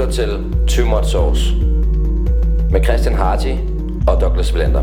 lytter 0.00 0.12
til 0.12 0.28
Too 0.68 0.86
Much 0.86 1.10
Sauce 1.10 1.54
med 2.70 2.84
Christian 2.84 3.14
Harty 3.14 3.54
og 4.08 4.20
Douglas 4.20 4.52
Blender. 4.52 4.82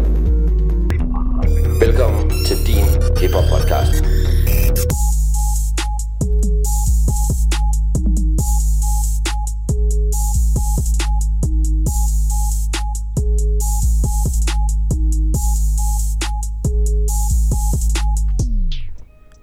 Velkommen 1.86 2.30
til 2.46 2.58
din 2.68 2.86
hiphop 3.20 3.44
podcast. 3.52 4.04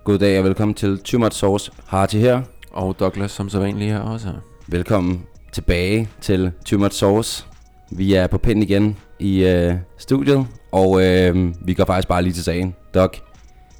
Goddag 0.05 0.38
og 0.38 0.45
velkommen 0.45 0.75
til 0.75 0.98
Too 0.98 1.20
Much 1.20 1.38
Sauce. 1.38 1.73
Harty 1.87 2.16
her. 2.16 2.43
Og 2.73 2.97
Douglas 3.01 3.30
som 3.30 3.48
så 3.48 3.59
vanligt 3.59 3.93
her 3.93 4.01
også. 4.01 4.29
Velkommen 4.66 5.27
tilbage 5.55 6.09
til 6.21 6.53
Too 6.67 6.79
Much 6.79 6.99
Sauce. 6.99 7.47
Vi 7.91 8.15
er 8.15 8.27
på 8.27 8.39
pind 8.39 8.63
igen 8.63 8.97
i 9.19 9.45
øh, 9.45 9.75
studiet, 9.99 10.47
og 10.73 11.07
øh, 11.07 11.55
vi 11.67 11.75
går 11.75 11.85
faktisk 11.85 12.09
bare 12.09 12.23
lige 12.23 12.33
til 12.33 12.45
sagen. 12.45 12.75
Doc, 12.95 13.17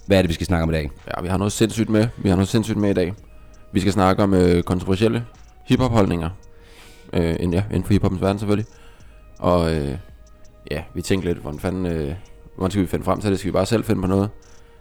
hvad 0.06 0.19
er 0.19 0.23
det, 0.23 0.28
vi 0.28 0.34
skal 0.34 0.47
snakke 0.47 0.62
om 0.62 0.70
i 0.70 0.73
dag? 0.73 0.91
Ja, 1.06 1.23
vi 1.23 1.28
har 1.28 1.37
noget 1.37 1.52
sindssygt 1.52 1.91
med. 1.91 2.09
Vi 2.19 2.28
har 2.28 2.37
noget 2.37 2.48
sindssygt 2.48 2.78
med 2.78 2.91
i 2.91 2.92
dag. 2.92 3.14
Vi 3.73 3.80
skal 3.80 3.92
snakke 3.92 4.23
om 4.23 4.34
øh, 4.34 4.62
kontroversielle 4.62 5.24
hiphop-holdninger. 5.64 6.30
Øh, 7.12 7.30
inden, 7.30 7.52
ja, 7.52 7.64
inden 7.70 7.84
for 7.84 7.92
hiphopens 7.92 8.22
verden 8.22 8.38
selvfølgelig. 8.38 8.66
Og 9.38 9.75
øh, 9.75 9.98
ja, 10.70 10.83
vi 10.95 11.02
tænkte 11.02 11.28
lidt, 11.28 11.38
hvordan 11.38 11.61
fanden, 11.61 11.86
øh, 11.86 12.14
hvordan 12.56 12.70
skal 12.70 12.83
vi 12.83 12.86
finde 12.86 13.05
frem 13.05 13.20
til 13.20 13.30
det? 13.30 13.38
Skal 13.38 13.48
vi 13.48 13.52
bare 13.52 13.66
selv 13.66 13.84
finde 13.84 14.00
på 14.00 14.09
noget? 14.09 14.30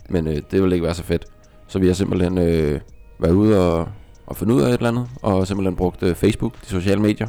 Men 0.09 0.27
øh, 0.27 0.41
det 0.51 0.63
vil 0.63 0.73
ikke 0.73 0.85
være 0.85 0.95
så 0.95 1.03
fedt. 1.03 1.25
Så 1.67 1.79
vi 1.79 1.87
har 1.87 1.93
simpelthen 1.93 2.37
øh, 2.37 2.79
været 3.19 3.33
ude 3.33 3.73
og, 3.73 3.87
og 4.27 4.35
finde 4.35 4.53
ud 4.53 4.61
af 4.61 4.67
et 4.67 4.73
eller 4.73 4.87
andet, 4.87 5.07
og 5.21 5.47
simpelthen 5.47 5.75
brugt 5.75 6.03
øh, 6.03 6.15
Facebook, 6.15 6.61
de 6.61 6.65
sociale 6.65 7.01
medier, 7.01 7.27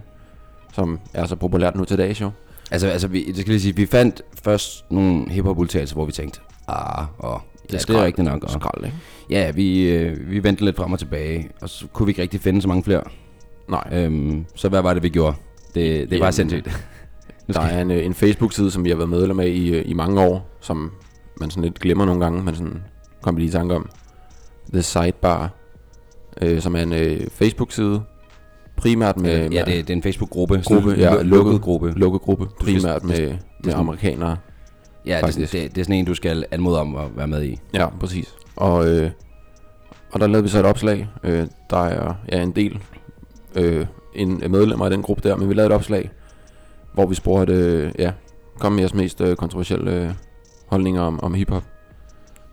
som 0.72 1.00
er 1.14 1.26
så 1.26 1.36
populært 1.36 1.76
nu 1.76 1.84
til 1.84 1.98
dags 1.98 2.20
jo. 2.20 2.30
Altså, 2.70 2.88
altså 2.88 3.08
vi, 3.08 3.24
det 3.24 3.36
skal 3.36 3.50
lige 3.50 3.60
sige, 3.60 3.76
vi 3.76 3.86
fandt 3.86 4.22
først 4.44 4.84
nogle 4.90 5.30
hiphop 5.30 5.58
udtalelser 5.58 5.94
hvor 5.96 6.04
vi 6.04 6.12
tænkte, 6.12 6.40
ah, 6.68 7.04
og 7.18 7.42
det, 7.62 7.72
ja, 7.72 7.92
det 7.92 8.00
er 8.00 8.04
rigtigt 8.04 8.24
nok. 8.24 8.44
Og, 8.44 8.50
Skrald, 8.50 8.84
ikke? 8.84 8.96
ja, 9.30 9.50
vi, 9.50 9.90
øh, 9.90 10.30
vi 10.30 10.44
vendte 10.44 10.64
lidt 10.64 10.76
frem 10.76 10.92
og 10.92 10.98
tilbage, 10.98 11.50
og 11.60 11.68
så 11.68 11.86
kunne 11.92 12.06
vi 12.06 12.10
ikke 12.10 12.22
rigtig 12.22 12.40
finde 12.40 12.62
så 12.62 12.68
mange 12.68 12.84
flere. 12.84 13.02
Nej. 13.68 13.88
Øhm, 13.92 14.44
så 14.54 14.68
hvad 14.68 14.82
var 14.82 14.94
det, 14.94 15.02
vi 15.02 15.08
gjorde? 15.08 15.36
Det, 15.74 15.74
det 15.74 16.02
er 16.02 16.08
bare 16.08 16.16
Jamen, 16.18 16.32
sindssygt. 16.32 16.68
Der 17.54 17.60
er 17.60 17.80
en, 17.80 17.90
øh, 17.90 18.04
en 18.04 18.14
Facebook-side, 18.14 18.70
som 18.70 18.84
vi 18.84 18.88
har 18.88 18.96
været 18.96 19.08
medlem 19.08 19.40
af 19.40 19.46
i, 19.46 19.68
øh, 19.74 19.82
i 19.86 19.92
mange 19.92 20.20
år, 20.20 20.56
som 20.60 20.92
man 21.40 21.50
sådan 21.50 21.62
lidt 21.62 21.80
glemmer 21.80 22.04
nogle 22.04 22.20
gange, 22.20 22.42
men 22.42 22.54
sådan 22.54 22.82
kommer 23.22 23.38
lige 23.38 23.48
i 23.48 23.52
tanke 23.52 23.74
om. 23.74 23.90
The 24.72 24.82
Sidebar, 24.82 25.50
øh, 26.42 26.60
som 26.60 26.76
er 26.76 26.80
en 26.82 26.92
øh, 26.92 27.20
Facebook-side, 27.30 28.02
primært 28.76 29.16
med, 29.16 29.50
ja, 29.50 29.64
med 29.64 29.74
det, 29.74 29.86
det 29.88 29.90
er 29.92 29.96
en 29.96 30.02
Facebook-gruppe. 30.02 30.62
gruppe, 30.64 30.90
ja, 30.90 31.14
lu- 31.14 31.22
lukket 31.22 31.60
gruppe. 31.60 31.92
lukket 31.96 32.20
gruppe, 32.20 32.44
skal- 32.60 32.64
primært 32.64 33.04
med, 33.04 33.18
med 33.28 33.38
sådan- 33.64 33.78
amerikanere. 33.80 34.36
Ja, 35.06 35.20
det, 35.26 35.36
er 35.36 35.46
det, 35.46 35.52
det 35.74 35.78
er 35.80 35.84
sådan 35.84 35.94
en, 35.96 36.04
du 36.04 36.14
skal 36.14 36.44
anmode 36.50 36.80
om 36.80 36.96
at 36.96 37.04
være 37.16 37.26
med 37.26 37.42
i. 37.44 37.58
Ja, 37.74 37.88
præcis. 37.98 38.34
Og, 38.56 38.88
øh, 38.88 39.10
og 40.12 40.20
der 40.20 40.26
lavede 40.26 40.42
vi 40.42 40.48
så 40.48 40.58
et 40.58 40.66
opslag. 40.66 41.08
Øh, 41.24 41.46
der 41.70 41.76
er 41.84 42.14
ja, 42.32 42.42
en 42.42 42.50
del 42.52 42.78
øh, 43.54 43.86
en, 44.14 44.42
medlemmer 44.48 44.84
af 44.84 44.90
den 44.90 45.02
gruppe 45.02 45.28
der, 45.28 45.36
men 45.36 45.48
vi 45.48 45.54
lavede 45.54 45.66
et 45.66 45.74
opslag, 45.74 46.10
hvor 46.94 47.06
vi 47.06 47.14
spurgte, 47.14 47.52
øh, 47.52 47.92
ja, 47.98 48.12
kom 48.58 48.72
med 48.72 48.80
jeres 48.80 48.94
mest 48.94 49.20
øh, 49.20 49.36
kontroversielle 49.36 49.92
øh, 49.94 50.10
holdninger 50.66 51.02
om, 51.02 51.20
om 51.24 51.34
hiphop. 51.34 51.62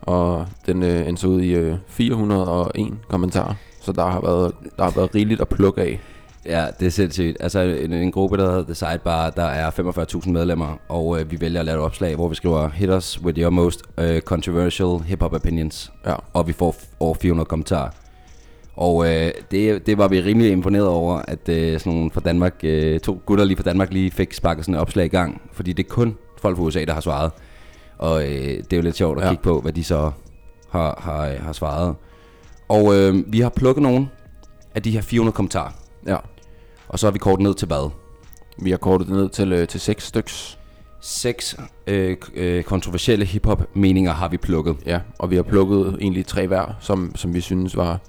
Og 0.02 0.48
den 0.66 0.84
øh, 0.84 1.08
endte 1.08 1.22
så 1.22 1.28
ud 1.28 1.42
i 1.42 1.52
øh, 1.56 1.76
401 1.88 2.94
kommentarer. 3.10 3.54
Så 3.82 3.92
der 3.92 4.06
har 4.06 4.22
været, 4.22 4.52
der 4.78 4.84
har 4.84 4.92
været 4.96 5.16
rigeligt 5.16 5.42
at 5.42 5.50
plukke 5.50 5.82
af. 5.82 6.00
Ja, 6.46 6.66
det 6.80 6.86
er 6.86 6.90
sindssygt. 6.92 7.38
Altså 7.40 7.60
en, 7.60 7.94
en 7.94 8.12
gruppe, 8.12 8.38
der 8.38 8.50
hedder 8.50 8.64
The 8.64 8.76
Sidebar, 8.76 9.30
der 9.30 9.44
er 9.44 9.72
45.000 9.72 10.32
medlemmer, 10.32 10.78
og 10.90 11.20
øh, 11.20 11.32
vi 11.32 11.42
vælger 11.42 11.60
at 11.60 11.66
lave 11.66 11.78
et 11.78 11.84
opslag, 11.84 12.16
hvor 12.16 12.28
vi 12.28 12.36
skriver 12.36 12.70
Hit 12.70 12.90
us 12.90 13.22
with 13.24 13.40
your 13.40 13.50
most 13.50 13.82
øh, 13.98 14.22
controversial 14.22 15.00
hip-hop 15.06 15.34
opinions, 15.34 15.92
Ja, 16.06 16.16
og 16.34 16.48
vi 16.48 16.54
får 16.54 16.76
over 17.00 17.14
400 17.16 17.46
kommentarer. 17.46 17.90
Og 18.76 19.06
øh, 19.08 19.32
det, 19.52 19.86
det 19.88 19.98
var 19.98 20.08
vi 20.08 20.22
rimelig 20.22 20.52
imponeret 20.52 20.88
over, 20.88 21.22
at 21.28 21.50
øh, 21.50 21.80
sådan 21.80 21.94
nogle 21.94 22.12
fra 22.12 22.22
Danmark, 22.22 22.54
øh, 22.64 23.00
to 23.00 23.22
gutter 23.26 23.46
lige 23.46 23.58
fra 23.58 23.64
Danmark 23.64 23.94
lige 23.94 24.12
fik 24.12 24.34
sparket 24.34 24.66
sådan 24.66 24.76
et 24.76 24.82
opslag 24.82 25.06
i 25.06 25.10
gang, 25.10 25.42
fordi 25.54 25.74
det 25.74 25.86
er 25.86 25.90
kun 25.90 26.18
folk 26.42 26.58
fra 26.58 26.64
USA, 26.64 26.86
der 26.86 26.94
har 26.94 27.02
svaret. 27.02 27.32
Og 27.98 28.24
øh, 28.24 28.30
det 28.40 28.74
er 28.74 28.78
jo 28.78 28.82
lidt 28.84 28.96
sjovt 28.96 29.18
at 29.20 29.24
Ja. 29.26 29.30
kigge 29.30 29.44
på, 29.44 29.60
hvad 29.62 29.72
de 29.74 29.84
så 29.84 30.12
har, 30.70 31.00
har, 31.04 31.30
har 31.44 31.54
svaret. 31.54 31.96
Og 32.72 32.96
øh, 32.96 33.34
vi 33.34 33.40
har 33.40 33.50
plukket 33.50 33.82
nogle 33.84 34.08
af 34.76 34.84
de 34.84 34.92
her 34.92 35.02
400 35.02 35.36
kommentarer, 35.36 35.72
ja. 36.08 36.18
og 36.88 37.00
så 37.00 37.08
har 37.08 37.12
vi 37.12 37.20
kortet 37.20 37.44
ned 37.44 37.54
til 37.54 37.68
hvad? 37.68 37.92
Vi 38.58 38.70
har 38.70 38.78
kortet 38.78 39.08
det 39.08 39.16
ned 39.16 39.30
til, 39.30 39.52
øh, 39.52 39.68
til 39.68 39.80
seks 39.80 40.04
styks. 40.04 40.58
Seks 41.02 41.58
øh, 41.88 42.18
øh, 42.34 42.64
kontroversielle 42.64 43.26
hiphop 43.26 43.76
meninger 43.76 44.12
har 44.12 44.28
vi 44.28 44.38
plukket. 44.38 44.76
Ja, 44.86 45.00
og 45.20 45.32
vi 45.32 45.36
har 45.36 45.44
plukket 45.44 45.98
egentlig 46.02 46.26
tre 46.26 46.48
hver, 46.48 46.76
som, 46.80 47.16
som 47.16 47.34
vi 47.34 47.42
synes 47.42 47.78
var, 47.78 48.00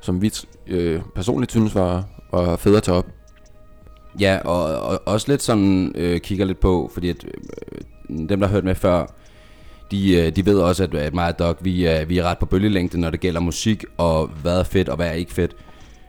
som 0.00 0.22
vi 0.22 0.32
øh, 0.66 1.00
personligt 1.14 1.52
synes 1.52 1.74
var, 1.74 2.04
var 2.32 2.56
fede 2.56 2.76
at 2.76 2.82
tage 2.82 2.98
op. 2.98 3.06
Ja, 4.20 4.38
og, 4.44 4.64
og 4.82 5.00
også 5.06 5.30
lidt 5.30 5.42
sådan 5.42 5.92
øh, 5.94 6.20
kigger 6.20 6.44
lidt 6.44 6.60
på, 6.60 6.90
fordi 6.94 7.08
at, 7.08 7.24
øh, 7.24 7.80
dem, 8.28 8.40
der 8.40 8.46
har 8.46 8.54
hørt 8.54 8.64
med 8.64 8.74
før, 8.74 9.06
de, 9.90 10.16
øh, 10.16 10.36
de 10.36 10.46
ved 10.46 10.58
også, 10.58 10.82
at, 10.82 10.94
at 10.94 11.14
mig 11.14 11.28
og 11.28 11.38
Doc, 11.38 11.56
vi 11.60 11.84
er, 11.84 12.04
vi 12.04 12.18
er 12.18 12.24
ret 12.24 12.38
på 12.38 12.46
bølgelængde, 12.46 13.00
når 13.00 13.10
det 13.10 13.20
gælder 13.20 13.40
musik, 13.40 13.84
og 13.96 14.26
hvad 14.42 14.58
er 14.58 14.64
fedt, 14.64 14.88
og 14.88 14.96
hvad 14.96 15.06
er 15.06 15.12
ikke 15.12 15.32
fedt. 15.32 15.56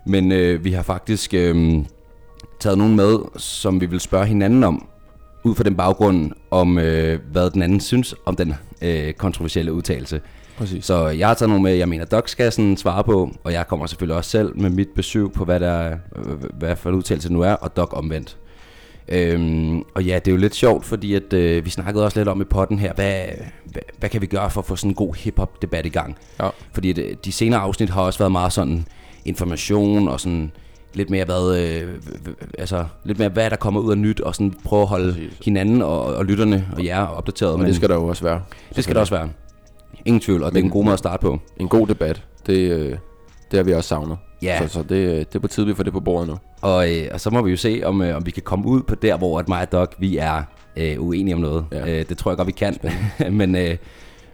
Men 0.05 0.31
øh, 0.31 0.63
vi 0.63 0.71
har 0.71 0.83
faktisk 0.83 1.33
øh, 1.33 1.75
taget 2.59 2.77
nogen 2.77 2.95
med, 2.95 3.19
som 3.37 3.81
vi 3.81 3.85
vil 3.85 3.99
spørge 3.99 4.25
hinanden 4.25 4.63
om, 4.63 4.87
ud 5.43 5.55
fra 5.55 5.63
den 5.63 5.75
baggrund, 5.75 6.31
om 6.51 6.77
øh, 6.77 7.19
hvad 7.31 7.49
den 7.49 7.61
anden 7.61 7.79
synes 7.79 8.15
om 8.25 8.35
den 8.35 8.53
øh, 8.81 9.13
kontroversielle 9.13 9.73
udtalelse. 9.73 10.21
Præcis. 10.57 10.85
Så 10.85 11.07
jeg 11.07 11.27
har 11.27 11.33
taget 11.33 11.49
nogle 11.49 11.63
med, 11.63 11.71
jeg 11.71 11.89
mener, 11.89 12.05
Doc 12.05 12.29
skal 12.29 12.51
sådan 12.51 12.77
svare 12.77 13.03
på, 13.03 13.31
og 13.43 13.53
jeg 13.53 13.67
kommer 13.67 13.85
selvfølgelig 13.85 14.17
også 14.17 14.29
selv 14.29 14.57
med 14.57 14.69
mit 14.69 14.89
besøg 14.95 15.31
på, 15.31 15.45
hvad, 15.45 15.59
der, 15.59 15.71
er, 15.71 15.97
øh, 16.15 16.43
hvad 16.53 16.75
for 16.75 16.89
en 16.89 16.95
udtalelse 16.95 17.33
nu 17.33 17.41
er, 17.41 17.53
og 17.53 17.75
Doc 17.77 17.89
omvendt. 17.93 18.37
Øhm, 19.13 19.83
og 19.95 20.03
ja, 20.03 20.15
det 20.15 20.27
er 20.27 20.31
jo 20.31 20.37
lidt 20.37 20.55
sjovt, 20.55 20.85
fordi 20.85 21.13
at, 21.13 21.33
øh, 21.33 21.65
vi 21.65 21.69
snakkede 21.69 22.05
også 22.05 22.19
lidt 22.19 22.27
om 22.29 22.41
i 22.41 22.43
potten 22.43 22.79
her, 22.79 22.93
hvad, 22.93 23.13
hvad, 23.65 23.81
hvad 23.99 24.09
kan 24.09 24.21
vi 24.21 24.25
gøre 24.25 24.49
for 24.49 24.61
at 24.61 24.65
få 24.67 24.75
sådan 24.75 24.91
en 24.91 24.95
god 24.95 25.15
hip-hop-debat 25.15 25.85
i 25.85 25.89
gang? 25.89 26.17
Ja. 26.39 26.49
Fordi 26.73 26.89
at, 26.89 26.97
øh, 26.97 27.15
de 27.25 27.31
senere 27.31 27.59
afsnit 27.59 27.89
har 27.89 28.01
også 28.01 28.19
været 28.19 28.31
meget 28.31 28.53
sådan 28.53 28.85
information 29.25 30.07
og 30.07 30.19
sådan 30.19 30.51
lidt 30.93 31.09
mere 31.09 31.25
hvad, 31.25 31.57
øh, 31.59 31.89
altså 32.57 32.85
lidt 33.03 33.19
mere 33.19 33.29
hvad 33.29 33.49
der 33.49 33.55
kommer 33.55 33.79
ud 33.81 33.91
af 33.91 33.97
nyt, 33.97 34.19
og 34.21 34.35
sådan 34.35 34.53
prøve 34.65 34.81
at 34.81 34.87
holde 34.87 35.13
Præcis. 35.13 35.37
hinanden 35.45 35.81
og, 35.81 36.03
og 36.03 36.25
lytterne 36.25 36.67
og 36.77 36.85
jer 36.85 37.05
opdateret. 37.05 37.59
Men 37.59 37.67
det 37.67 37.75
skal 37.75 37.89
der 37.89 37.95
jo 37.95 38.07
også 38.07 38.23
være. 38.23 38.41
det 38.75 38.83
skal 38.83 38.93
der 38.95 39.01
også 39.01 39.15
være. 39.15 39.29
Ingen 40.05 40.19
tvivl, 40.21 40.43
og 40.43 40.51
det 40.51 40.57
er 40.57 40.59
en 40.59 40.65
Men- 40.65 40.71
god 40.71 40.83
måde 40.83 40.93
at 40.93 40.99
starte 40.99 41.21
på. 41.21 41.39
En 41.57 41.67
god 41.67 41.87
debat, 41.87 42.23
det, 42.47 42.57
øh, 42.71 42.97
det 43.51 43.57
har 43.57 43.63
vi 43.63 43.73
også 43.73 43.87
savnet. 43.87 44.17
Ja. 44.41 44.67
Så, 44.67 44.73
så 44.73 44.83
det, 44.83 44.95
øh, 44.95 45.17
det 45.17 45.35
er 45.35 45.39
på 45.39 45.47
tide, 45.47 45.67
vi 45.67 45.73
får 45.73 45.83
det 45.83 45.93
på 45.93 45.99
bordet 45.99 46.27
nu. 46.27 46.37
Og, 46.61 46.95
øh, 46.95 47.07
og 47.11 47.19
så 47.19 47.29
må 47.29 47.41
vi 47.41 47.51
jo 47.51 47.57
se, 47.57 47.81
om, 47.83 48.01
øh, 48.01 48.15
om 48.15 48.25
vi 48.25 48.31
kan 48.31 48.43
komme 48.43 48.65
ud 48.65 48.81
på 48.81 48.95
der, 48.95 49.17
hvor 49.17 49.39
at 49.39 49.47
mig 49.47 49.61
og 49.61 49.71
Doc, 49.71 49.89
vi 49.99 50.17
er 50.17 50.43
øh, 50.77 51.01
uenige 51.01 51.35
om 51.35 51.41
noget. 51.41 51.65
Ja. 51.71 51.99
Øh, 51.99 52.05
det 52.09 52.17
tror 52.17 52.31
jeg 52.31 52.37
godt, 52.37 52.47
vi 52.47 52.51
kan. 52.51 52.77
men 53.31 53.55
øh, 53.55 53.77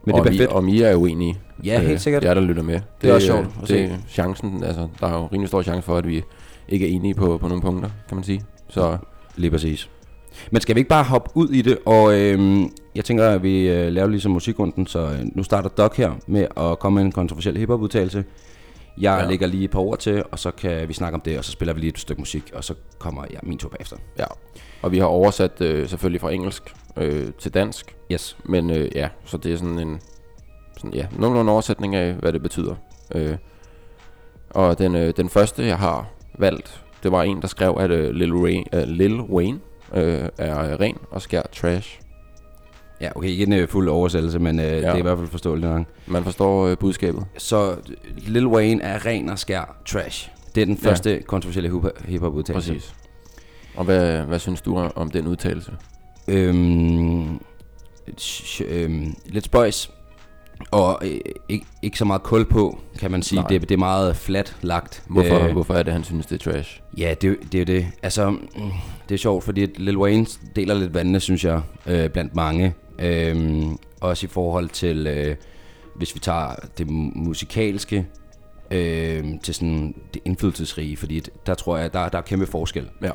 men 0.06 0.16
og 0.16 0.24
det 0.24 0.32
bliver 0.32 0.48
fedt. 0.48 0.52
om 0.52 0.68
I 0.68 0.82
er 0.82 0.96
uenige. 0.96 1.38
Ja, 1.64 1.80
helt 1.80 2.02
sikkert. 2.02 2.24
Jeg 2.24 2.36
der 2.36 2.42
lytter 2.42 2.64
med. 2.64 2.80
Det 3.02 3.10
er 3.10 3.14
også 3.14 3.28
sjovt 3.28 3.48
at 3.62 3.68
Det 3.68 3.82
er 3.82 3.90
chancen, 4.10 4.64
altså, 4.64 4.88
der 5.00 5.08
er 5.08 5.14
jo 5.14 5.28
rimelig 5.28 5.48
stor 5.48 5.62
chance 5.62 5.82
for, 5.82 5.98
at 5.98 6.08
vi 6.08 6.24
ikke 6.70 6.88
er 6.88 6.96
enige 6.96 7.14
på, 7.14 7.38
på 7.38 7.48
nogle 7.48 7.62
punkter, 7.62 7.90
kan 8.08 8.16
man 8.16 8.24
sige. 8.24 8.42
Så 8.70 8.98
Lige 9.38 9.52
præcis. 9.52 9.90
Men 10.52 10.62
skal 10.62 10.76
vi 10.76 10.80
ikke 10.80 10.90
bare 10.90 11.04
hoppe 11.04 11.30
ud 11.34 11.50
i 11.50 11.62
det? 11.62 11.78
Og 11.86 12.20
øh, 12.20 12.62
jeg 12.96 13.06
tænker, 13.06 13.30
at 13.30 13.44
vi 13.44 13.70
øh, 13.70 13.92
laver 13.92 14.08
ligesom 14.08 14.32
musikrunden, 14.32 14.88
så 14.88 15.00
øh, 15.00 15.20
nu 15.36 15.44
starter 15.44 15.70
Doc 15.70 15.98
her 15.98 16.12
med 16.28 16.48
at 16.58 16.80
komme 16.80 16.96
med 16.96 17.06
en 17.06 17.12
kontroversiel 17.12 17.58
hiphop-udtalelse. 17.58 18.24
Jeg 19.02 19.19
Ja. 19.22 19.30
lægger 19.30 19.47
lige 19.47 19.63
et 19.63 19.72
par 19.72 19.80
ord 19.80 19.98
til, 20.00 20.24
og 20.31 20.39
så 20.39 20.51
kan 20.51 20.88
vi 20.88 20.94
snakke 20.94 21.16
om 21.16 21.22
det, 21.22 21.38
og 21.38 21.45
så 21.45 21.51
spiller 21.51 21.74
vi 21.74 21.80
lige 21.80 21.89
et 21.89 22.00
stykke 22.00 22.22
musik, 22.22 22.51
og 22.54 22.63
så 22.63 22.74
kommer 23.00 23.25
ja, 23.31 23.39
min 23.44 23.57
tur 23.57 23.69
bagefter. 23.69 23.98
ja. 24.19 24.25
Og 24.81 24.92
vi 24.92 24.98
har 24.98 25.06
oversat 25.06 25.62
øh, 25.62 25.89
selvfølgelig 25.89 26.22
fra 26.22 26.31
engelsk 26.31 26.74
øh, 26.98 27.27
til 27.39 27.54
dansk. 27.54 27.95
Yes. 28.12 28.38
Men 28.45 28.69
øh, 28.69 28.92
ja, 28.95 29.10
så 29.25 29.38
det 29.38 29.54
er 29.54 29.57
sådan 29.57 29.80
en 29.80 30.01
sådan, 30.77 30.94
ja, 30.94 31.07
nogenlunde 31.18 31.51
oversætning 31.51 31.95
af, 31.95 32.13
hvad 32.13 32.33
det 32.33 32.42
betyder. 32.42 32.75
Øh, 33.16 33.38
og 34.50 34.77
den, 34.80 34.95
øh, 34.95 35.13
den 35.18 35.30
første, 35.30 35.66
jeg 35.66 35.77
har 35.77 36.10
valgt, 36.39 36.83
det 37.04 37.12
var 37.12 37.24
en, 37.24 37.42
der 37.42 37.48
skrev, 37.48 37.77
at 37.80 37.92
øh, 37.92 38.12
Lil, 38.12 38.33
Wayne, 38.33 38.63
øh, 38.74 38.83
Lil 38.88 39.22
Wayne 39.22 39.60
øh, 39.94 40.30
er 40.38 40.80
ren 40.81 40.98
og 41.12 41.22
skær 41.22 41.42
trash. 41.42 42.00
Ja, 43.02 43.10
okay, 43.16 43.28
ikke 43.30 43.44
en 43.44 43.54
øh, 43.54 43.68
fuld 43.68 43.90
oversættelse, 43.90 44.40
men 44.40 44.60
øh, 44.60 44.66
ja. 44.66 44.72
det 44.76 44.84
er 44.86 44.92
Ja. 44.92 44.98
i 44.98 45.02
hvert 45.02 45.18
fald 45.18 45.28
forståeligt 45.30 45.68
nok. 45.72 45.86
Man 46.08 46.24
forstår 46.24 46.68
øh, 46.68 46.78
budskabet. 46.78 47.26
Så 47.38 47.76
Lil 48.18 48.48
Wayne 48.48 48.84
er 48.84 49.06
ren 49.06 49.30
og 49.30 49.40
skær 49.40 49.78
trash. 49.86 50.30
Det 50.56 50.62
er 50.62 50.66
den 50.66 50.80
Ja. 50.84 50.90
første 50.90 51.20
kontroversielle 51.28 51.70
hip- 51.70 52.08
hip-hop-udtalelse. 52.08 52.74
Præcis. 52.74 52.94
Og 53.76 53.86
hvad, 53.86 54.22
hvad 54.22 54.40
synes 54.40 54.62
du 54.62 54.78
om- 54.96 55.12
den 55.12 55.28
udtalelse? 55.28 55.72
Øhm, 56.28 57.40
øhm, 58.68 59.16
lidt 59.26 59.46
spøjs. 59.46 59.92
Og 60.72 61.00
øh, 61.06 61.20
ikke, 61.50 61.66
ikke 61.82 61.98
så 61.98 62.06
meget 62.06 62.24
kul 62.24 62.46
på, 62.46 62.80
kan 63.00 63.12
man 63.12 63.22
sige. 63.22 63.40
Nej. 63.40 63.48
Det, 63.48 63.62
det 63.62 63.72
er 63.72 63.78
meget 63.80 64.16
flat 64.16 64.56
lagt. 64.62 65.04
Hvorfor, 65.08 65.36
Øh, 65.36 65.46
øh, 65.46 65.52
hvorfor 65.52 65.74
er 65.74 65.84
det, 65.84 65.94
han 65.94 66.04
synes, 66.04 66.26
det 66.26 66.48
er 66.48 66.52
trash? 66.52 66.82
Ja, 66.98 67.14
det, 67.22 67.38
det 67.52 67.62
er 67.62 67.66
det. 67.66 67.86
Altså, 68.04 68.30
mm, 68.30 68.40
det 69.10 69.16
er 69.16 69.20
sjovt, 69.20 69.44
fordi 69.44 69.66
Lil 69.66 69.98
Wayne 69.98 70.26
deler 70.56 70.74
lidt 70.74 70.94
vandene, 70.94 71.20
synes 71.20 71.44
jeg, 71.46 71.62
øh, 71.88 72.10
blandt 72.10 72.36
mange. 72.36 72.74
Øhm, 73.00 73.78
også 74.02 74.26
i 74.26 74.30
forhold 74.30 74.70
til, 74.70 75.08
øh, 75.08 75.36
hvis 75.96 76.16
vi 76.16 76.20
tager 76.20 76.56
det 76.78 76.84
mu- 76.88 77.18
musikalske, 77.20 78.06
øh, 78.72 79.26
til 79.44 79.54
sådan 79.54 79.96
det 80.14 80.22
indflydelsesrige, 80.26 80.98
fordi 80.98 81.20
der 81.46 81.54
tror 81.54 81.78
jeg, 81.78 81.94
der, 81.94 82.10
der 82.10 82.18
er 82.18 82.22
kæmpe 82.22 82.46
forskel. 82.46 82.90
Ja. 83.02 83.12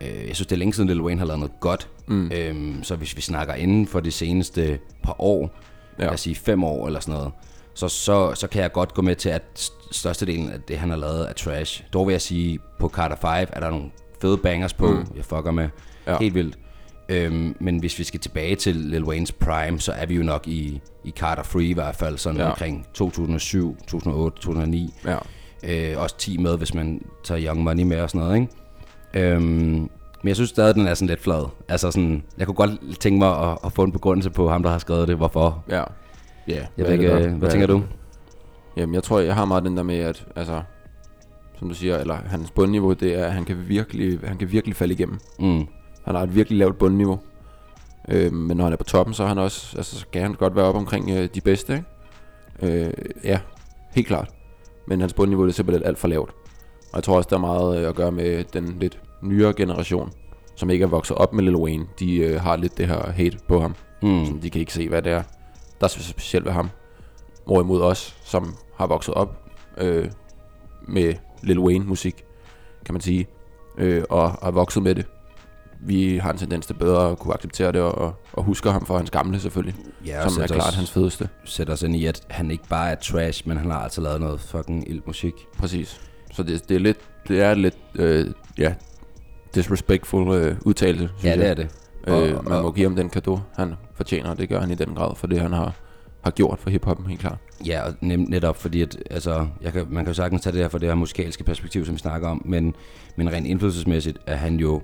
Øh, 0.00 0.26
jeg 0.28 0.34
synes, 0.36 0.46
det 0.46 0.52
er 0.52 0.56
længe 0.58 0.74
siden, 0.74 0.88
Lil 0.88 1.00
Wayne 1.00 1.18
har 1.18 1.26
lavet 1.26 1.40
noget 1.40 1.60
godt. 1.60 1.88
Mm. 2.06 2.30
Øhm, 2.34 2.82
så 2.82 2.96
hvis 2.96 3.16
vi 3.16 3.20
snakker 3.20 3.54
inden 3.54 3.86
for 3.86 4.00
de 4.00 4.10
seneste 4.10 4.78
par 5.02 5.16
år, 5.18 5.50
ja. 5.98 6.04
Lad 6.04 6.12
os 6.12 6.20
sige 6.20 6.34
fem 6.36 6.64
år 6.64 6.86
eller 6.86 7.00
sådan 7.00 7.14
noget, 7.14 7.32
så, 7.74 7.88
så, 7.88 8.34
så 8.34 8.46
kan 8.46 8.62
jeg 8.62 8.72
godt 8.72 8.94
gå 8.94 9.02
med 9.02 9.16
til, 9.16 9.28
at 9.28 9.42
st- 9.58 9.88
størstedelen 9.92 10.50
af 10.50 10.60
det, 10.68 10.78
han 10.78 10.90
har 10.90 10.96
lavet, 10.96 11.28
er 11.28 11.32
trash. 11.32 11.84
Dog 11.92 12.06
vil 12.06 12.12
jeg 12.12 12.20
sige, 12.20 12.58
på 12.80 12.88
Carter 12.88 13.16
5 13.16 13.48
er 13.52 13.60
der 13.60 13.70
nogle 13.70 13.90
fede 14.20 14.36
bangers 14.38 14.72
på, 14.74 14.86
mm. 14.92 15.06
jeg 15.16 15.24
fucker 15.24 15.50
med. 15.50 15.68
Ja. 16.06 16.18
Helt 16.18 16.34
vildt. 16.34 16.58
Øhm, 17.08 17.56
men 17.60 17.78
hvis 17.78 17.98
vi 17.98 18.04
skal 18.04 18.20
tilbage 18.20 18.56
til 18.56 18.76
Lil 18.76 19.04
Waynes 19.04 19.32
prime, 19.32 19.80
så 19.80 19.92
er 19.92 20.06
vi 20.06 20.14
jo 20.14 20.22
nok 20.22 20.48
i, 20.48 20.80
i 21.04 21.10
Carter 21.10 21.42
Free 21.42 21.64
i 21.64 21.72
hvert 21.72 21.96
fald, 21.96 22.18
sådan 22.18 22.40
ja. 22.40 22.48
Omkring 22.50 22.86
2007, 22.94 23.76
2008, 23.86 24.36
2009. 24.36 24.94
Ja. 25.04 25.16
Øh, 25.92 26.02
også 26.02 26.16
10 26.18 26.36
med, 26.36 26.58
hvis 26.58 26.74
man 26.74 27.00
tager 27.24 27.46
Young 27.46 27.62
Money 27.62 27.82
med 27.82 28.00
og 28.00 28.10
sådan 28.10 28.26
noget, 28.26 28.40
ikke? 28.40 29.32
Øhm, 29.34 29.42
men 30.22 30.28
jeg 30.28 30.36
synes 30.36 30.50
stadig, 30.50 30.74
den 30.74 30.86
er 30.86 30.94
sådan 30.94 31.08
lidt 31.08 31.20
flad. 31.22 31.48
Altså 31.68 31.90
sådan, 31.90 32.22
jeg 32.38 32.46
kunne 32.46 32.54
godt 32.54 32.70
tænke 33.00 33.18
mig 33.18 33.50
at, 33.50 33.58
at 33.64 33.72
få 33.72 33.82
en 33.82 33.92
begrundelse 33.92 34.30
på 34.30 34.48
ham, 34.50 34.62
der 34.62 34.70
har 34.70 34.78
skrevet 34.78 35.08
det, 35.08 35.16
hvorfor. 35.16 35.64
Ja. 35.68 35.82
Ja, 36.48 36.66
Jeg 36.76 36.86
ved 36.86 36.92
ikke, 36.92 37.12
øh, 37.12 37.32
hvad 37.34 37.50
tænker 37.50 37.66
du? 37.66 37.82
Jamen, 38.76 38.94
jeg 38.94 39.02
tror, 39.02 39.20
jeg 39.20 39.34
har 39.34 39.44
meget 39.44 39.64
den 39.64 39.76
der 39.76 39.82
med, 39.82 39.98
at, 39.98 40.26
altså, 40.36 40.62
som 41.58 41.68
du 41.68 41.74
siger, 41.74 41.98
eller 41.98 42.14
hans 42.26 42.50
bundniveau, 42.50 42.92
det 42.92 43.14
er, 43.14 43.24
at 43.26 43.32
han 43.32 43.44
kan 43.44 43.56
virkelig, 43.68 44.18
han 44.24 44.36
kan 44.38 44.52
virkelig 44.52 44.76
falde 44.76 44.94
igennem. 44.94 45.18
Mm. 45.38 45.66
Han 46.06 46.14
har 46.14 46.22
et 46.22 46.34
virkelig 46.34 46.58
lavt 46.58 46.78
bundniveau. 46.78 47.18
Øh, 48.08 48.32
men 48.32 48.56
når 48.56 48.64
han 48.64 48.72
er 48.72 48.76
på 48.76 48.84
toppen, 48.84 49.14
så, 49.14 49.22
er 49.22 49.26
han 49.26 49.38
også, 49.38 49.76
altså, 49.76 49.98
så 49.98 50.06
kan 50.12 50.22
han 50.22 50.34
godt 50.34 50.56
være 50.56 50.64
op 50.64 50.74
omkring 50.74 51.10
øh, 51.10 51.28
de 51.34 51.40
bedste, 51.40 51.72
ikke? 52.62 52.86
Øh, 52.86 52.92
ja, 53.24 53.40
helt 53.94 54.06
klart. 54.06 54.30
Men 54.86 55.00
hans 55.00 55.12
bundniveau 55.12 55.46
er 55.46 55.50
simpelthen 55.50 55.86
alt 55.86 55.98
for 55.98 56.08
lavt. 56.08 56.30
Og 56.92 56.96
jeg 56.96 57.02
tror 57.02 57.16
også, 57.16 57.28
der 57.30 57.36
er 57.36 57.40
meget 57.40 57.80
øh, 57.80 57.88
at 57.88 57.94
gøre 57.94 58.12
med 58.12 58.44
den 58.44 58.76
lidt 58.80 59.00
nyere 59.22 59.52
generation, 59.52 60.12
som 60.54 60.70
ikke 60.70 60.82
er 60.82 60.88
vokset 60.88 61.16
op 61.16 61.32
med 61.32 61.44
Lil 61.44 61.56
Wayne. 61.56 61.86
De 61.98 62.16
øh, 62.16 62.40
har 62.40 62.56
lidt 62.56 62.78
det 62.78 62.86
her 62.86 63.10
hate 63.10 63.38
på 63.48 63.60
ham. 63.60 63.74
Mm. 64.02 64.24
Sådan, 64.24 64.42
de 64.42 64.50
kan 64.50 64.60
ikke 64.60 64.72
se, 64.72 64.88
hvad 64.88 65.02
det 65.02 65.12
er, 65.12 65.22
der 65.80 65.84
er 65.84 65.88
så 65.88 66.02
specielt 66.02 66.44
ved 66.44 66.52
ham. 66.52 66.70
Hvorimod 67.46 67.82
os, 67.82 68.16
som 68.24 68.54
har 68.76 68.86
vokset 68.86 69.14
op 69.14 69.50
øh, 69.78 70.10
med 70.88 71.14
Lil 71.42 71.58
Wayne-musik, 71.58 72.24
kan 72.84 72.94
man 72.94 73.00
sige, 73.00 73.26
øh, 73.78 74.04
og 74.10 74.30
har 74.30 74.50
vokset 74.50 74.82
med 74.82 74.94
det. 74.94 75.06
Vi 75.86 76.16
har 76.18 76.32
en 76.32 76.38
tendens 76.38 76.66
til 76.66 76.74
bedre 76.74 77.10
at 77.10 77.18
kunne 77.18 77.34
acceptere 77.34 77.72
det, 77.72 77.80
og, 77.80 78.14
og 78.32 78.44
husker 78.44 78.70
ham 78.70 78.86
for 78.86 78.96
hans 78.96 79.10
gamle 79.10 79.40
selvfølgelig, 79.40 79.74
Ja, 80.06 80.24
og 80.24 80.30
som 80.30 80.42
er 80.42 80.46
klart 80.46 80.68
os- 80.68 80.74
hans 80.74 80.90
fedeste. 80.90 81.28
sætter 81.44 81.72
os 81.72 81.82
ind 81.82 81.96
i, 81.96 82.06
at 82.06 82.22
han 82.30 82.50
ikke 82.50 82.64
bare 82.68 82.90
er 82.90 82.94
trash, 82.94 83.48
men 83.48 83.56
han 83.56 83.70
har 83.70 83.78
altså 83.78 84.00
lavet 84.00 84.20
noget 84.20 84.40
fucking 84.40 84.90
ild 84.90 85.02
musik. 85.06 85.32
Præcis. 85.58 86.00
Så 86.32 86.42
det, 86.42 86.68
det 86.68 86.74
er 86.74 86.78
lidt, 86.80 86.98
det 87.28 87.40
er 87.42 87.54
lidt, 87.54 87.76
øh, 87.94 88.26
ja, 88.58 88.74
disrespectful 89.54 90.34
øh, 90.34 90.56
udtalelse, 90.64 91.08
synes 91.18 91.24
Ja, 91.24 91.28
jeg. 91.30 91.38
det 91.38 91.48
er 91.48 91.54
det. 91.54 91.68
Øh, 92.06 92.36
Og- 92.38 92.44
man 92.44 92.62
må 92.62 92.72
give 92.72 92.86
ham 92.88 92.96
den 92.96 93.08
kado, 93.10 93.38
han 93.56 93.74
fortjener, 93.94 94.30
og 94.30 94.38
det 94.38 94.48
gør 94.48 94.60
han 94.60 94.70
i 94.70 94.74
den 94.74 94.94
grad, 94.94 95.16
for 95.16 95.26
det 95.26 95.40
han 95.40 95.52
har, 95.52 95.72
har 96.24 96.30
gjort 96.30 96.58
for 96.58 96.70
hiphoppen, 96.70 97.06
helt 97.06 97.20
klart. 97.20 97.38
Ja, 97.66 97.82
og 97.86 97.94
nem, 98.00 98.20
netop 98.28 98.56
fordi, 98.56 98.82
at, 98.82 98.96
altså, 99.10 99.46
jeg 99.62 99.72
kan, 99.72 99.86
man 99.90 100.04
kan 100.04 100.10
jo 100.10 100.14
sagtens 100.14 100.42
tage 100.42 100.52
det 100.52 100.60
her 100.62 100.68
fra 100.68 100.78
det 100.78 100.88
her 100.88 100.94
musikalske 100.94 101.44
perspektiv, 101.44 101.84
som 101.84 101.94
vi 101.94 101.98
snakker 101.98 102.28
om, 102.28 102.42
men, 102.44 102.74
men 103.16 103.32
rent 103.32 103.46
indflydelsesmæssigt 103.46 104.18
er 104.26 104.36
han 104.36 104.56
jo 104.56 104.82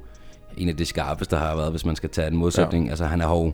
en 0.56 0.68
af 0.68 0.76
de 0.76 0.84
skarpeste, 0.84 1.36
der 1.36 1.42
har 1.42 1.56
været, 1.56 1.70
hvis 1.70 1.84
man 1.84 1.96
skal 1.96 2.10
tage 2.10 2.28
en 2.28 2.36
modsætning. 2.36 2.84
Ja. 2.84 2.90
Altså, 2.90 3.04
han 3.04 3.20
er 3.20 3.28
jo, 3.28 3.52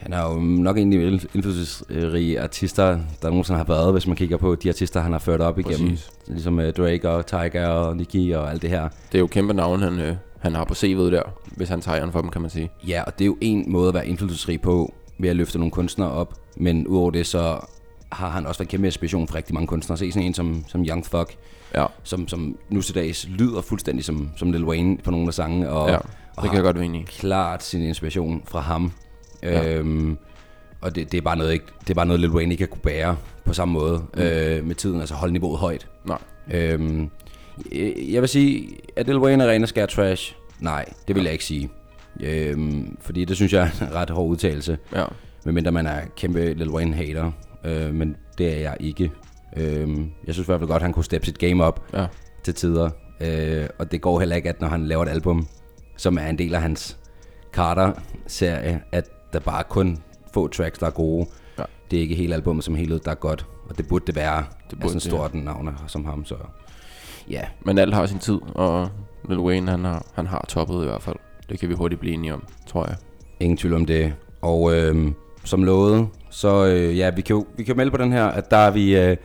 han 0.00 0.12
er 0.12 0.22
jo 0.22 0.40
nok 0.40 0.78
en 0.78 0.92
af 0.92 1.00
de 1.00 1.28
indflydelsesrige 1.34 2.40
artister, 2.40 2.98
der 3.22 3.28
nogensinde 3.28 3.56
har 3.58 3.64
været, 3.64 3.92
hvis 3.92 4.06
man 4.06 4.16
kigger 4.16 4.36
på 4.36 4.54
de 4.54 4.68
artister, 4.68 5.00
han 5.00 5.12
har 5.12 5.18
ført 5.18 5.40
op 5.40 5.58
igennem. 5.58 5.90
Præcis. 5.90 6.10
Ligesom 6.26 6.58
uh, 6.58 6.64
Drake 6.64 7.10
og 7.10 7.26
Tiger 7.26 7.66
og 7.66 7.96
Nicki 7.96 8.30
og 8.30 8.50
alt 8.50 8.62
det 8.62 8.70
her. 8.70 8.88
Det 9.12 9.14
er 9.14 9.18
jo 9.18 9.26
kæmpe 9.26 9.54
navn, 9.54 9.82
han, 9.82 9.98
øh, 9.98 10.16
han 10.38 10.54
har 10.54 10.64
på 10.64 10.74
CV'et 10.74 11.10
der, 11.10 11.22
hvis 11.44 11.68
han 11.68 11.80
tager 11.80 11.98
æren 11.98 12.12
for 12.12 12.20
dem, 12.20 12.30
kan 12.30 12.40
man 12.40 12.50
sige. 12.50 12.70
Ja, 12.88 13.02
og 13.02 13.18
det 13.18 13.24
er 13.24 13.26
jo 13.26 13.36
en 13.40 13.64
måde 13.72 13.88
at 13.88 13.94
være 13.94 14.06
indflydelsesrig 14.06 14.60
på, 14.60 14.94
ved 15.18 15.30
at 15.30 15.36
løfte 15.36 15.58
nogle 15.58 15.70
kunstnere 15.70 16.10
op. 16.10 16.34
Men 16.56 16.86
udover 16.86 17.10
det, 17.10 17.26
så 17.26 17.60
har 18.12 18.28
han 18.28 18.46
også 18.46 18.58
været 18.58 18.68
kæmpe 18.68 18.86
inspiration 18.86 19.28
for 19.28 19.34
rigtig 19.34 19.54
mange 19.54 19.66
kunstnere. 19.66 19.98
Se 19.98 20.12
sådan 20.12 20.26
en 20.26 20.34
som, 20.34 20.64
som 20.68 20.84
Young 20.84 21.04
Thug, 21.04 21.26
Ja, 21.74 21.86
som, 22.02 22.28
som 22.28 22.56
nu 22.68 22.82
til 22.82 22.94
dags 22.94 23.28
lyder 23.28 23.60
fuldstændig 23.60 24.04
som, 24.04 24.30
som 24.36 24.52
Lil 24.52 24.64
Wayne 24.64 24.96
på 24.96 25.10
nogle 25.10 25.26
af 25.26 25.34
sangene, 25.34 25.70
og, 25.70 25.90
ja 25.90 25.98
og 26.36 26.42
det 26.42 26.50
kan 26.50 26.54
jeg 26.56 26.64
godt 26.64 26.76
være 26.76 26.84
enig 26.86 27.00
i. 27.00 27.04
klart 27.04 27.62
sin 27.62 27.82
inspiration 27.82 28.42
fra 28.48 28.60
ham. 28.60 28.92
Ja. 29.42 29.62
Ja. 29.62 29.74
Øhm, 29.78 30.18
og 30.80 30.94
det, 30.94 31.12
det, 31.12 31.18
er 31.18 31.22
bare 31.22 31.36
noget, 31.36 31.52
ikke, 31.52 31.64
det 31.80 31.90
er 31.90 31.94
bare 31.94 32.06
noget, 32.06 32.20
Lil 32.20 32.30
Wayne 32.30 32.52
ikke 32.52 32.62
har 32.64 32.68
kunne 32.68 32.82
bære 32.82 33.16
på 33.44 33.52
samme 33.52 33.72
måde 33.74 34.02
mm. 34.14 34.20
øh, 34.22 34.64
med 34.66 34.74
tiden, 34.74 35.00
altså 35.00 35.14
holde 35.14 35.32
niveauet 35.32 35.58
højt. 35.58 35.88
Nej, 36.04 36.18
Øhm, 36.50 37.10
jeg, 38.12 38.20
vil 38.20 38.28
sige, 38.28 38.68
at 38.96 39.06
Lil 39.06 39.18
Wayne 39.18 39.44
er 39.44 39.48
ren 39.50 39.62
og 39.62 39.68
skær 39.68 39.86
trash. 39.86 40.36
Nej, 40.60 40.84
det 41.08 41.16
vil 41.16 41.22
jeg 41.24 41.32
ikke 41.32 41.44
sige. 41.44 41.70
Øhm, 42.20 42.96
fordi 43.00 43.24
det 43.24 43.36
synes 43.36 43.52
jeg 43.52 43.70
er 43.80 43.86
en 43.86 43.94
ret 43.94 44.10
hård 44.10 44.28
udtalelse. 44.28 44.78
ja. 44.94 45.04
Medmindre 45.44 45.72
man 45.72 45.86
er 45.86 46.00
kæmpe 46.16 46.52
Lil 46.54 46.70
Wayne 46.70 46.94
hater. 46.94 47.30
Øh, 47.64 47.94
men 47.94 48.16
det 48.38 48.52
er 48.56 48.56
jeg 48.60 48.76
ikke. 48.80 49.10
Øhm, 49.56 50.10
jeg 50.26 50.34
synes 50.34 50.46
i 50.46 50.48
hvert 50.48 50.60
fald 50.60 50.68
godt, 50.68 50.76
at 50.76 50.82
han 50.82 50.92
kunne 50.92 51.04
steppe 51.04 51.26
sit 51.26 51.38
game 51.38 51.64
op 51.64 51.84
Ja, 51.94 52.06
til 52.44 52.54
tider. 52.54 52.90
Øh, 53.20 53.66
og 53.78 53.92
det 53.92 54.00
går 54.00 54.18
heller 54.18 54.36
ikke, 54.36 54.48
at 54.48 54.60
når 54.60 54.68
han 54.68 54.86
laver 54.86 55.02
et 55.04 55.08
album, 55.08 55.48
som 56.00 56.18
er 56.18 56.26
en 56.26 56.38
del 56.38 56.54
af 56.54 56.62
hans 56.62 56.96
Carter-serie, 57.52 58.82
at 58.92 59.32
der 59.32 59.38
bare 59.38 59.64
kun 59.64 59.98
få 60.34 60.48
tracks, 60.48 60.78
der 60.78 60.86
er 60.86 60.90
gode. 60.90 61.26
Ja. 61.58 61.64
Det 61.90 61.96
er 61.96 62.00
ikke 62.00 62.14
hele 62.14 62.34
albumet 62.34 62.64
som 62.64 62.74
helhed, 62.74 63.00
der 63.00 63.10
er 63.10 63.14
godt. 63.14 63.46
Og 63.68 63.78
det 63.78 63.88
burde 63.88 64.06
det 64.06 64.16
være. 64.16 64.36
Det 64.36 64.46
burde 64.70 64.80
burde 64.80 64.94
det, 64.94 65.02
sådan 65.02 65.16
stort 65.16 65.34
navn 65.34 65.76
som 65.86 66.04
ham, 66.04 66.24
så... 66.24 66.34
Ja, 67.30 67.42
men 67.60 67.78
alt 67.78 67.94
har 67.94 68.06
sin 68.06 68.18
tid, 68.18 68.38
og 68.54 68.88
Lil 69.28 69.38
Wayne, 69.38 69.70
han 69.70 69.84
har, 69.84 70.06
han 70.14 70.26
har 70.26 70.44
toppet 70.48 70.82
i 70.82 70.86
hvert 70.86 71.02
fald. 71.02 71.16
Det 71.48 71.58
kan 71.58 71.68
vi 71.68 71.74
hurtigt 71.74 72.00
blive 72.00 72.14
enige 72.14 72.34
om, 72.34 72.44
tror 72.66 72.86
jeg. 72.86 72.96
ingen 73.40 73.56
tvivl 73.56 73.74
om 73.74 73.86
det. 73.86 74.14
Og 74.42 74.76
øh, 74.76 75.12
som 75.44 75.64
lovet, 75.64 76.08
så 76.30 76.66
øh, 76.66 76.98
ja, 76.98 77.10
vi 77.10 77.22
kan 77.22 77.36
jo 77.36 77.46
vi 77.56 77.64
kan 77.64 77.76
melde 77.76 77.90
på 77.90 77.96
den 77.96 78.12
her, 78.12 78.24
at 78.26 78.50
der 78.50 78.56
er 78.56 78.70
vi, 78.70 78.96
øh, 78.96 79.16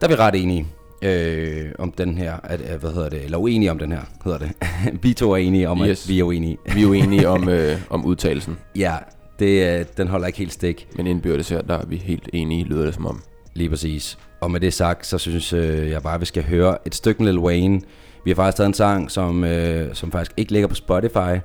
der 0.00 0.06
er 0.06 0.08
vi 0.08 0.14
ret 0.14 0.34
enige 0.34 0.66
øh, 1.02 1.70
om 1.78 1.92
den 1.92 2.18
her, 2.18 2.34
at, 2.44 2.60
hvad 2.60 2.92
hedder 2.92 3.08
det, 3.08 3.24
eller 3.24 3.38
uenige 3.38 3.70
om 3.70 3.78
den 3.78 3.92
her, 3.92 4.00
hedder 4.24 4.38
det. 4.38 4.50
vi 5.02 5.12
to 5.14 5.32
er 5.32 5.36
enige 5.36 5.68
om, 5.68 5.82
Yes. 5.84 6.04
at 6.04 6.08
vi 6.08 6.18
er 6.20 6.24
uenige. 6.24 6.58
Vi 6.74 6.80
er 6.80 6.86
jo 6.86 6.92
enige 6.92 7.28
om, 7.28 7.48
øh, 7.48 7.78
om 7.90 8.04
udtalelsen, 8.04 8.58
Ja, 8.76 8.96
det, 9.38 9.78
øh, 9.80 9.84
den 9.96 10.08
holder 10.08 10.26
ikke 10.26 10.38
helt 10.38 10.52
stik, 10.52 10.88
men 10.96 11.06
indbyrdes 11.06 11.48
her, 11.48 11.62
der 11.62 11.74
er 11.78 11.86
vi 11.86 11.96
helt 11.96 12.28
enige, 12.32 12.64
lyder 12.64 12.84
det 12.84 12.94
som 12.94 13.06
om. 13.06 13.22
lige 13.54 13.68
præcis. 13.70 14.18
Og 14.40 14.50
med 14.50 14.60
det 14.60 14.72
sagt, 14.72 15.06
så 15.06 15.18
synes 15.18 15.52
øh, 15.52 15.90
jeg 15.90 16.02
bare, 16.02 16.14
at 16.14 16.20
vi 16.20 16.26
skal 16.26 16.42
høre 16.44 16.78
et 16.86 16.94
stykke 16.94 17.22
med 17.22 17.32
Lil 17.32 17.40
Wayne. 17.40 17.80
Vi 18.24 18.30
har 18.30 18.34
faktisk 18.34 18.56
taget 18.56 18.68
en 18.68 18.74
sang, 18.74 19.10
som, 19.10 19.44
øh, 19.44 19.94
som 19.94 20.12
faktisk 20.12 20.32
ikke 20.36 20.52
ligger 20.52 20.68
på 20.68 20.74
Spotify. 20.74 21.40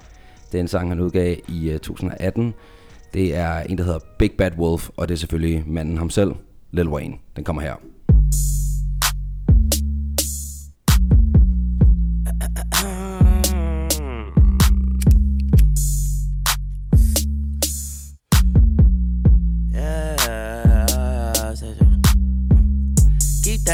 Det 0.52 0.58
er 0.58 0.60
en 0.60 0.68
sang, 0.68 0.90
han 0.90 1.00
udgav 1.00 1.36
i 1.50 1.70
øh, 1.70 1.80
2018. 1.80 2.54
Det 3.14 3.36
er 3.36 3.60
en, 3.60 3.78
der 3.78 3.84
hedder 3.84 4.00
Big 4.20 4.32
Bad 4.38 4.52
Wolf, 4.58 4.90
og 4.98 5.08
det 5.08 5.14
er 5.14 5.18
selvfølgelig 5.18 5.64
manden 5.68 5.98
ham 5.98 6.10
selv, 6.10 6.32
Lil 6.72 6.88
Wayne. 6.88 7.14
Den 7.36 7.44
kommer 7.44 7.62
her. 7.62 7.74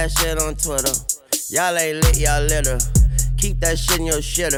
That 0.01 0.09
shit 0.17 0.41
on 0.41 0.55
Twitter. 0.55 0.93
Y'all 1.53 1.77
ain't 1.77 2.03
lit, 2.03 2.17
y'all 2.17 2.41
litter. 2.41 2.79
Keep 3.37 3.59
that 3.59 3.77
shit 3.77 3.99
in 3.99 4.07
your 4.07 4.17
shitter. 4.17 4.57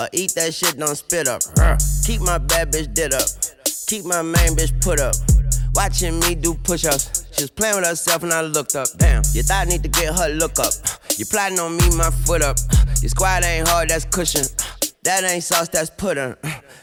Or 0.00 0.08
eat 0.12 0.34
that 0.34 0.52
shit, 0.52 0.78
don't 0.78 0.96
spit 0.96 1.28
up. 1.28 1.42
Keep 2.04 2.22
my 2.22 2.38
bad 2.38 2.72
bitch 2.72 2.92
did 2.92 3.14
up. 3.14 3.28
Keep 3.86 4.04
my 4.04 4.22
main 4.22 4.56
bitch 4.58 4.74
put 4.82 4.98
up. 4.98 5.14
Watching 5.74 6.18
me 6.18 6.34
do 6.34 6.54
push 6.54 6.84
ups. 6.84 7.24
She 7.30 7.44
was 7.44 7.50
playing 7.50 7.76
with 7.76 7.86
herself 7.86 8.24
and 8.24 8.32
I 8.32 8.40
looked 8.42 8.74
up. 8.74 8.88
Damn, 8.96 9.22
you 9.32 9.44
thought 9.44 9.66
I 9.66 9.70
need 9.70 9.84
to 9.84 9.88
get 9.88 10.12
her 10.12 10.28
look 10.28 10.58
up. 10.58 10.72
You 11.16 11.24
plotting 11.24 11.60
on 11.60 11.76
me, 11.76 11.96
my 11.96 12.10
foot 12.10 12.42
up. 12.42 12.56
Your 13.00 13.10
squad 13.10 13.44
ain't 13.44 13.68
hard, 13.68 13.90
that's 13.90 14.04
cushion. 14.06 14.42
That 15.04 15.22
ain't 15.22 15.44
sauce, 15.44 15.68
that's 15.68 15.90
pudding. 15.90 16.34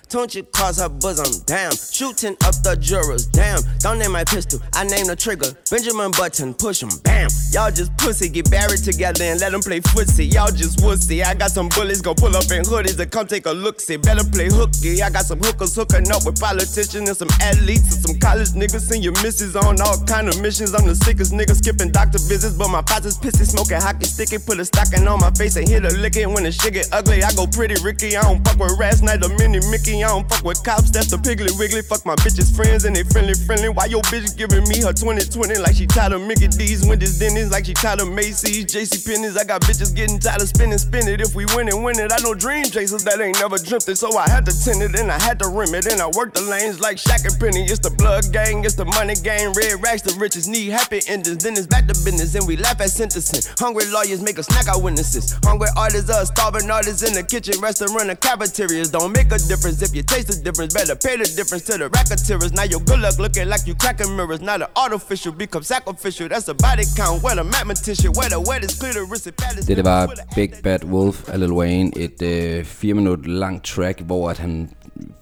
Tunchi 0.10 0.40
across 0.40 0.80
her 0.80 0.88
bosom, 0.88 1.44
damn. 1.46 1.76
Shooting 1.76 2.36
up 2.48 2.56
the 2.64 2.78
jurors, 2.80 3.28
damn. 3.28 3.60
Don't 3.80 4.00
name 4.00 4.14
my 4.14 4.24
pistol, 4.24 4.60
I 4.74 4.84
name 4.86 5.08
the 5.08 5.16
trigger. 5.16 5.52
Benjamin 5.70 6.12
Button, 6.12 6.54
push 6.54 6.82
him, 6.82 6.90
bam. 7.04 7.28
Y'all 7.52 7.72
just 7.72 7.96
pussy, 7.98 8.30
get 8.30 8.50
buried 8.50 8.84
together 8.84 9.24
and 9.24 9.40
let 9.40 9.52
them 9.52 9.62
play 9.62 9.80
footsie. 9.80 10.32
Y'all 10.32 10.52
just 10.52 10.80
wussy. 10.80 11.24
I 11.24 11.34
got 11.34 11.52
some 11.52 11.68
bullies, 11.70 12.02
gon' 12.02 12.16
pull 12.16 12.36
up 12.36 12.48
in 12.52 12.64
hoodies 12.64 13.00
and 13.00 13.12
come 13.12 13.28
take 13.28 13.46
a 13.48 13.52
look, 13.52 13.80
see. 13.80 13.98
Better 13.98 14.24
play 14.24 14.48
hooky. 14.48 15.04
I 15.04 15.10
got 15.10 15.26
some 15.26 15.40
hookers 15.40 15.76
hooking 15.76 16.10
up 16.12 16.24
with 16.26 16.40
politicians 16.40 17.10
and 17.10 17.18
some 17.18 17.32
athletes 17.42 17.92
and 17.92 18.00
some 18.00 18.20
college 18.20 18.56
niggas. 18.56 18.88
Send 18.88 19.04
your 19.04 19.14
misses 19.24 19.56
on 19.56 19.82
all 19.82 20.00
kind 20.06 20.30
of 20.30 20.40
missions. 20.42 20.74
I'm 20.74 20.88
the 20.88 20.96
sickest 20.96 21.34
nigga 21.34 21.56
skipping 21.56 21.92
doctor 21.92 22.20
visits, 22.20 22.56
but 22.56 22.70
my 22.70 22.82
pots 22.82 23.18
pissy, 23.18 23.44
smoking 23.44 23.82
hockey 23.82 24.06
sticky. 24.06 24.40
Put 24.40 24.60
a 24.60 24.66
stocking 24.66 25.08
on 25.08 25.20
my 25.20 25.32
face 25.32 25.58
and 25.58 25.68
hit 25.68 25.84
a 25.84 25.92
lick 26.00 26.16
it. 26.16 26.30
When 26.30 26.44
the 26.44 26.52
shit 26.52 26.74
get 26.74 26.88
ugly, 26.94 27.24
I 27.24 27.34
go 27.34 27.48
pretty 27.48 27.76
Ricky. 27.84 28.16
I 28.16 28.22
don't 28.24 28.44
fuck 28.48 28.60
with 28.60 28.80
rats, 28.80 29.02
neither 29.02 29.30
mini 29.36 29.60
Mickey. 29.70 29.97
I 30.04 30.10
don't 30.10 30.27
fuck 30.30 30.44
with 30.44 30.63
cops, 30.63 30.92
that's 30.92 31.12
the 31.12 31.18
piggly 31.18 31.51
wiggly. 31.58 31.82
Fuck 31.82 32.06
my 32.06 32.16
bitches 32.16 32.54
friends 32.56 32.86
and 32.86 32.96
they 32.96 33.04
friendly 33.04 33.34
friendly. 33.34 33.70
Why 33.70 33.86
your 33.86 34.01
bitch 34.10 34.38
giving 34.38 34.68
me 34.68 34.82
her 34.82 34.94
2020 34.94 35.56
like 35.60 35.75
she 35.75 35.88
tired 35.88 36.13
of 36.13 36.22
Mickey 36.22 36.48
D's, 36.48 36.86
Wendy's, 36.86 37.20
Denny's, 37.20 37.51
like 37.51 37.66
she 37.66 37.74
tired 37.74 38.01
of 38.01 38.12
Macy's, 38.12 38.66
JC 38.66 39.06
Penney's. 39.06 39.38
I 39.38 39.44
got 39.44 39.62
bitches 39.62 39.96
getting 39.96 40.20
tired 40.20 40.42
of 40.42 40.50
spinning, 40.50 40.77
spin 40.77 41.08
it. 41.08 41.22
If 41.22 41.36
we 41.36 41.46
win 41.56 41.68
it, 41.68 41.75
win 41.75 42.00
it. 42.00 42.12
I 42.12 42.18
know 42.24 42.34
dream 42.34 42.66
chasers 42.66 43.04
that 43.04 43.20
ain't 43.20 43.39
never 43.39 43.58
dreamt 43.58 43.88
it, 43.88 43.98
so 43.98 44.18
I 44.18 44.27
had 44.30 44.46
to 44.46 44.54
tend 44.54 44.82
it 44.82 44.98
and 45.00 45.12
I 45.12 45.20
had 45.22 45.39
to 45.39 45.48
rim 45.50 45.74
it. 45.75 45.86
And 45.86 46.01
I 46.01 46.08
worked 46.08 46.36
the 46.36 46.42
lanes 46.42 46.80
like 46.80 46.98
Shaq 46.98 47.25
and 47.25 47.39
Penny. 47.39 47.66
It's 47.66 47.80
the 47.80 47.92
blood 47.92 48.32
gang, 48.32 48.63
it's 48.66 48.75
the 48.75 48.86
money 48.86 49.16
gang. 49.16 49.54
Red 49.54 49.82
racks, 49.82 50.01
the 50.01 50.13
richest 50.20 50.48
need 50.48 50.70
happy 50.70 51.01
endings. 51.08 51.44
Then 51.44 51.54
it's 51.54 51.68
back 51.68 51.88
to 51.88 51.96
business 52.04 52.36
and 52.36 52.48
we 52.48 52.58
laugh 52.58 52.80
at 52.82 52.89
sentencing. 52.89 53.44
Hungry 53.60 53.86
lawyers 53.92 54.22
make 54.22 54.39
us 54.39 54.48
snack 54.48 54.68
our 54.68 54.82
witnesses. 54.82 55.36
Hungry 55.44 55.70
artists 55.75 56.10
are 56.10 56.25
starving 56.25 56.70
artists 56.70 57.04
in 57.04 57.13
the 57.13 57.24
kitchen, 57.24 57.60
restaurant, 57.62 58.10
and 58.10 58.20
cafeterias. 58.20 58.92
Don't 58.92 59.12
make 59.12 59.32
a 59.32 59.39
difference 59.39 59.80
if 59.88 59.91
you 59.98 60.03
taste 60.13 60.27
the 60.32 60.38
difference. 60.48 60.72
Better 60.79 60.96
pay 61.08 61.15
the 61.24 61.29
difference 61.39 61.63
to 61.70 61.74
the 61.82 61.88
racketeers. 61.98 62.51
Now 62.60 62.65
your 62.74 62.82
good 62.89 63.00
luck 63.06 63.15
looking 63.25 63.46
like 63.53 63.63
you 63.70 63.75
cracking 63.84 64.12
mirrors. 64.17 64.41
Now 64.50 64.58
the 64.63 64.67
artificial 64.84 65.32
become 65.44 65.63
sacrificial. 65.75 66.25
That's 66.32 66.48
a 66.56 66.58
body 66.67 66.86
count. 67.00 67.17
Where 67.25 67.36
the 67.41 67.46
mathematician, 67.56 68.10
where 68.17 68.29
the 68.34 68.70
clitoris. 68.82 69.22
that 69.41 69.53
is- 69.60 69.65
Det, 69.67 69.77
det 69.77 69.86
var 69.86 70.01
Big 70.36 70.51
Bad 70.63 70.84
Wolf 70.94 71.17
af 71.29 71.39
Lil 71.39 71.51
Wayne. 71.51 71.91
Et 71.98 72.22
øh, 72.22 72.65
fire 72.65 72.94
minutter 72.94 73.29
langt 73.29 73.63
track, 73.65 74.01
hvor 74.01 74.29
at 74.29 74.38
han 74.38 74.70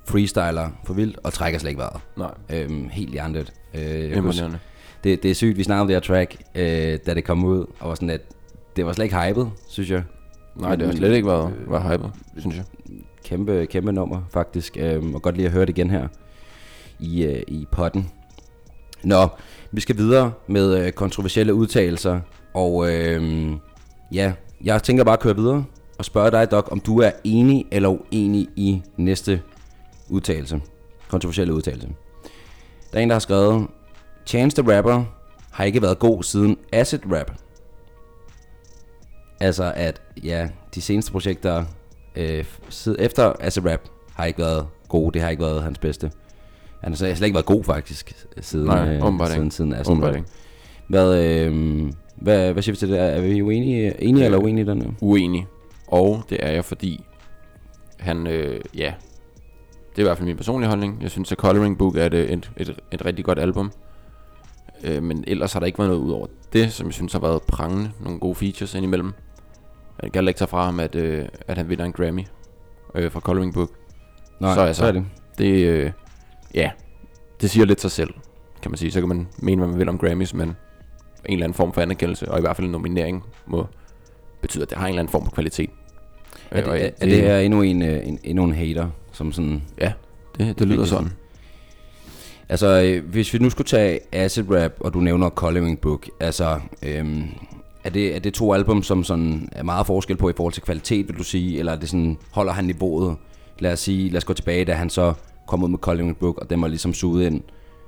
freestyler 0.07 0.69
for 0.85 0.93
vildt 0.93 1.17
og 1.23 1.33
trækker 1.33 1.59
slet 1.59 1.69
ikke 1.69 1.79
vejret. 1.79 2.01
Nej. 2.17 2.31
Øhm, 2.49 2.89
helt 2.91 3.11
hjernet. 3.11 3.53
Øh, 3.73 4.17
Imponerende. 4.17 4.59
det, 5.03 5.23
det 5.23 5.31
er 5.31 5.35
sygt, 5.35 5.57
vi 5.57 5.63
snakkede 5.63 5.81
om 5.81 5.87
det 5.87 5.95
her 5.95 6.01
track, 6.01 6.35
øh, 6.55 6.99
da 7.05 7.13
det 7.13 7.23
kom 7.23 7.45
ud, 7.45 7.65
og 7.79 7.89
var 7.89 7.95
sådan, 7.95 8.09
at 8.09 8.21
det 8.75 8.85
var 8.85 8.93
slet 8.93 9.05
ikke 9.05 9.17
hypet, 9.21 9.49
synes 9.69 9.89
jeg. 9.89 10.03
Nej, 10.55 10.75
det 10.75 10.87
har 10.87 10.95
slet 10.95 11.13
ikke 11.13 11.27
været, 11.27 11.53
været 11.69 11.83
hypet, 11.91 12.11
synes 12.39 12.55
jeg. 12.55 12.63
Kæmpe, 13.25 13.65
kæmpe 13.65 13.91
nummer, 13.91 14.21
faktisk. 14.29 14.77
Øhm, 14.79 15.15
og 15.15 15.21
godt 15.21 15.35
lige 15.35 15.45
at 15.45 15.51
høre 15.51 15.65
det 15.65 15.77
igen 15.77 15.89
her 15.89 16.07
i, 16.99 17.23
øh, 17.23 17.43
i 17.47 17.67
potten. 17.71 18.09
Nå, 19.03 19.27
vi 19.71 19.81
skal 19.81 19.97
videre 19.97 20.33
med 20.47 20.85
øh, 20.85 20.91
kontroversielle 20.91 21.53
udtalelser. 21.53 22.19
Og 22.53 22.93
øh, 22.93 23.51
ja, 24.11 24.33
jeg 24.63 24.83
tænker 24.83 25.03
bare 25.03 25.13
at 25.13 25.19
køre 25.19 25.35
videre 25.35 25.65
og 25.97 26.05
spørge 26.05 26.31
dig, 26.31 26.51
Doc, 26.51 26.67
om 26.71 26.79
du 26.79 26.99
er 26.99 27.11
enig 27.23 27.65
eller 27.71 27.89
uenig 27.89 28.47
i 28.55 28.81
næste 28.97 29.41
udtalelse. 30.09 30.61
Kontroversielle 31.07 31.53
udtalelse. 31.53 31.87
Der 32.91 32.99
er 32.99 33.03
en, 33.03 33.09
der 33.09 33.15
har 33.15 33.19
skrevet, 33.19 33.67
Chance 34.25 34.61
the 34.61 34.77
Rapper 34.77 35.03
har 35.51 35.63
ikke 35.63 35.81
været 35.81 35.99
god 35.99 36.23
siden 36.23 36.57
Acid 36.73 36.99
Rap. 37.11 37.31
Altså 39.39 39.73
at, 39.75 40.01
ja, 40.23 40.49
de 40.75 40.81
seneste 40.81 41.11
projekter 41.11 41.65
øh, 42.17 42.45
sid- 42.69 42.95
efter 42.99 43.33
Acid 43.39 43.65
Rap 43.65 43.79
har 44.13 44.25
ikke 44.25 44.39
været 44.39 44.67
gode. 44.87 45.13
Det 45.13 45.21
har 45.21 45.29
ikke 45.29 45.43
været 45.43 45.63
hans 45.63 45.77
bedste. 45.79 46.11
Han 46.83 46.91
har 46.91 46.95
slet 46.97 47.21
ikke 47.21 47.33
været 47.35 47.45
god 47.45 47.63
faktisk 47.63 48.25
siden, 48.41 48.65
Nej, 48.65 48.93
øh, 48.95 49.01
siden, 49.31 49.51
siden 49.51 49.73
Åbenbart 49.89 50.15
Rap. 50.15 50.23
Hvad, 50.87 51.23
øh, 51.25 51.91
hvad, 52.15 52.53
hvad 52.53 52.63
siger 52.63 52.73
vi 52.73 52.77
til 52.77 52.89
det? 52.89 52.99
Er 52.99 53.21
vi 53.21 53.41
uenige, 53.41 54.03
enige 54.03 54.25
eller 54.25 54.37
uenige 54.37 54.65
i 54.65 54.67
den? 54.67 54.81
her? 54.81 54.89
Uenig. 55.01 55.47
Og 55.87 56.23
det 56.29 56.37
er 56.41 56.51
jeg, 56.51 56.65
fordi 56.65 57.05
han, 57.99 58.27
øh, 58.27 58.61
ja, 58.75 58.93
det 59.91 59.97
er 59.97 59.99
i 60.01 60.03
hvert 60.03 60.17
fald 60.17 60.27
min 60.27 60.37
personlige 60.37 60.69
holdning. 60.69 60.97
Jeg 61.01 61.11
synes, 61.11 61.31
at 61.31 61.37
Coloring 61.37 61.77
Book 61.77 61.95
er 61.95 62.05
et, 62.05 62.13
et, 62.13 62.51
et, 62.57 62.75
et 62.91 63.05
rigtig 63.05 63.25
godt 63.25 63.39
album. 63.39 63.71
Øh, 64.83 65.03
men 65.03 65.23
ellers 65.27 65.53
har 65.53 65.59
der 65.59 65.67
ikke 65.67 65.79
været 65.79 65.89
noget 65.91 66.03
ud 66.03 66.11
over 66.11 66.27
det, 66.53 66.73
som 66.73 66.85
jeg 66.87 66.93
synes 66.93 67.13
har 67.13 67.19
været 67.19 67.41
prangende. 67.41 67.91
Nogle 68.03 68.19
gode 68.19 68.35
features 68.35 68.75
indimellem. 68.75 69.13
Jeg 70.05 70.11
kan 70.13 70.27
ikke 70.27 70.37
tage 70.37 70.47
fra 70.47 70.65
ham, 70.65 70.79
at, 70.79 70.95
øh, 70.95 71.25
at 71.47 71.57
han 71.57 71.69
vinder 71.69 71.85
en 71.85 71.91
Grammy 71.91 72.25
øh, 72.95 73.11
fra 73.11 73.19
Coloring 73.19 73.53
Book. 73.53 73.69
Nej, 74.39 74.53
Så 74.55 74.61
altså- 74.61 74.79
så 74.79 74.87
er 74.87 74.91
det. 74.91 75.05
Det, 75.37 75.65
øh, 75.67 75.91
ja, 76.53 76.71
det 77.41 77.49
siger 77.49 77.65
lidt 77.65 77.81
sig 77.81 77.91
selv, 77.91 78.13
kan 78.61 78.71
man 78.71 78.77
sige. 78.77 78.91
Så 78.91 78.99
kan 78.99 79.09
man 79.09 79.27
mene, 79.37 79.59
hvad 79.59 79.67
man 79.69 79.79
vil 79.79 79.89
om 79.89 79.97
Grammys, 79.97 80.33
men 80.33 80.47
en 80.49 80.55
eller 81.29 81.43
anden 81.43 81.55
form 81.55 81.73
for 81.73 81.81
anerkendelse, 81.81 82.31
og 82.31 82.37
i 82.37 82.41
hvert 82.41 82.55
fald 82.55 82.65
en 82.65 82.71
nominering, 82.71 83.23
må 83.47 83.67
betyde, 84.41 84.63
at 84.63 84.69
det 84.69 84.77
har 84.77 84.85
en 84.85 84.89
eller 84.89 84.99
anden 84.99 85.11
form 85.11 85.25
for 85.25 85.31
kvalitet. 85.31 85.69
Er 86.51 86.59
Øh, 86.69 86.73
det, 86.73 86.83
er, 86.85 86.89
er 87.01 87.05
det 87.05 87.21
her 87.21 87.37
endnu 87.37 87.61
en, 87.61 87.81
øh, 87.81 88.07
en, 88.07 88.19
endnu 88.23 88.43
en 88.43 88.53
hater, 88.53 88.89
som 89.11 89.31
sådan... 89.31 89.63
Ja, 89.81 89.93
det, 90.37 90.59
det 90.59 90.67
lyder 90.67 90.85
sådan. 90.85 91.11
Altså, 92.49 92.67
øh, 92.83 93.09
hvis 93.09 93.33
vi 93.33 93.39
nu 93.39 93.49
skulle 93.49 93.67
tage 93.67 93.99
Acid 94.11 94.51
Rap, 94.51 94.71
og 94.79 94.93
du 94.93 94.99
nævner 94.99 95.29
Coloring 95.29 95.81
Book, 95.81 96.09
altså, 96.19 96.59
øhm, 96.83 97.23
er, 97.85 97.89
det, 97.89 98.15
er 98.15 98.19
det 98.19 98.33
to 98.33 98.53
album, 98.53 98.83
som 98.83 99.03
sådan 99.03 99.49
er 99.51 99.63
meget 99.63 99.87
forskel 99.87 100.17
på 100.17 100.29
i 100.29 100.33
forhold 100.37 100.53
til 100.53 100.63
kvalitet, 100.63 101.07
vil 101.07 101.17
du 101.17 101.23
sige, 101.23 101.59
eller 101.59 101.71
er 101.71 101.75
det 101.75 101.89
sådan, 101.89 102.17
holder 102.31 102.53
han 102.53 102.65
niveauet? 102.65 103.17
Lad 103.59 103.73
os 103.73 103.79
sige, 103.79 104.09
lad 104.09 104.17
os 104.17 104.25
gå 104.25 104.33
tilbage, 104.33 104.65
da 104.65 104.73
han 104.73 104.89
så 104.89 105.13
kom 105.47 105.63
ud 105.63 105.69
med 105.69 105.79
Coloring 105.79 106.17
Book, 106.17 106.37
og 106.37 106.49
den 106.49 106.61
var 106.61 106.67
ligesom 106.67 106.93
suget 106.93 107.25
ind. 107.25 107.41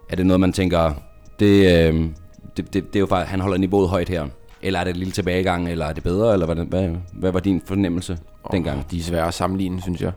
Er 0.09 0.15
det 0.15 0.25
noget, 0.25 0.39
man 0.39 0.53
tænker, 0.53 0.93
det, 1.39 1.87
øhm, 1.87 2.13
det, 2.57 2.73
det, 2.73 2.87
det 2.87 2.95
er 2.95 2.99
jo 2.99 3.05
faktisk, 3.05 3.31
han 3.31 3.39
holder 3.39 3.57
niveauet 3.57 3.89
højt 3.89 4.09
her? 4.09 4.27
Eller 4.61 4.79
er 4.79 4.83
det 4.83 4.91
en 4.91 4.97
lille 4.97 5.11
tilbagegang, 5.11 5.69
eller 5.69 5.85
er 5.85 5.93
det 5.93 6.03
bedre, 6.03 6.33
eller 6.33 6.45
hvad, 6.45 6.65
hvad, 6.65 6.89
hvad 7.13 7.31
var 7.31 7.39
din 7.39 7.61
fornemmelse 7.65 8.17
dengang? 8.51 8.91
De 8.91 8.99
er 8.99 9.03
svære 9.03 9.27
at 9.27 9.33
sammenligne, 9.33 9.81
synes 9.81 10.01
jeg. 10.01 10.11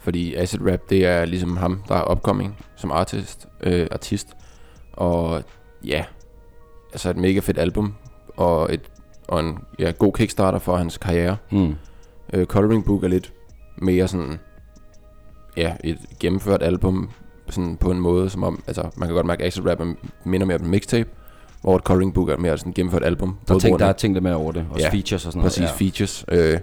Fordi 0.00 0.34
Acid 0.34 0.60
Rap, 0.70 0.80
det 0.90 1.06
er 1.06 1.24
ligesom 1.24 1.56
ham, 1.56 1.82
der 1.88 1.94
er 1.94 2.10
upcoming 2.10 2.56
som 2.76 2.90
artist. 2.90 3.48
Øh, 3.62 3.86
artist. 3.90 4.28
Og 4.92 5.42
ja, 5.84 6.04
altså 6.92 7.10
et 7.10 7.16
mega 7.16 7.40
fedt 7.40 7.58
album. 7.58 7.94
Og, 8.36 8.74
et, 8.74 8.80
og 9.28 9.40
en 9.40 9.58
ja, 9.78 9.90
god 9.90 10.12
kickstarter 10.12 10.58
for 10.58 10.76
hans 10.76 10.98
karriere. 10.98 11.36
Hmm. 11.50 11.74
Øh, 12.32 12.46
Coloring 12.46 12.84
Book 12.84 13.04
er 13.04 13.08
lidt 13.08 13.32
mere 13.76 14.08
sådan, 14.08 14.38
ja, 15.56 15.74
et 15.84 15.98
gennemført 16.20 16.62
album 16.62 17.10
sådan 17.50 17.76
på 17.76 17.90
en 17.90 18.00
måde, 18.00 18.30
som 18.30 18.42
om, 18.42 18.62
altså 18.66 18.82
man 18.96 19.08
kan 19.08 19.14
godt 19.14 19.26
mærke, 19.26 19.42
at 19.42 19.46
Acid 19.46 19.66
Rap 19.66 19.80
er- 19.80 19.94
minder 20.24 20.46
mere 20.46 20.56
om 20.58 20.64
en 20.64 20.70
mixtape, 20.70 21.08
hvor 21.62 21.76
et 21.76 21.82
Coloring 21.82 22.14
Book 22.14 22.28
er 22.28 22.36
mere 22.36 22.58
sådan 22.58 22.70
et 22.70 22.76
gennemført 22.76 23.04
album. 23.04 23.38
Der, 23.48 23.58
tænk, 23.58 23.78
der 23.78 23.86
er 23.86 23.92
tænkt 23.92 24.14
lidt 24.14 24.22
mere 24.22 24.34
over 24.36 24.52
det, 24.52 24.66
også 24.70 24.86
Ja, 24.86 24.90
features 24.92 25.26
og 25.26 25.32
sådan 25.32 25.38
noget. 25.38 25.50
Præcis, 25.50 25.62
ja. 25.62 25.86
features. 25.86 26.24
Øh, 26.28 26.60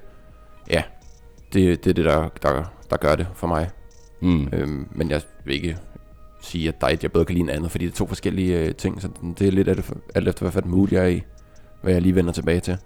ja, 0.70 0.84
det, 1.54 1.84
det 1.84 1.90
er 1.90 1.94
det, 1.94 2.06
der, 2.06 2.30
der, 2.42 2.64
der 2.90 2.98
gør 2.98 3.16
det 3.16 3.28
for 3.34 3.48
mig. 3.48 3.70
Mm. 4.22 4.48
Øhm, 4.54 4.88
men 4.92 5.10
jeg 5.10 5.22
vil 5.46 5.56
ikke 5.56 5.78
sige, 6.42 6.74
at 6.82 6.94
et, 6.94 7.04
jeg 7.04 7.12
bedre 7.12 7.26
kan 7.26 7.34
lide 7.34 7.42
end 7.44 7.52
andet, 7.52 7.72
fordi 7.72 7.86
det 7.86 7.92
er 7.92 7.96
to 7.96 8.08
forskellige 8.08 8.60
øh, 8.60 8.76
ting, 8.76 9.02
så 9.02 9.10
det 9.40 9.48
er 9.48 9.52
lidt 9.52 9.68
alt 9.68 9.80
efter, 9.80 9.96
alt 10.16 10.28
efter 10.28 10.42
hvad 10.44 10.52
for 10.52 10.60
et 10.60 10.66
mood 10.66 10.88
jeg 10.92 11.04
er 11.04 11.08
i, 11.08 11.24
hvad 11.82 11.94
jeg 11.94 12.02
lige 12.02 12.16
vender 12.16 12.32
tilbage 12.32 12.60
til. 12.60 12.78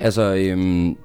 Altså, 0.00 0.34
øhm, 0.34 0.96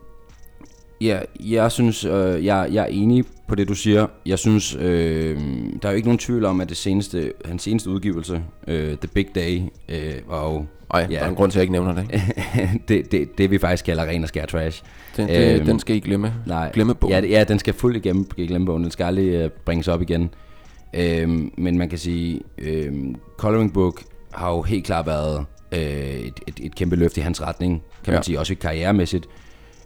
ja, 1.01 1.19
jeg 1.39 1.71
synes, 1.71 2.05
øh, 2.05 2.45
jeg, 2.45 2.67
jeg 2.71 2.81
er 2.83 2.88
enig 2.88 3.25
på 3.48 3.55
det, 3.55 3.67
du 3.67 3.74
siger. 3.74 4.07
Jeg 4.25 4.39
synes, 4.39 4.75
øh, 4.75 5.38
der 5.81 5.88
er 5.88 5.91
jo 5.91 5.95
ikke 5.95 6.07
nogen 6.07 6.17
tvivl 6.19 6.45
om, 6.45 6.62
at 6.62 6.69
det 6.69 6.77
seneste, 6.77 7.33
hans 7.45 7.63
seneste 7.63 7.89
udgivelse, 7.89 8.41
øh, 8.67 8.98
The 8.98 9.07
Big 9.13 9.27
Day, 9.36 9.62
øh, 9.89 10.13
var 10.29 10.51
jo 10.51 10.65
Ej, 10.93 11.07
Ja. 11.10 11.15
der 11.15 11.21
er 11.25 11.29
en 11.29 11.36
grund 11.36 11.51
til, 11.51 11.60
at 11.60 11.60
jeg 11.60 11.63
ikke 11.63 11.71
nævner 11.71 11.93
det. 11.95 12.21
Det, 12.88 13.12
det, 13.12 13.38
det, 13.38 13.51
vi 13.51 13.57
faktisk 13.57 13.86
kalder 13.86 14.03
ren 14.05 14.24
og 14.24 14.27
skær 14.29 14.45
trash. 14.45 14.83
Den, 15.17 15.27
det, 15.27 15.55
Øhm, 15.55 15.65
den 15.65 15.79
skal 15.79 15.95
I 15.95 16.00
glemme. 16.00 16.33
Nej, 16.48 16.71
Glemme 16.74 16.95
bogen. 16.95 17.24
Ja, 17.24 17.29
ja, 17.29 17.43
den 17.43 17.60
skal 17.60 17.74
fuldt 17.74 17.98
igennem 17.98 18.25
glemme 18.25 18.65
bogen. 18.65 18.83
Den 18.83 18.91
skal 18.91 19.03
aldrig 19.03 19.27
øh, 19.27 19.50
bringes 19.65 19.88
op 19.88 20.01
igen. 20.01 20.29
Øhm, 20.93 21.51
men 21.57 21.77
man 21.77 21.89
kan 21.89 21.98
sige, 21.98 22.41
øhm, 22.57 23.15
Coloring 23.38 23.74
Book 23.74 24.03
har 24.33 24.51
jo 24.51 24.62
helt 24.62 24.86
klart 24.86 25.05
været 25.05 25.45
øh, 25.71 25.79
et, 25.79 26.39
et, 26.47 26.59
et 26.59 26.75
kæmpe 26.75 26.95
løft 26.95 27.17
i 27.17 27.21
hans 27.21 27.41
retning, 27.41 27.83
kan 28.03 28.11
man 28.11 28.17
Ja. 28.19 28.23
sige, 28.23 28.39
også 28.39 28.55
karrieremæssigt. 28.55 29.27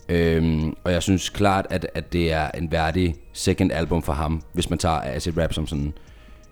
Øhm, 0.09 0.75
og 0.83 0.91
jeg 0.91 1.03
synes 1.03 1.29
klart, 1.29 1.67
at, 1.69 1.87
at 1.93 2.13
det 2.13 2.33
er 2.33 2.51
en 2.51 2.71
værdig 2.71 3.15
second 3.33 3.71
album 3.71 4.01
for 4.03 4.13
ham, 4.13 4.41
hvis 4.53 4.69
man 4.69 4.79
tager 4.79 5.01
Acid 5.03 5.37
Rap 5.37 5.53
som 5.53 5.67
sådan 5.67 5.93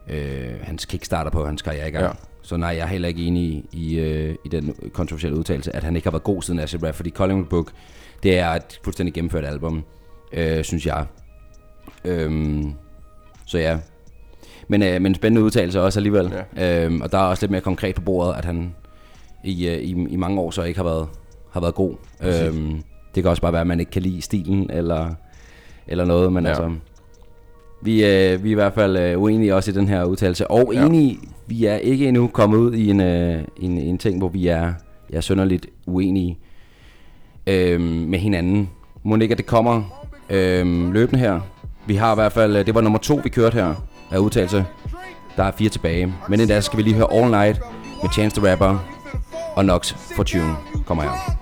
øh, 0.09 0.51
hans 0.61 0.85
kickstarter 0.85 1.31
på 1.31 1.45
hans 1.45 1.61
karriere 1.61 1.87
i 1.87 1.91
gang. 1.91 2.05
Ja. 2.05 2.11
Så 2.41 2.57
nej, 2.57 2.69
jeg 2.69 2.79
er 2.83 2.87
heller 2.87 3.07
ikke 3.07 3.23
enig 3.25 3.43
i, 3.43 3.65
i, 3.71 3.99
øh, 3.99 4.35
i 4.45 4.49
den 4.49 4.75
kontroversielle 4.93 5.37
udtalelse, 5.37 5.75
at 5.75 5.83
han 5.83 5.95
ikke 5.95 6.05
har 6.05 6.11
været 6.11 6.23
god 6.23 6.41
siden 6.41 6.59
Acid 6.59 6.83
Rap, 6.83 6.95
fordi 6.95 7.09
Coloring 7.09 7.49
Book, 7.49 7.71
det 8.23 8.39
er 8.39 8.49
et 8.49 8.79
fuldstændig 8.83 9.13
gennemført 9.13 9.45
album, 9.45 9.83
øh, 10.33 10.63
synes 10.63 10.85
jeg. 10.85 11.05
Øhm, 12.05 12.73
så 13.45 13.57
ja. 13.57 13.77
Men, 14.67 14.83
øh, 14.83 15.01
men 15.01 15.15
spændende 15.15 15.43
udtalelse 15.43 15.81
også 15.81 15.99
alligevel. 15.99 16.33
Ja. 16.57 16.85
Øhm, 16.85 17.01
og 17.01 17.11
der 17.11 17.17
er 17.17 17.21
også 17.23 17.43
lidt 17.43 17.51
mere 17.51 17.61
konkret 17.61 17.95
på 17.95 18.01
bordet, 18.01 18.33
at 18.37 18.45
han 18.45 18.75
i, 19.43 19.67
øh, 19.67 19.77
i, 19.77 19.89
i 20.09 20.15
mange 20.15 20.41
år 20.41 20.51
så 20.51 20.63
ikke 20.63 20.77
har 20.79 20.83
været, 20.83 21.07
har 21.51 21.61
været 21.61 21.75
god. 21.75 21.95
Øhm, 22.23 22.81
det 23.15 23.23
kan 23.23 23.29
også 23.29 23.41
bare 23.41 23.53
være, 23.53 23.61
at 23.61 23.67
man 23.67 23.79
ikke 23.79 23.91
kan 23.91 24.01
lide 24.01 24.21
stilen 24.21 24.69
eller, 24.69 25.09
eller 25.87 26.05
noget, 26.05 26.33
men 26.33 26.43
ja. 26.43 26.49
Ja. 26.49 26.55
altså... 26.55 26.75
Vi, 27.81 28.05
øh, 28.05 28.43
vi 28.43 28.49
er 28.49 28.51
i 28.51 28.53
hvert 28.53 28.73
fald 28.73 28.97
øh, 28.97 29.21
uenige 29.21 29.55
også 29.55 29.71
i 29.71 29.73
den 29.73 29.87
her 29.87 30.03
udtalelse. 30.03 30.51
Og 30.51 30.71
Ja. 30.73 30.85
enige, 30.85 31.19
vi 31.47 31.65
er 31.65 31.75
ikke 31.75 32.07
endnu 32.07 32.27
kommet 32.27 32.57
ud 32.57 32.73
i 32.73 32.89
en, 32.89 33.01
øh, 33.01 33.41
en, 33.57 33.77
en 33.77 33.97
ting, 33.97 34.17
hvor 34.17 34.27
vi 34.29 34.47
er, 34.47 34.73
er 35.13 35.21
sønderligt 35.21 35.67
uenige 35.87 36.37
øh, 37.47 37.81
med 37.81 38.19
hinanden. 38.19 38.69
Må 39.03 39.15
ikke, 39.15 39.31
at 39.31 39.37
det 39.37 39.45
kommer 39.45 40.03
øh, 40.29 40.93
løbende 40.93 41.19
her. 41.19 41.39
Vi 41.87 41.95
har 41.95 42.11
i 42.11 42.15
hvert 42.15 42.31
fald, 42.31 42.55
øh, 42.55 42.65
det 42.65 42.75
var 42.75 42.81
nummer 42.81 42.99
to, 42.99 43.19
vi 43.23 43.29
kørte 43.29 43.53
her 43.53 43.73
af 44.11 44.17
udtalelse. 44.17 44.65
Der 45.37 45.43
er 45.43 45.51
fire 45.51 45.69
tilbage. 45.69 46.05
Men 46.05 46.33
inden 46.33 46.47
da 46.47 46.61
skal 46.61 46.77
vi 46.77 46.83
lige 46.83 46.95
høre 46.95 47.13
All 47.13 47.31
Night 47.31 47.61
med 48.03 48.09
Chance 48.13 48.41
the 48.41 48.51
Rapper 48.51 48.92
og 49.55 49.65
Nox 49.65 49.93
for 50.15 50.23
Tune 50.23 50.55
kommer 50.85 51.03
her. 51.03 51.37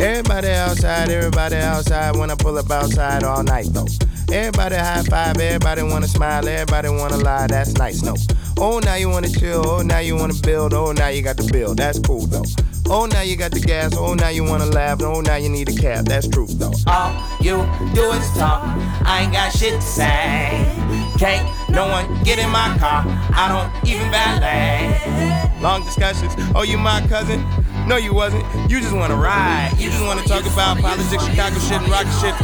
Everybody 0.00 0.48
outside, 0.48 1.10
everybody 1.10 1.56
outside. 1.56 2.16
When 2.16 2.30
I 2.30 2.34
pull 2.34 2.58
up 2.58 2.70
outside 2.70 3.24
all 3.24 3.42
night 3.42 3.66
though. 3.72 3.86
Everybody 4.32 4.74
high 4.74 5.02
five, 5.02 5.36
everybody 5.38 5.82
wanna 5.82 6.08
smile, 6.08 6.46
everybody 6.48 6.88
wanna 6.88 7.16
lie. 7.16 7.46
That's 7.46 7.74
nice, 7.74 8.02
no. 8.02 8.14
Oh, 8.58 8.78
now 8.78 8.94
you 8.94 9.10
wanna 9.10 9.28
chill. 9.28 9.62
Oh, 9.66 9.82
now 9.82 9.98
you 9.98 10.16
wanna 10.16 10.34
build. 10.42 10.72
Oh, 10.72 10.92
now 10.92 11.08
you 11.08 11.20
got 11.20 11.36
the 11.36 11.48
bill. 11.52 11.74
That's 11.74 11.98
cool 11.98 12.26
though. 12.26 12.44
Oh, 12.88 13.04
now 13.04 13.20
you 13.20 13.36
got 13.36 13.50
the 13.50 13.60
gas. 13.60 13.94
Oh, 13.96 14.14
now 14.14 14.28
you 14.28 14.44
wanna 14.44 14.66
laugh. 14.66 15.02
Oh, 15.02 15.20
now 15.20 15.36
you 15.36 15.50
need 15.50 15.68
a 15.68 15.74
cab. 15.74 16.06
That's 16.06 16.26
true 16.26 16.46
though. 16.46 16.72
All 16.86 17.12
you 17.40 17.68
do 17.94 18.10
is 18.12 18.30
talk. 18.32 18.62
I 19.04 19.22
ain't 19.24 19.32
got 19.32 19.52
shit 19.52 19.74
to 19.74 19.82
say. 19.82 20.72
Can't 21.18 21.46
no 21.68 21.86
one 21.88 22.06
get 22.24 22.38
in 22.38 22.48
my 22.48 22.76
car. 22.78 23.04
I 23.34 23.48
don't 23.52 23.88
even 23.88 24.10
valet. 24.10 25.60
Long 25.60 25.84
discussions. 25.84 26.32
Oh, 26.54 26.62
you 26.62 26.78
my 26.78 27.06
cousin? 27.08 27.44
No, 27.86 27.96
you 27.96 28.14
wasn't. 28.14 28.44
You 28.70 28.80
just 28.80 28.94
wanna 28.94 29.16
ride. 29.16 29.74
You 29.78 29.90
just 29.90 30.02
wanna 30.02 30.22
talk 30.22 30.46
about 30.46 30.78
politics, 30.78 31.26
Chicago 31.26 31.58
shit, 31.58 31.82
and 31.82 31.88
rock 31.88 32.06
shit. 32.20 32.34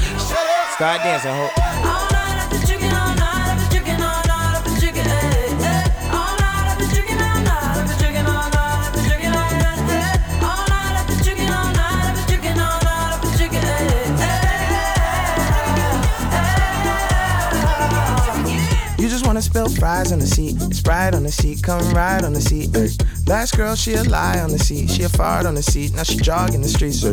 Start 0.77 1.03
dancing, 1.03 1.33
ho. 1.33 2.12
Eh, 19.43 19.49
You 19.49 19.49
just 19.49 19.55
wanna 19.55 19.69
spill 19.69 19.81
fries 19.81 20.13
on 20.13 20.19
the 20.19 20.27
seat, 20.27 20.61
Sprite 20.75 21.15
on 21.15 21.23
the 21.23 21.33
seat, 21.33 21.63
come 21.63 21.91
ride 21.93 22.25
on 22.25 22.33
the 22.33 22.41
seat. 22.41 22.77
Ay. 22.77 22.89
Last 23.27 23.57
girl, 23.57 23.75
she 23.75 23.95
a 23.95 24.03
lie 24.05 24.41
on 24.41 24.51
the 24.51 24.59
seat, 24.59 24.91
she 24.91 25.03
a 25.03 25.09
fart 25.09 25.47
on 25.47 25.55
the 25.55 25.63
seat, 25.63 25.95
now 25.95 26.03
she 26.03 26.17
jogging 26.17 26.63
the 26.63 26.69
streets. 26.69 27.05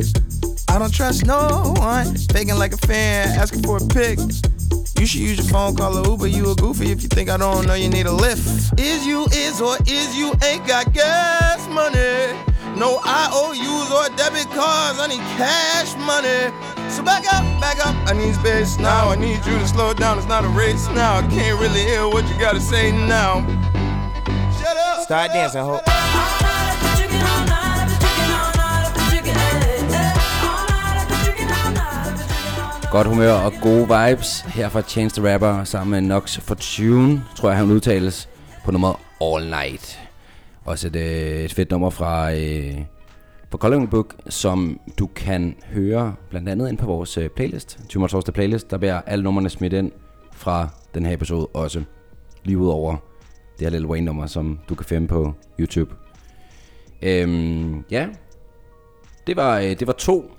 I 0.68 0.80
don't 0.80 0.94
trust 0.94 1.26
no 1.26 1.74
one, 1.78 2.16
faking 2.16 2.56
like 2.58 2.74
a 2.74 2.78
fan, 2.78 3.30
asking 3.40 3.64
for 3.64 3.78
a 3.78 3.88
pic. 3.88 4.20
You 5.00 5.06
should 5.06 5.22
use 5.22 5.38
your 5.38 5.48
phone, 5.48 5.76
call 5.76 5.98
a 5.98 6.10
Uber. 6.10 6.28
You 6.28 6.52
a 6.52 6.56
goofy 6.56 6.92
if 6.92 7.02
you 7.02 7.08
think 7.08 7.30
I 7.30 7.38
don't 7.38 7.66
know 7.66 7.74
you 7.74 7.90
need 7.90 8.06
a 8.06 8.12
lift. 8.12 8.78
Is 8.80 9.08
you 9.08 9.26
is 9.32 9.62
or 9.62 9.78
is 9.88 10.16
you 10.18 10.34
ain't 10.44 10.68
got 10.68 10.92
gas 10.94 11.68
money? 11.70 12.49
No 12.76 13.00
IOUs 13.04 13.92
or 13.92 14.10
debit 14.16 14.50
cards. 14.52 15.00
I 15.00 15.08
need 15.08 15.24
cash 15.38 15.96
money. 15.98 16.52
So 16.90 17.04
back 17.04 17.24
up, 17.34 17.44
back 17.62 17.86
up. 17.86 17.96
I 18.08 18.14
need 18.14 18.34
space 18.36 18.78
now. 18.78 19.10
I 19.10 19.16
need 19.16 19.46
you 19.46 19.58
to 19.60 19.68
slow 19.68 19.94
down. 19.94 20.18
It's 20.18 20.28
not 20.28 20.44
a 20.46 20.50
race 20.50 20.88
now. 20.90 21.18
I 21.18 21.22
can't 21.28 21.60
really 21.60 21.82
hear 21.82 22.08
what 22.08 22.28
you 22.30 22.40
gotta 22.40 22.62
say 22.62 22.92
now. 22.92 23.46
Shut 24.60 24.78
up. 24.78 25.04
Start 25.04 25.32
dancing, 25.34 25.62
ho. 25.62 25.80
Godt 32.92 33.08
humør 33.08 33.32
og 33.32 33.54
gode 33.62 33.88
vibes 33.88 34.42
her 34.42 34.70
fra 34.70 34.82
Chance 34.82 35.22
the 35.22 35.34
Rapper 35.34 35.64
sammen 35.64 35.92
med 35.92 36.02
Nox 36.02 36.40
Fortune, 36.40 37.24
tror 37.36 37.50
jeg 37.50 37.58
han 37.58 37.72
udtales, 37.72 38.30
på 38.66 38.72
nummer 38.72 39.00
All 39.22 39.50
Night. 39.50 40.09
Også 40.70 40.88
et, 40.88 40.96
øh, 40.96 41.44
et 41.46 41.54
fedt 41.54 41.72
nummer 41.72 41.90
fra, 41.90 42.34
øh, 42.34 42.86
fra 43.52 43.58
Coloring 43.58 43.90
Book, 43.90 44.16
som 44.28 44.80
du 45.00 45.08
kan 45.08 45.56
høre 45.66 46.16
blandt 46.30 46.50
andet 46.50 46.70
ind 46.70 46.78
på 46.78 46.86
vores 46.86 47.18
øh, 47.18 47.30
playlist, 47.30 47.80
Tumor 47.90 48.08
Torsdag 48.08 48.34
playlist. 48.34 48.72
Der 48.72 48.78
bliver 48.78 49.02
alle 49.02 49.24
numrene 49.24 49.50
smidt 49.50 49.74
ind 49.74 49.92
fra 50.32 50.70
den 50.94 51.06
her 51.06 51.14
episode 51.14 51.48
også. 51.48 51.84
Lige 52.44 52.58
ud 52.58 52.68
over 52.68 52.96
det 53.60 53.66
her 53.66 53.70
Lil 53.70 53.86
Wayne 53.86 54.06
nummer, 54.06 54.26
som 54.26 54.60
du 54.70 54.76
kan 54.76 54.86
finde 54.86 55.08
på 55.08 55.34
YouTube. 55.60 55.96
Øhm, 57.02 57.84
ja, 57.92 58.08
det 59.28 59.36
var, 59.36 59.60
øh, 59.60 59.70
det 59.70 59.88
var 59.88 59.94
to 59.94 60.32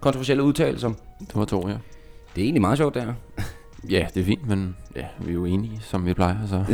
kontroversielle 0.00 0.42
udtalelser. 0.42 0.88
Det 1.20 1.34
var 1.34 1.44
to, 1.44 1.68
ja. 1.68 1.76
Det 2.34 2.40
er 2.40 2.44
egentlig 2.44 2.60
meget 2.60 2.78
sjovt, 2.78 2.94
det 2.94 3.02
her. 3.02 3.14
Ja, 3.90 4.06
det 4.14 4.20
er 4.20 4.24
fint, 4.24 4.46
men 4.46 4.76
ja, 4.96 5.06
vi 5.20 5.30
er 5.30 5.34
jo 5.34 5.44
enige, 5.44 5.80
som 5.80 6.06
vi 6.06 6.14
plejer, 6.14 6.46
så 6.46 6.64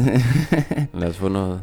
lad 1.01 1.09
os 1.09 1.17
få 1.17 1.29
noget, 1.29 1.63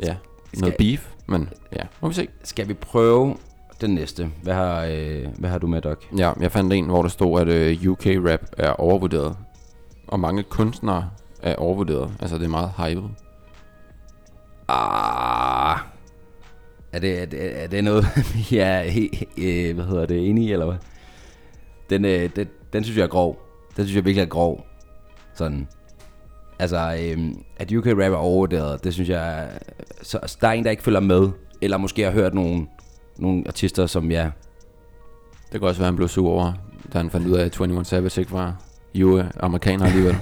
ja, 0.00 0.16
noget 0.60 0.76
beef, 0.76 1.08
men 1.26 1.48
ja, 1.76 1.82
må 2.00 2.08
vi 2.08 2.14
se. 2.14 2.28
Skal 2.44 2.68
vi 2.68 2.74
prøve 2.74 3.36
den 3.80 3.94
næste? 3.94 4.30
Hvad 4.42 4.54
har, 4.54 4.84
øh, 4.84 5.26
hvad 5.38 5.50
har 5.50 5.58
du 5.58 5.66
med, 5.66 5.80
Doc? 5.80 5.98
Ja, 6.18 6.32
jeg 6.40 6.52
fandt 6.52 6.72
en, 6.72 6.84
hvor 6.84 7.02
der 7.02 7.08
stod, 7.08 7.40
at 7.40 7.48
øh, 7.48 7.88
UK-rap 7.88 8.40
er 8.58 8.70
overvurderet, 8.70 9.36
og 10.06 10.20
mange 10.20 10.42
kunstnere 10.42 11.10
er 11.42 11.54
overvurderet, 11.54 12.12
altså 12.20 12.38
det 12.38 12.44
er 12.44 12.48
meget 12.48 12.70
hyped. 12.76 13.08
Ah, 14.68 15.78
er 16.92 16.98
det, 16.98 17.22
er 17.22 17.26
det, 17.26 17.62
er 17.62 17.66
det 17.66 17.84
noget, 17.84 18.04
vi 18.34 18.58
er 18.58 18.82
øh, 19.38 19.74
hvad 19.74 19.84
hedder 19.84 20.06
det, 20.06 20.28
enige 20.28 20.48
i, 20.48 20.52
eller 20.52 20.66
hvad? 20.66 20.76
Den, 21.90 22.04
øh, 22.04 22.30
den, 22.36 22.48
den 22.72 22.84
synes 22.84 22.96
jeg 22.96 23.04
er 23.04 23.08
grov. 23.08 23.38
Den 23.76 23.84
synes 23.84 23.96
jeg 23.96 24.04
virkelig 24.04 24.22
er 24.22 24.28
grov. 24.28 24.66
Sådan. 25.34 25.68
Altså, 26.58 26.96
øh, 27.00 27.18
at 27.56 27.72
UK 27.72 27.86
rap 27.86 27.98
er 28.12 28.16
overvurderet, 28.16 28.84
det 28.84 28.94
synes 28.94 29.08
jeg... 29.08 29.38
er- 29.42 29.48
Så, 30.02 30.18
så 30.26 30.38
der 30.40 30.48
er 30.48 30.52
en, 30.52 30.64
der 30.64 30.70
ikke 30.70 30.82
følger 30.82 31.00
med. 31.00 31.28
Eller 31.62 31.76
måske 31.76 32.02
har 32.04 32.10
hørt 32.10 32.34
nogle, 32.34 32.66
nogle 33.18 33.42
artister, 33.46 33.86
som 33.86 34.10
ja, 34.10 34.30
Det 35.52 35.60
kan 35.60 35.68
også 35.68 35.80
være, 35.80 35.86
at 35.86 35.92
han 35.92 35.96
blev 35.96 36.08
sur 36.08 36.30
over, 36.30 36.52
da 36.92 36.98
han 36.98 37.10
fandt 37.10 37.26
ud 37.26 37.32
af, 37.32 37.44
at 37.44 37.56
21 37.60 37.84
Savage 37.84 38.20
ikke 38.20 38.32
var 38.32 38.56
jo 38.94 39.22
amerikaner 39.40 39.86
alligevel. 39.86 40.16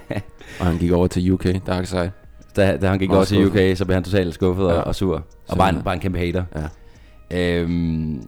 og 0.60 0.66
han 0.66 0.78
gik 0.78 0.92
over 0.92 1.06
til 1.06 1.32
UK, 1.32 1.46
Dark 1.66 1.86
Side. 1.86 2.10
Da, 2.56 2.76
da 2.76 2.88
han 2.88 2.98
gik 2.98 3.08
Meget 3.08 3.16
over 3.34 3.50
til. 3.50 3.70
UK, 3.70 3.76
så 3.76 3.84
blev 3.84 3.94
han 3.94 4.04
totalt 4.04 4.34
skuffet 4.34 4.64
ja. 4.64 4.72
Og, 4.72 4.84
og 4.84 4.94
sur. 4.94 5.24
Og 5.48 5.56
bare 5.58 5.70
en, 5.74 5.82
bare 5.82 5.94
en 5.94 6.00
kæmpe 6.00 6.18
hater. 6.18 6.44
Ja. 7.30 7.58
Øhm, 7.60 8.22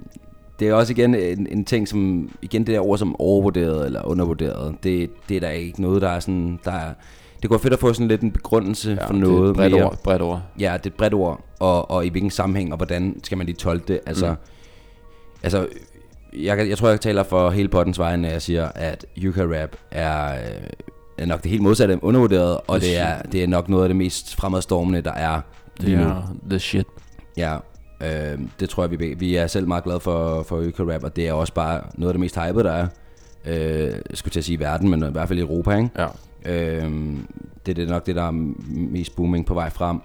det 0.61 0.69
er 0.69 0.75
også 0.75 0.93
igen 0.93 1.15
en, 1.15 1.47
en 1.51 1.65
ting, 1.65 1.89
som 1.89 2.31
igen 2.43 2.67
det 2.67 2.75
der 2.75 2.81
ord 2.87 2.99
som 2.99 3.21
overvurderet 3.21 3.87
eller 3.87 4.03
undervurderet, 4.03 4.75
det, 4.83 5.11
det 5.29 5.37
er 5.37 5.41
der 5.41 5.51
ikke 5.51 5.83
noget, 5.83 6.03
der 6.03 6.09
er 6.09 6.21
sådan, 6.21 6.59
der 6.65 6.73
er, 6.73 6.93
det 7.47 7.51
kunne 7.51 7.59
være 7.59 7.63
fedt 7.63 7.73
at 7.73 7.81
få 7.81 7.93
sådan 7.93 8.09
lidt 8.09 8.21
en 8.21 8.33
begrundelse 8.33 8.91
ja, 9.01 9.07
for 9.07 9.13
det 9.13 9.23
er 9.23 9.27
noget 9.27 9.57
bredt 9.57 9.75
ord, 9.75 9.99
bredt 10.03 10.23
ord. 10.23 10.43
Ja, 10.61 10.65
det 10.77 10.87
er 10.87 10.91
et 10.91 10.95
bredt 10.95 11.15
ord, 11.15 11.41
og, 11.61 11.91
og 11.91 12.07
i 12.07 12.09
hvilken 12.09 12.31
sammenhæng, 12.31 12.73
og 12.73 12.77
hvordan 12.77 13.21
skal 13.25 13.39
man 13.39 13.47
lige 13.47 13.57
tolke 13.57 13.85
det. 13.89 14.01
Altså, 14.07 14.31
mm. 14.31 14.37
altså 15.43 15.67
jeg, 16.37 16.69
jeg 16.69 16.79
tror, 16.79 16.89
jeg 16.89 17.01
taler 17.01 17.23
for 17.23 17.51
hele 17.51 17.69
pottens 17.69 17.99
vejen, 17.99 18.21
når 18.21 18.29
jeg 18.29 18.43
siger, 18.43 18.69
at 18.75 19.07
UK 19.29 19.37
Rap 19.39 19.77
er, 19.91 20.33
øh, 20.35 20.67
er 21.19 21.27
nok 21.27 21.43
det 21.43 21.51
helt 21.51 21.63
modsatte 21.63 22.05
undervurderet, 22.05 22.59
og 22.67 22.81
det 22.81 22.99
er, 22.99 23.23
det 23.23 23.43
er 23.43 23.47
nok 23.47 23.69
noget 23.69 23.83
af 23.83 23.89
det 23.89 23.97
mest 23.97 24.37
fremadstormende, 24.37 25.01
der 25.01 25.13
er 25.13 25.41
Det 25.77 25.85
lige 25.85 25.97
nu. 25.97 26.05
er 26.05 26.35
the 26.51 26.59
shit. 26.59 26.87
Ja, 27.37 27.57
øh, 28.01 28.39
det 28.61 28.69
tror 28.69 28.83
jeg, 28.83 28.91
vi, 29.01 29.15
vi 29.19 29.37
er 29.37 29.47
selv 29.47 29.69
meget 29.69 29.85
glade 29.85 30.01
for, 30.01 30.43
for 30.43 30.57
UK 30.57 30.81
Rap, 30.81 31.05
og 31.05 31.17
det 31.17 31.29
er 31.29 31.33
også 31.33 31.53
bare 31.55 31.81
noget 31.95 32.09
af 32.11 32.15
det 32.15 32.21
mest 32.21 32.39
hypede, 32.39 32.65
der 32.65 32.73
er. 32.73 32.87
Øh, 33.47 33.93
skulle 34.15 34.33
til 34.33 34.41
at 34.41 34.45
sige 34.45 34.57
i 34.57 34.61
verden, 34.61 34.91
men 34.91 35.03
i 35.03 35.13
hvert 35.13 35.29
fald 35.29 35.39
i 35.39 35.43
Europa, 35.43 35.77
ikke? 35.77 35.91
Ja. 35.99 36.07
Øh, 36.45 36.93
det 37.67 37.73
er 37.73 37.75
det 37.75 37.89
nok 37.89 38.07
det, 38.07 38.17
der 38.17 38.23
er 38.23 38.55
mest 38.69 39.17
booming 39.17 39.47
på 39.47 39.55
vej 39.55 39.71
frem. 39.71 40.01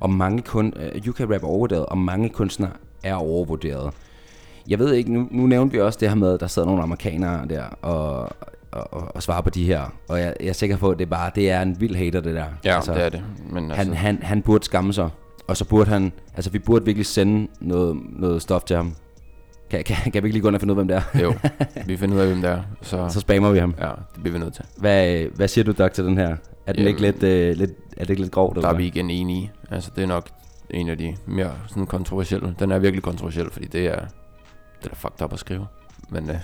Og 0.00 0.10
mange 0.10 0.42
kun, 0.42 0.72
uh, 0.76 1.08
UK 1.08 1.20
Rap 1.20 1.30
er 1.30 1.44
overvurderet, 1.44 1.86
og 1.86 1.98
mange 1.98 2.28
kunstnere 2.28 2.70
er 3.02 3.14
overvurderet. 3.14 3.94
Jeg 4.68 4.78
ved 4.78 4.92
ikke, 4.92 5.12
nu, 5.12 5.28
nu 5.30 5.46
nævnte 5.46 5.72
vi 5.72 5.80
også 5.80 5.98
det 6.00 6.08
her 6.08 6.16
med, 6.16 6.34
at 6.34 6.40
der 6.40 6.46
sidder 6.46 6.68
nogle 6.68 6.82
amerikanere 6.82 7.46
der 7.48 7.64
og, 7.82 8.20
og, 8.72 8.92
og, 8.94 9.14
og 9.14 9.22
svarer 9.22 9.40
på 9.40 9.50
de 9.50 9.64
her. 9.64 9.82
Og 10.08 10.20
jeg, 10.20 10.34
jeg 10.40 10.48
er 10.48 10.52
sikker 10.52 10.76
på, 10.76 10.90
at 10.90 10.98
det 10.98 11.04
er 11.04 11.10
bare 11.10 11.30
det 11.34 11.50
er 11.50 11.62
en 11.62 11.80
vild 11.80 11.96
hater, 11.96 12.20
det 12.20 12.34
der. 12.34 12.44
Ja, 12.64 12.76
altså, 12.76 12.94
det 12.94 13.02
er 13.02 13.08
det. 13.08 13.24
Men 13.50 13.70
altså, 13.70 13.86
Han, 13.86 13.94
han, 13.96 14.18
han 14.22 14.42
burde 14.42 14.64
skamme 14.64 14.92
sig. 14.92 15.10
Og 15.46 15.56
så 15.56 15.64
burde 15.64 15.90
han, 15.90 16.12
altså 16.34 16.50
vi 16.50 16.58
burde 16.58 16.84
virkelig 16.84 17.06
sende 17.06 17.48
noget, 17.60 17.96
noget 18.10 18.42
stof 18.42 18.64
til 18.64 18.76
ham. 18.76 18.94
Kan, 19.82 19.84
kan, 19.84 20.12
kan 20.12 20.22
vi 20.22 20.26
ikke 20.28 20.32
lige 20.34 20.42
gå 20.42 20.48
ind 20.48 20.54
og 20.54 20.60
finde 20.60 20.74
ud 20.74 20.78
af, 20.78 20.84
hvem 20.84 20.88
det 20.88 20.96
er? 21.14 21.20
jo, 21.24 21.34
vi 21.86 21.96
finder 21.96 22.16
ud 22.16 22.20
af, 22.20 22.26
hvem 22.26 22.40
det 22.40 22.50
er. 22.50 22.62
Så, 22.82 23.08
Så 23.08 23.20
spammer 23.20 23.50
vi 23.50 23.58
ham. 23.58 23.74
ja, 23.80 23.88
det 23.88 24.22
bliver 24.22 24.32
vi 24.32 24.38
nødt 24.38 24.54
til. 24.54 24.64
Hvad, 24.76 25.24
hvad 25.34 25.48
siger 25.48 25.64
du, 25.64 25.72
Doc, 25.72 25.90
til 25.92 26.04
den 26.04 26.18
her? 26.18 26.36
Er 26.66 26.72
den 26.72 26.76
Jamen, 26.76 26.88
ikke 26.88 27.00
lidt, 27.00 27.22
øh, 27.22 27.56
lidt, 27.56 27.70
er 27.96 28.00
det 28.00 28.10
ikke 28.10 28.22
lidt 28.22 28.32
grov? 28.32 28.54
Der 28.54 28.68
er 28.68 28.74
vi 28.74 28.86
igen 28.86 29.10
enige. 29.10 29.52
Altså, 29.70 29.90
det 29.96 30.02
er 30.02 30.06
nok 30.06 30.28
en 30.70 30.88
af 30.88 30.98
de 30.98 31.16
mere 31.26 31.52
sådan 31.68 31.86
kontroversielle. 31.86 32.54
Den 32.58 32.70
er 32.72 32.78
virkelig 32.78 33.02
kontroversiel, 33.02 33.50
fordi 33.50 33.66
det 33.66 33.86
er, 33.86 34.00
det 34.82 34.92
er 34.92 34.96
fucked 34.96 35.22
up 35.22 35.32
at 35.32 35.38
skrive. 35.38 35.66
Men 36.08 36.30
øh, 36.30 36.36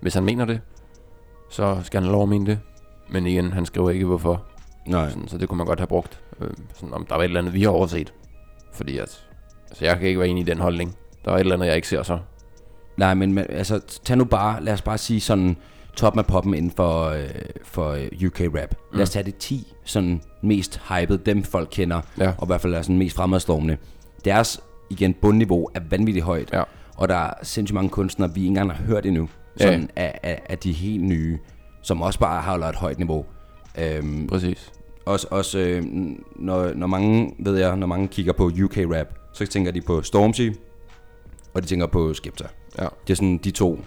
hvis 0.00 0.14
han 0.14 0.24
mener 0.24 0.44
det, 0.44 0.60
så 1.50 1.78
skal 1.82 2.00
han 2.00 2.04
have 2.04 2.12
lov 2.12 2.22
at 2.22 2.28
mene 2.28 2.46
det. 2.46 2.58
Men 3.10 3.26
igen, 3.26 3.52
han 3.52 3.66
skriver 3.66 3.90
ikke 3.90 4.04
hvorfor. 4.04 4.44
Nej. 4.86 5.08
Sådan, 5.10 5.28
så 5.28 5.38
det 5.38 5.48
kunne 5.48 5.58
man 5.58 5.66
godt 5.66 5.80
have 5.80 5.86
brugt. 5.86 6.20
Øh, 6.40 6.50
sådan, 6.74 6.94
om 6.94 7.06
der 7.06 7.14
var 7.14 7.22
et 7.22 7.24
eller 7.24 7.40
andet, 7.40 7.54
vi 7.54 7.62
har 7.62 7.70
overset. 7.70 8.12
Fordi 8.72 8.98
at, 8.98 9.24
altså 9.70 9.84
jeg 9.84 9.98
kan 9.98 10.08
ikke 10.08 10.20
være 10.20 10.28
enig 10.28 10.40
i 10.40 10.44
den 10.44 10.58
holdning. 10.58 10.96
Der 11.24 11.30
er 11.30 11.34
et 11.34 11.40
eller 11.40 11.54
andet, 11.54 11.66
jeg 11.66 11.76
ikke 11.76 11.88
ser 11.88 12.02
så. 12.02 12.18
Nej, 13.02 13.14
men 13.14 13.38
altså, 13.38 13.80
tag 14.04 14.16
nu 14.16 14.24
bare, 14.24 14.64
lad 14.64 14.72
os 14.72 14.82
bare 14.82 14.98
sige 14.98 15.20
sådan, 15.20 15.56
toppen 15.96 16.18
af 16.18 16.26
poppen 16.26 16.54
inden 16.54 16.70
for, 16.76 17.04
øh, 17.04 17.28
for 17.64 17.90
øh, 17.90 18.08
UK 18.26 18.40
rap. 18.40 18.70
Mm. 18.92 18.96
Lad 18.96 19.02
os 19.02 19.10
tage 19.10 19.22
det 19.24 19.36
10 19.36 19.72
sådan 19.84 20.20
mest 20.42 20.80
hyped, 20.88 21.18
dem 21.18 21.42
folk 21.42 21.68
kender, 21.72 22.00
Ja. 22.18 22.28
og 22.38 22.44
i 22.44 22.46
hvert 22.46 22.60
fald 22.60 22.74
er 22.74 22.82
sådan 22.82 22.98
mest 22.98 23.16
fremadstormende. 23.16 23.76
Deres, 24.24 24.60
igen, 24.90 25.14
bundniveau 25.14 25.68
er 25.74 25.80
vanvittigt 25.90 26.24
højt, 26.24 26.52
Ja. 26.52 26.62
og 26.96 27.08
der 27.08 27.14
er 27.14 27.32
sindssygt 27.42 27.74
mange 27.74 27.90
kunstnere, 27.90 28.34
vi 28.34 28.40
ikke 28.40 28.48
engang 28.48 28.72
har 28.72 28.84
hørt 28.84 29.06
endnu, 29.06 29.28
Ja. 29.60 29.64
sådan 29.64 29.90
af, 29.96 30.18
af, 30.22 30.42
af 30.48 30.58
de 30.58 30.72
helt 30.72 31.04
nye, 31.04 31.38
som 31.82 32.02
også 32.02 32.18
bare 32.18 32.42
holder 32.42 32.66
et 32.66 32.76
højt 32.76 32.98
niveau. 32.98 33.24
Øhm, 33.78 34.26
Præcis. 34.26 34.72
også, 35.06 35.26
også 35.30 35.58
øh, 35.58 35.82
når, 36.36 36.74
når 36.74 36.86
mange, 36.86 37.34
ved 37.38 37.58
jeg, 37.58 37.76
når 37.76 37.86
mange 37.86 38.08
kigger 38.08 38.32
på 38.32 38.44
UK 38.64 38.76
rap, 38.78 39.06
så 39.32 39.46
tænker 39.46 39.72
de 39.72 39.80
på 39.80 40.02
Stormzy, 40.02 40.48
og 41.54 41.62
de 41.62 41.66
tænker 41.66 41.86
på 41.86 42.14
Skepta. 42.14 42.44
Ja. 42.78 42.86
Det 43.06 43.12
er 43.12 43.14
sådan 43.14 43.38
de 43.44 43.50
to 43.50 43.80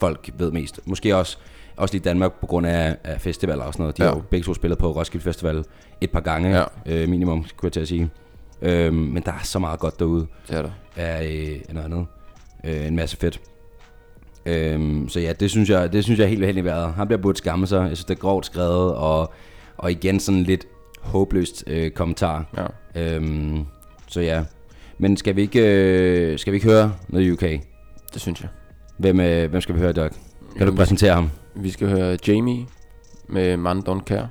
folk 0.00 0.30
ved 0.38 0.50
mest. 0.52 0.80
Måske 0.86 1.16
også, 1.16 1.38
også 1.76 1.94
lige 1.94 2.02
Danmark 2.04 2.40
på 2.40 2.46
grund 2.46 2.66
af, 2.66 2.96
af 3.04 3.20
festivaler 3.20 3.64
og 3.64 3.72
sådan 3.72 3.82
noget. 3.82 3.98
De 3.98 4.02
ja. 4.02 4.08
Har 4.08 4.16
jo 4.16 4.22
begge 4.30 4.44
to 4.44 4.54
spillet 4.54 4.78
på 4.78 4.92
Roskilde 4.92 5.24
Festival 5.24 5.64
et 6.00 6.10
par 6.10 6.20
gange, 6.20 6.56
Ja. 6.56 6.64
øh, 6.86 7.08
minimum, 7.08 7.44
kunne 7.56 7.66
jeg 7.66 7.72
til 7.72 7.80
at 7.80 7.88
sige. 7.88 8.10
Øhm, 8.62 8.94
men 8.96 9.22
der 9.22 9.32
er 9.32 9.42
så 9.42 9.58
meget 9.58 9.80
godt 9.80 9.98
derude 9.98 10.26
Det 10.48 10.56
er 10.56 10.62
der. 10.62 10.70
af, 10.96 11.26
øh, 11.68 11.74
noget 11.74 11.84
andet. 11.84 12.06
Øh, 12.64 12.86
en 12.86 12.96
masse 12.96 13.16
fedt. 13.16 13.40
Øhm, 14.46 15.08
så 15.08 15.20
ja, 15.20 15.32
det 15.32 15.50
synes 15.50 15.70
jeg, 15.70 15.92
det 15.92 16.04
synes 16.04 16.18
jeg 16.18 16.24
er 16.24 16.28
helt 16.28 16.46
heldig 16.46 16.64
været. 16.64 16.92
Han 16.94 17.06
bliver 17.06 17.20
burde 17.22 17.38
skamme 17.38 17.66
sig. 17.66 17.78
Jeg 17.80 17.96
synes, 17.96 18.04
det 18.04 18.14
er 18.16 18.20
grovt 18.20 18.46
skrevet, 18.46 18.94
og, 18.94 19.32
og 19.76 19.90
igen 19.90 20.20
sådan 20.20 20.42
lidt 20.42 20.66
håbløst 21.00 21.64
øh, 21.66 21.90
kommentar. 21.90 22.44
Ja. 22.56 23.14
Øhm, 23.16 23.64
så 24.08 24.20
ja. 24.20 24.44
Men 24.98 25.16
skal 25.16 25.36
vi 25.36 25.42
ikke, 25.42 25.60
øh, 26.32 26.38
skal 26.38 26.52
vi 26.52 26.56
ikke 26.56 26.68
høre 26.68 26.92
noget 27.08 27.32
UK? 27.32 27.42
Det 28.14 28.20
synes 28.20 28.40
jeg. 28.40 28.48
Hvem, 28.96 29.20
øh, 29.20 29.50
hvem 29.50 29.60
skal 29.60 29.74
vi 29.74 29.80
høre, 29.80 29.92
Doc? 29.92 30.10
Kan 30.10 30.18
du 30.58 30.64
Jamen, 30.64 30.76
præsentere 30.76 31.14
ham? 31.14 31.30
Vi 31.54 31.70
skal 31.70 31.88
høre 31.88 32.18
Jamie 32.28 32.66
med 33.28 33.56
Man 33.56 33.78
Don't 33.78 34.04
Care. 34.04 34.28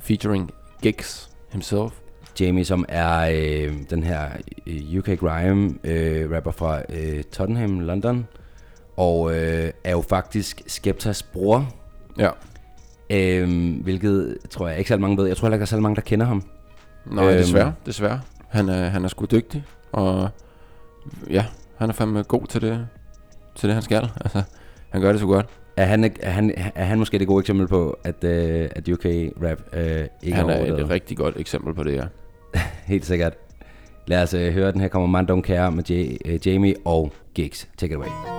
Featuring 0.00 0.50
Giggs 0.82 1.30
himself. 1.52 1.92
Jamie, 2.40 2.64
som 2.64 2.84
er 2.88 3.30
øh, 3.34 3.74
den 3.90 4.02
her 4.02 4.28
øh, 4.66 4.98
UK 4.98 5.18
Grime 5.18 5.74
øh, 5.84 6.30
rapper 6.36 6.50
fra 6.50 6.80
øh, 6.88 7.22
Tottenham, 7.22 7.80
London. 7.80 8.26
Og 8.96 9.34
øh, 9.36 9.70
er 9.84 9.90
jo 9.90 10.00
faktisk 10.08 10.62
Skeptas 10.66 11.22
bror. 11.22 11.74
Ja. 12.18 12.30
Øh, 13.10 13.74
hvilket 13.82 14.36
tror 14.50 14.68
jeg 14.68 14.78
ikke 14.78 14.88
så 14.88 14.96
mange 14.96 15.16
ved. 15.16 15.26
Jeg 15.26 15.36
tror 15.36 15.46
heller 15.46 15.54
ikke, 15.56 15.60
der 15.60 15.66
er 15.66 15.76
så 15.76 15.80
mange, 15.80 15.96
der 15.96 16.02
kender 16.02 16.26
ham. 16.26 16.42
Nej, 17.06 17.24
Øhm. 17.24 17.32
øhm. 17.32 17.38
desværre. 17.42 17.74
Desværre. 17.86 18.20
Han 18.48 18.68
er, 18.68 18.84
han 18.88 19.04
er 19.04 19.08
sgu 19.08 19.24
dygtig. 19.24 19.64
Og 19.96 20.28
ja, 21.30 21.44
han 21.76 21.88
er 21.88 21.92
fandme 21.94 22.22
god 22.22 22.46
til 22.46 22.60
det, 22.62 22.88
til 23.54 23.68
det 23.68 23.74
han 23.74 23.82
skal. 23.82 24.10
Altså, 24.24 24.42
han 24.90 25.00
gør 25.00 25.10
det 25.12 25.20
så 25.20 25.26
godt. 25.26 25.46
Er 25.76 25.84
han, 25.84 26.04
er 26.20 26.30
han, 26.30 26.52
er 26.74 26.84
han 26.84 26.98
måske 26.98 27.18
det 27.18 27.26
gode 27.26 27.40
eksempel 27.40 27.68
på, 27.68 27.98
at, 28.04 28.24
øh, 28.24 28.68
at 28.76 28.88
UK 28.88 29.04
rap 29.42 29.58
øh, 29.72 30.06
ikke 30.22 30.36
han 30.36 30.50
er 30.50 30.54
er 30.54 30.76
et 30.76 30.90
rigtig 30.90 31.16
godt 31.16 31.36
eksempel 31.36 31.74
på 31.74 31.82
det, 31.84 31.94
ja. 31.94 32.04
Helt 32.92 33.06
sikkert. 33.06 33.32
Lad 34.06 34.22
os 34.22 34.34
øh, 34.34 34.52
høre 34.52 34.72
den 34.72 34.80
her 34.80 34.88
kommer 34.88 35.22
Man 35.22 35.30
Don't 35.38 35.42
Care 35.42 35.72
med 35.72 35.90
J- 35.90 36.16
øh, 36.24 36.46
Jamie 36.46 36.74
og 36.84 37.12
Giggs. 37.34 37.68
Take 37.78 37.92
it 37.92 37.96
away. 37.96 38.35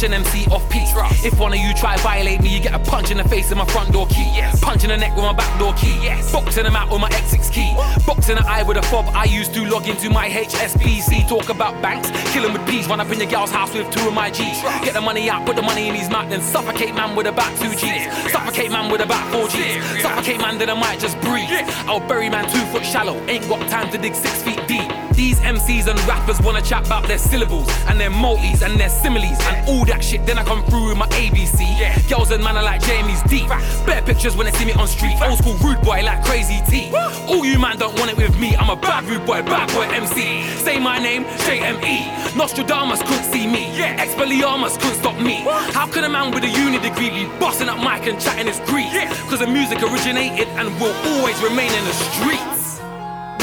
Dash 0.00 0.08
an 0.08 0.14
MC 0.14 0.46
off 0.46 0.66
peak. 0.70 0.88
If 1.22 1.38
one 1.38 1.52
of 1.52 1.58
you 1.58 1.74
try 1.74 1.96
to 1.96 2.02
violate 2.02 2.40
me, 2.40 2.48
you 2.48 2.60
get 2.60 2.74
a 2.74 2.78
punch 2.78 3.10
in 3.10 3.18
the 3.18 3.24
face 3.24 3.50
with 3.50 3.58
my 3.58 3.66
front 3.66 3.92
door 3.92 4.06
key. 4.06 4.40
Punch 4.62 4.82
in 4.82 4.88
the 4.88 4.96
neck 4.96 5.14
with 5.14 5.24
my 5.24 5.34
back 5.34 5.58
door 5.58 5.74
key. 5.74 6.08
Boxing 6.32 6.64
them 6.64 6.74
out 6.74 6.90
with 6.90 7.00
my 7.00 7.10
X6 7.10 7.52
key. 7.52 7.74
Boxing 8.06 8.36
the 8.36 8.46
eye 8.46 8.62
with 8.62 8.78
a 8.78 8.82
fob 8.82 9.06
I 9.08 9.24
used 9.24 9.52
to 9.54 9.64
log 9.66 9.86
into 9.88 10.08
my 10.08 10.28
HSBC. 10.28 11.28
Talk 11.28 11.50
about 11.50 11.80
banks, 11.82 12.10
killing 12.32 12.52
with 12.52 12.66
peas. 12.66 12.88
Run 12.88 13.00
up 13.00 13.10
in 13.10 13.18
your 13.18 13.28
gal's 13.28 13.50
house 13.50 13.74
with 13.74 13.90
two 13.90 14.08
of 14.08 14.14
my 14.14 14.30
G's. 14.30 14.62
Get 14.84 14.94
the 14.94 15.02
money 15.02 15.28
out, 15.28 15.44
put 15.44 15.56
the 15.56 15.62
money 15.62 15.88
in 15.88 15.94
his 15.94 16.08
mouth, 16.08 16.30
then 16.30 16.40
suffocate 16.40 16.94
man 16.94 17.14
with 17.14 17.26
about 17.26 17.54
two 17.58 17.74
G's. 17.74 18.32
Suffocate 18.32 18.70
man 18.70 18.90
with 18.90 19.02
about 19.02 19.30
four 19.30 19.48
G's. 19.48 20.00
Suffocate 20.00 20.38
man, 20.38 20.56
then 20.56 20.70
I 20.70 20.74
might 20.74 20.98
just 20.98 21.20
breathe. 21.20 21.50
I'll 21.86 22.00
bury 22.00 22.30
man 22.30 22.48
two 22.50 22.64
foot 22.72 22.86
shallow. 22.86 23.16
Ain't 23.26 23.46
got 23.48 23.68
time 23.68 23.90
to 23.92 23.98
dig 23.98 24.14
six 24.14 24.42
feet 24.42 24.66
deep. 24.66 25.09
These 25.20 25.38
MCs 25.40 25.86
and 25.86 26.00
rappers 26.08 26.40
wanna 26.40 26.62
chat 26.62 26.86
about 26.86 27.06
their 27.06 27.18
syllables 27.18 27.68
and 27.88 28.00
their 28.00 28.08
multis 28.08 28.62
and 28.62 28.80
their 28.80 28.88
similes 28.88 29.38
and 29.52 29.68
all 29.68 29.84
that 29.84 30.02
shit. 30.02 30.24
Then 30.24 30.38
I 30.38 30.44
come 30.44 30.64
through 30.64 30.88
with 30.88 30.96
my 30.96 31.06
ABC. 31.08 31.60
Yeah. 31.78 31.92
Girls 32.08 32.30
and 32.30 32.42
man 32.42 32.56
are 32.56 32.62
like 32.62 32.80
Jamie's 32.80 33.20
deep. 33.24 33.46
Better 33.84 34.00
pictures 34.00 34.34
when 34.34 34.46
they 34.46 34.52
see 34.52 34.64
me 34.64 34.72
on 34.72 34.88
street. 34.88 35.20
Old 35.20 35.36
school 35.36 35.58
rude 35.60 35.82
boy 35.82 36.00
like 36.02 36.24
Crazy 36.24 36.62
T. 36.70 36.90
All 37.28 37.44
you 37.44 37.58
man 37.58 37.76
don't 37.76 37.92
want 37.98 38.10
it 38.10 38.16
with 38.16 38.40
me. 38.40 38.56
I'm 38.56 38.70
a 38.70 38.76
bad 38.76 39.04
rude 39.04 39.26
boy, 39.26 39.42
bad 39.42 39.68
boy 39.74 39.92
MC. 39.92 40.48
Say 40.64 40.80
my 40.80 40.98
name, 40.98 41.24
JME. 41.44 42.34
Nostradamus 42.34 43.02
couldn't 43.02 43.24
see 43.24 43.46
me. 43.46 43.76
Yeah. 43.76 44.02
Expelliarmus 44.02 44.80
couldn't 44.80 45.00
stop 45.04 45.20
me. 45.20 45.44
How 45.76 45.86
can 45.86 46.04
a 46.04 46.08
man 46.08 46.32
with 46.32 46.44
a 46.44 46.48
uni 46.48 46.78
degree 46.78 47.10
be 47.10 47.26
busting 47.38 47.68
up 47.68 47.76
mic 47.76 48.08
and 48.08 48.18
chatting 48.18 48.46
his 48.46 48.60
grease? 48.60 48.88
Cause 49.28 49.40
the 49.40 49.46
music 49.46 49.82
originated 49.82 50.48
and 50.56 50.72
will 50.80 50.96
always 51.12 51.38
remain 51.42 51.70
in 51.70 51.84
the 51.84 51.92
streets. 52.08 52.80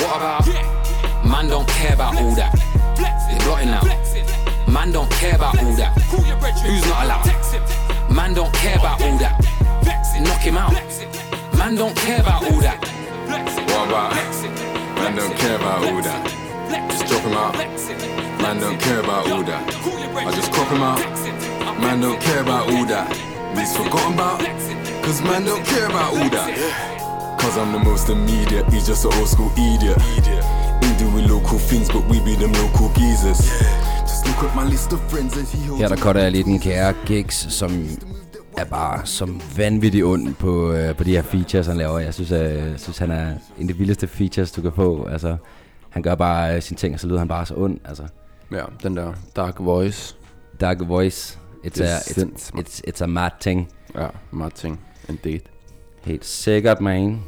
What 0.02 0.18
about? 0.18 0.77
Man 1.28 1.50
don't 1.50 1.68
care 1.68 1.94
about 1.94 2.16
all 2.16 2.34
that. 2.36 2.54
They're 2.98 3.40
blotting 3.46 3.70
out. 3.70 3.86
Man 4.68 4.92
don't 4.92 5.12
care 5.12 5.36
about 5.36 5.62
all 5.62 5.76
that. 5.76 5.94
Who's 6.10 6.86
not 6.88 7.04
allowed? 7.06 8.12
Man 8.12 8.34
don't 8.34 8.54
care 8.54 8.78
about 8.78 9.02
all 9.02 9.18
that. 9.18 9.36
Knock 10.22 10.42
him 10.42 10.58
out. 10.58 10.74
Man 11.58 11.76
don't 11.76 11.96
care 11.96 12.22
about 12.22 12.44
all 12.44 12.60
that. 12.62 12.80
What 13.68 13.88
about? 13.88 14.14
Man 14.96 15.16
don't 15.16 15.36
care 15.38 15.56
about 15.58 15.84
all 15.84 16.02
that. 16.02 16.90
Just 16.90 17.08
drop 17.08 17.22
him 17.24 17.34
out. 17.34 17.56
Man 18.42 18.60
don't 18.60 18.80
care 18.80 19.00
about 19.00 19.30
all 19.30 19.44
that. 19.44 19.64
I 20.26 20.32
just 20.32 20.52
crop 20.52 20.70
him 20.70 20.82
out. 20.82 21.00
Man 21.80 22.02
don't 22.02 22.22
care 22.22 22.42
about 22.42 22.72
all 22.72 22.86
that. 22.86 23.16
He's 23.58 23.76
forgotten 23.76 24.14
about. 24.14 24.40
Cause 25.04 25.22
man 25.22 25.46
don't 25.46 25.66
care 25.66 25.86
about 25.88 26.16
all 26.16 26.30
that. 26.30 27.38
Cause 27.40 27.58
I'm 27.58 27.72
the 27.74 27.80
most 27.80 28.10
immediate. 28.10 28.66
He's 28.72 28.88
just 28.88 29.06
an 29.06 29.14
old 29.14 29.28
school 29.28 29.52
idiot. 29.52 29.98
Doing 31.04 31.26
local 31.36 31.60
things, 31.70 31.88
but 31.96 32.04
we 32.12 32.18
be 32.30 32.34
them 32.44 32.52
local 32.64 32.88
geezers. 33.00 33.42
Just 34.10 34.22
look 34.28 34.40
at 34.48 34.54
my 34.60 34.66
list 34.74 34.90
of 34.94 35.00
friends 35.12 35.34
and 35.38 35.48
he 35.48 35.60
holds 35.68 35.82
Her 35.82 35.88
der 35.88 35.96
cutter 36.06 36.22
jeg 36.22 36.32
lige 36.32 36.44
den 36.44 36.60
kære 36.60 36.94
Giggs, 37.06 37.54
som 37.54 37.72
er 38.58 38.66
bare 38.66 39.06
som 39.06 39.42
vanvittig 39.58 40.06
ond 40.06 40.36
på, 40.36 40.72
øh, 40.72 40.96
på 40.96 41.04
de 41.04 41.12
her 41.12 41.22
features, 41.22 41.68
han 41.68 41.78
laver. 41.78 42.00
Jeg 42.00 42.14
synes, 42.14 42.32
øh, 42.32 42.40
jeg 42.40 42.74
synes, 42.80 42.98
han 42.98 43.12
er 43.12 43.28
en 43.58 43.62
af 43.62 43.68
de 43.68 43.78
vildeste 43.78 44.08
features, 44.08 44.52
du 44.52 44.62
kan 44.62 44.72
få. 44.76 45.06
Altså, 45.12 45.38
han 45.90 46.02
gør 46.04 46.16
bare 46.16 46.56
øh, 46.56 46.62
sine 46.62 46.78
ting, 46.78 46.94
og 46.94 47.00
så 47.00 47.08
lyder 47.08 47.20
han 47.20 47.28
bare 47.28 47.46
så 47.46 47.54
ond. 47.58 47.80
Altså, 47.86 48.04
Ja, 48.52 48.64
den 48.84 48.98
der 48.98 49.14
dark 49.36 49.56
voice. 49.60 50.16
dark 50.62 50.78
voice. 50.88 51.38
It's 51.66 51.70
Det 51.70 51.82
er 51.92 51.96
a, 51.96 52.00
it's, 52.00 52.14
sindssygt. 52.14 52.58
it's, 52.60 52.82
it's 52.90 53.04
a 53.04 53.06
mad 53.08 53.32
thing. 53.42 53.70
Ja, 53.96 54.08
meget 54.32 54.54
ting. 54.54 54.80
Indeed. 55.10 55.40
Helt 56.04 56.26
sikkert, 56.26 56.82
man. 56.82 57.20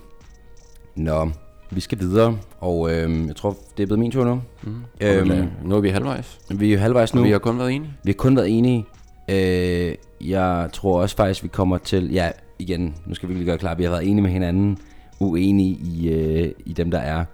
Nå, 0.96 1.32
vi 1.72 1.80
skal 1.80 2.00
videre, 2.00 2.38
og 2.60 2.92
øhm, 2.94 3.28
jeg 3.28 3.36
tror, 3.36 3.58
det 3.78 3.84
er 3.84 3.88
blevet 3.88 4.00
min 4.00 4.12
tur 4.12 4.26
nu. 4.26 4.42
Mm. 4.64 4.76
Øhm, 5.02 5.50
nu 5.64 5.76
er 5.76 5.80
vi 5.80 5.90
halvvejs. 5.90 6.40
vi 6.50 6.74
er 6.74 6.78
halvvejs 6.78 7.14
nu. 7.14 7.22
Og 7.22 7.28
vi 7.28 7.32
har 7.32 7.40
kun 7.40 7.60
været 7.60 7.72
enige. 7.72 7.94
Vi 8.04 8.12
har 8.12 8.18
kun 8.18 8.36
været 8.36 8.58
enige. 8.58 8.86
Øh, 9.30 9.96
jeg 10.22 10.70
tror 10.74 11.02
også 11.02 11.16
faktisk, 11.16 11.44
vi 11.44 11.48
kommer 11.48 11.78
til... 11.78 12.12
Ja, 12.12 12.32
igen, 12.60 12.96
nu 13.06 13.16
skal 13.16 13.30
vi 13.30 13.34
lige 13.34 13.46
gøre 13.46 13.58
klar. 13.58 13.76
Vi 13.76 13.84
har 13.84 13.90
været 13.90 14.08
enige 14.08 14.22
med 14.22 14.32
hinanden. 14.32 14.78
Uenige 15.20 15.78
i, 15.84 16.10
øh, 16.10 16.52
i 16.66 16.74
dem, 16.74 16.92
der 16.92 17.00
er. 17.00 17.26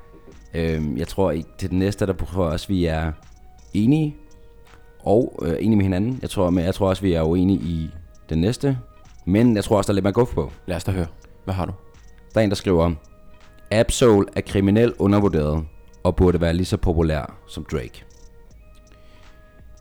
Øh, 0.53 0.81
jeg 0.97 1.07
tror, 1.07 1.35
til 1.57 1.69
den 1.69 1.79
næste, 1.79 2.05
der 2.05 2.13
tror 2.13 2.43
jeg 2.43 2.53
også, 2.53 2.67
vi 2.67 2.85
er 2.85 3.11
enige. 3.73 4.15
Og 4.99 5.39
øh, 5.41 5.55
enige 5.59 5.75
med 5.75 5.83
hinanden. 5.83 6.19
Jeg 6.21 6.29
tror, 6.29 6.49
men 6.49 6.65
jeg 6.65 6.75
tror 6.75 6.89
også, 6.89 7.01
vi 7.01 7.13
er 7.13 7.21
uenige 7.21 7.59
i 7.59 7.89
den 8.29 8.41
næste. 8.41 8.77
Men 9.25 9.55
jeg 9.55 9.63
tror 9.63 9.77
også, 9.77 9.87
der 9.87 9.91
er 9.91 9.95
lidt 9.95 10.03
mere 10.03 10.13
guf 10.13 10.33
på. 10.33 10.51
Lad 10.65 10.75
os 10.75 10.83
da 10.83 10.91
høre. 10.91 11.07
Hvad 11.43 11.53
har 11.53 11.65
du? 11.65 11.71
Der 12.33 12.39
er 12.39 12.43
en, 12.43 12.49
der 12.49 12.55
skriver, 12.55 12.91
Absol 13.79 14.25
er 14.35 14.41
kriminel 14.41 14.93
undervurderet 14.99 15.65
og 16.03 16.15
burde 16.15 16.41
være 16.41 16.53
lige 16.53 16.65
så 16.65 16.77
populær 16.77 17.37
som 17.47 17.65
Drake. 17.71 18.05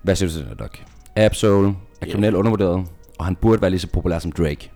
Hvad 0.02 0.16
synes 0.16 0.34
du, 0.34 0.38
til 0.40 0.50
det, 0.50 0.58
Doc? 0.58 0.70
Absol 1.16 1.66
er 2.00 2.06
kriminel 2.10 2.34
undervurderet, 2.36 2.86
og 3.18 3.24
han 3.24 3.36
burde 3.36 3.60
være 3.60 3.70
lige 3.70 3.80
så 3.80 3.88
populær 3.92 4.18
som 4.18 4.32
Drake. 4.32 4.70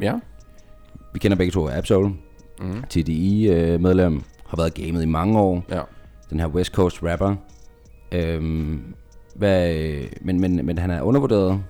Ja. 0.00 0.14
vi 1.12 1.18
kender 1.18 1.36
begge 1.36 1.50
to 1.50 1.68
Absol. 1.70 1.96
Mhm. 2.60 2.84
TDI-medlem. 2.90 4.22
Har 4.46 4.56
været 4.56 4.74
gamet 4.74 5.02
i 5.02 5.06
mange 5.06 5.38
år. 5.38 5.64
Ja. 5.70 5.82
Den 6.30 6.40
her 6.40 6.46
West 6.46 6.72
Coast 6.72 7.02
rapper. 7.02 7.36
Øhm, 8.12 8.94
hvad, 9.34 9.74
men, 10.20 10.40
men, 10.40 10.66
men 10.66 10.78
han 10.78 10.90
er 10.90 11.02
undervurderet. 11.02 11.62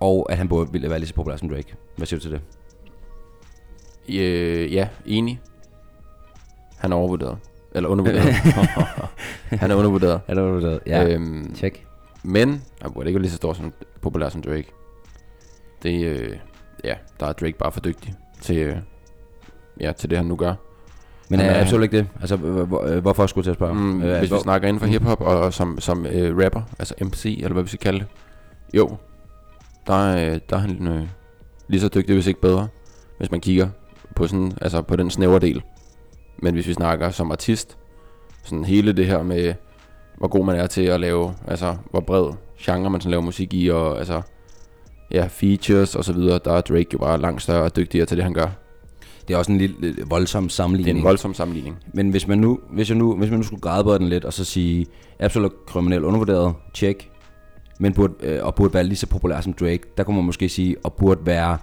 Og 0.00 0.26
at 0.32 0.38
han 0.38 0.48
burde 0.48 0.72
ville 0.72 0.90
være 0.90 0.98
lige 0.98 1.08
så 1.08 1.14
populær 1.14 1.36
som 1.36 1.48
Drake. 1.48 1.74
Hvad 1.96 2.06
siger 2.06 2.18
du 2.18 2.22
til 2.22 2.30
det? 2.32 2.40
Øh, 4.20 4.72
ja, 4.74 4.88
enig. 5.06 5.40
Han 6.78 6.92
er 6.92 6.96
overvurderet. 6.96 7.38
Eller 7.74 7.88
undervurderet. 7.88 8.24
han 9.62 9.70
er 9.70 9.74
undervurderet. 9.74 10.20
Han 10.26 10.38
er 10.38 10.42
undervurderet, 10.42 10.80
ja. 10.86 11.04
Øhm, 11.08 11.54
Check. 11.54 11.84
Men 12.22 12.62
han 12.82 12.92
burde 12.92 13.08
ikke 13.08 13.16
være 13.16 13.22
lige 13.22 13.30
så 13.30 13.36
stor 13.36 13.52
som, 13.52 13.72
populær 14.00 14.28
som 14.28 14.42
Drake. 14.42 14.72
Det, 15.82 16.04
øh, 16.06 16.36
ja, 16.84 16.94
der 17.20 17.26
er 17.26 17.32
Drake 17.32 17.58
bare 17.58 17.72
for 17.72 17.80
dygtig 17.80 18.14
til, 18.40 18.56
øh, 18.56 18.76
ja, 19.80 19.92
til 19.92 20.10
det, 20.10 20.18
han 20.18 20.26
nu 20.26 20.36
gør. 20.36 20.54
Men 21.28 21.40
Han 21.40 21.48
er 21.50 21.54
er- 21.54 21.60
absolut 21.60 21.82
ikke 21.82 21.96
det? 21.98 22.06
Altså, 22.20 22.36
hvor- 22.36 22.64
hvor- 22.64 23.00
hvorfor 23.00 23.26
skulle 23.26 23.42
jeg 23.42 23.44
til 23.44 23.50
at 23.50 23.56
spørge? 23.56 23.74
Mm, 23.74 24.02
Øh, 24.02 24.18
hvis 24.18 24.28
hvor- 24.28 24.38
vi 24.38 24.42
snakker 24.42 24.68
inden 24.68 24.80
for 24.80 24.86
hiphop 24.86 25.20
og, 25.20 25.38
og 25.40 25.54
som, 25.54 25.80
som 25.80 26.06
øh, 26.06 26.44
rapper, 26.44 26.62
altså 26.78 26.94
MC, 27.00 27.36
eller 27.42 27.52
hvad 27.52 27.62
vi 27.62 27.68
skal 27.68 27.78
kalde 27.78 27.98
det. 27.98 28.06
Jo, 28.74 28.96
der 29.86 29.94
er, 29.94 30.32
øh, 30.34 30.40
der 30.50 30.56
er 30.56 30.60
han 30.60 30.88
øh, 30.88 31.06
lige 31.68 31.80
så 31.80 31.88
dygtig, 31.88 32.14
hvis 32.14 32.26
ikke 32.26 32.40
bedre, 32.40 32.68
hvis 33.18 33.30
man 33.30 33.40
kigger 33.40 33.68
på, 34.16 34.26
sådan, 34.26 34.52
altså 34.60 34.82
på 34.82 34.96
den 34.96 35.10
snævre 35.10 35.38
del. 35.38 35.62
Men 36.42 36.54
hvis 36.54 36.66
vi 36.66 36.72
snakker 36.72 37.10
som 37.10 37.30
artist, 37.32 37.78
sådan 38.44 38.64
hele 38.64 38.92
det 38.92 39.06
her 39.06 39.22
med, 39.22 39.54
hvor 40.18 40.28
god 40.28 40.44
man 40.44 40.56
er 40.56 40.66
til 40.66 40.82
at 40.82 41.00
lave, 41.00 41.34
altså 41.46 41.76
hvor 41.90 42.00
bred 42.00 42.32
genre 42.60 42.90
man 42.90 43.00
sådan 43.00 43.10
laver 43.10 43.22
musik 43.22 43.54
i, 43.54 43.68
og 43.68 43.98
altså, 43.98 44.22
ja, 45.10 45.26
features 45.30 45.94
og 45.94 46.04
så 46.04 46.12
videre, 46.12 46.40
der 46.44 46.52
er 46.52 46.60
Drake 46.60 46.86
jo 46.92 46.98
bare 46.98 47.20
langt 47.20 47.42
større 47.42 47.62
og 47.62 47.76
dygtigere 47.76 48.06
til 48.06 48.16
det, 48.16 48.24
han 48.24 48.34
gør. 48.34 48.48
Det 49.28 49.34
er 49.34 49.38
også 49.38 49.52
en 49.52 49.58
lille 49.58 49.96
voldsom 50.06 50.42
Det 50.44 50.50
er 50.50 50.54
sammenligning. 50.54 50.98
en 50.98 51.04
voldsom 51.04 51.34
sammenligning. 51.34 51.76
Men 51.94 52.10
hvis 52.10 52.26
man 52.28 52.38
nu, 52.38 52.58
hvis 52.72 52.88
jeg 52.88 52.98
nu, 52.98 53.16
hvis 53.16 53.30
man 53.30 53.38
nu 53.38 53.44
skulle 53.44 53.60
græde 53.60 53.84
på 53.84 53.98
den 53.98 54.08
lidt, 54.08 54.24
og 54.24 54.32
så 54.32 54.44
sige, 54.44 54.86
absolut 55.18 55.52
kriminel 55.66 56.04
undervurderet, 56.04 56.54
check, 56.74 57.10
men 57.80 57.94
burde, 57.94 58.12
øh, 58.22 58.44
og 58.44 58.54
burde 58.54 58.74
være 58.74 58.84
lige 58.84 58.96
så 58.96 59.06
populær 59.06 59.40
som 59.40 59.52
Drake, 59.52 59.80
der 59.96 60.04
kunne 60.04 60.16
man 60.16 60.24
måske 60.24 60.48
sige, 60.48 60.76
og 60.84 60.92
burde 60.92 61.26
være, 61.26 61.58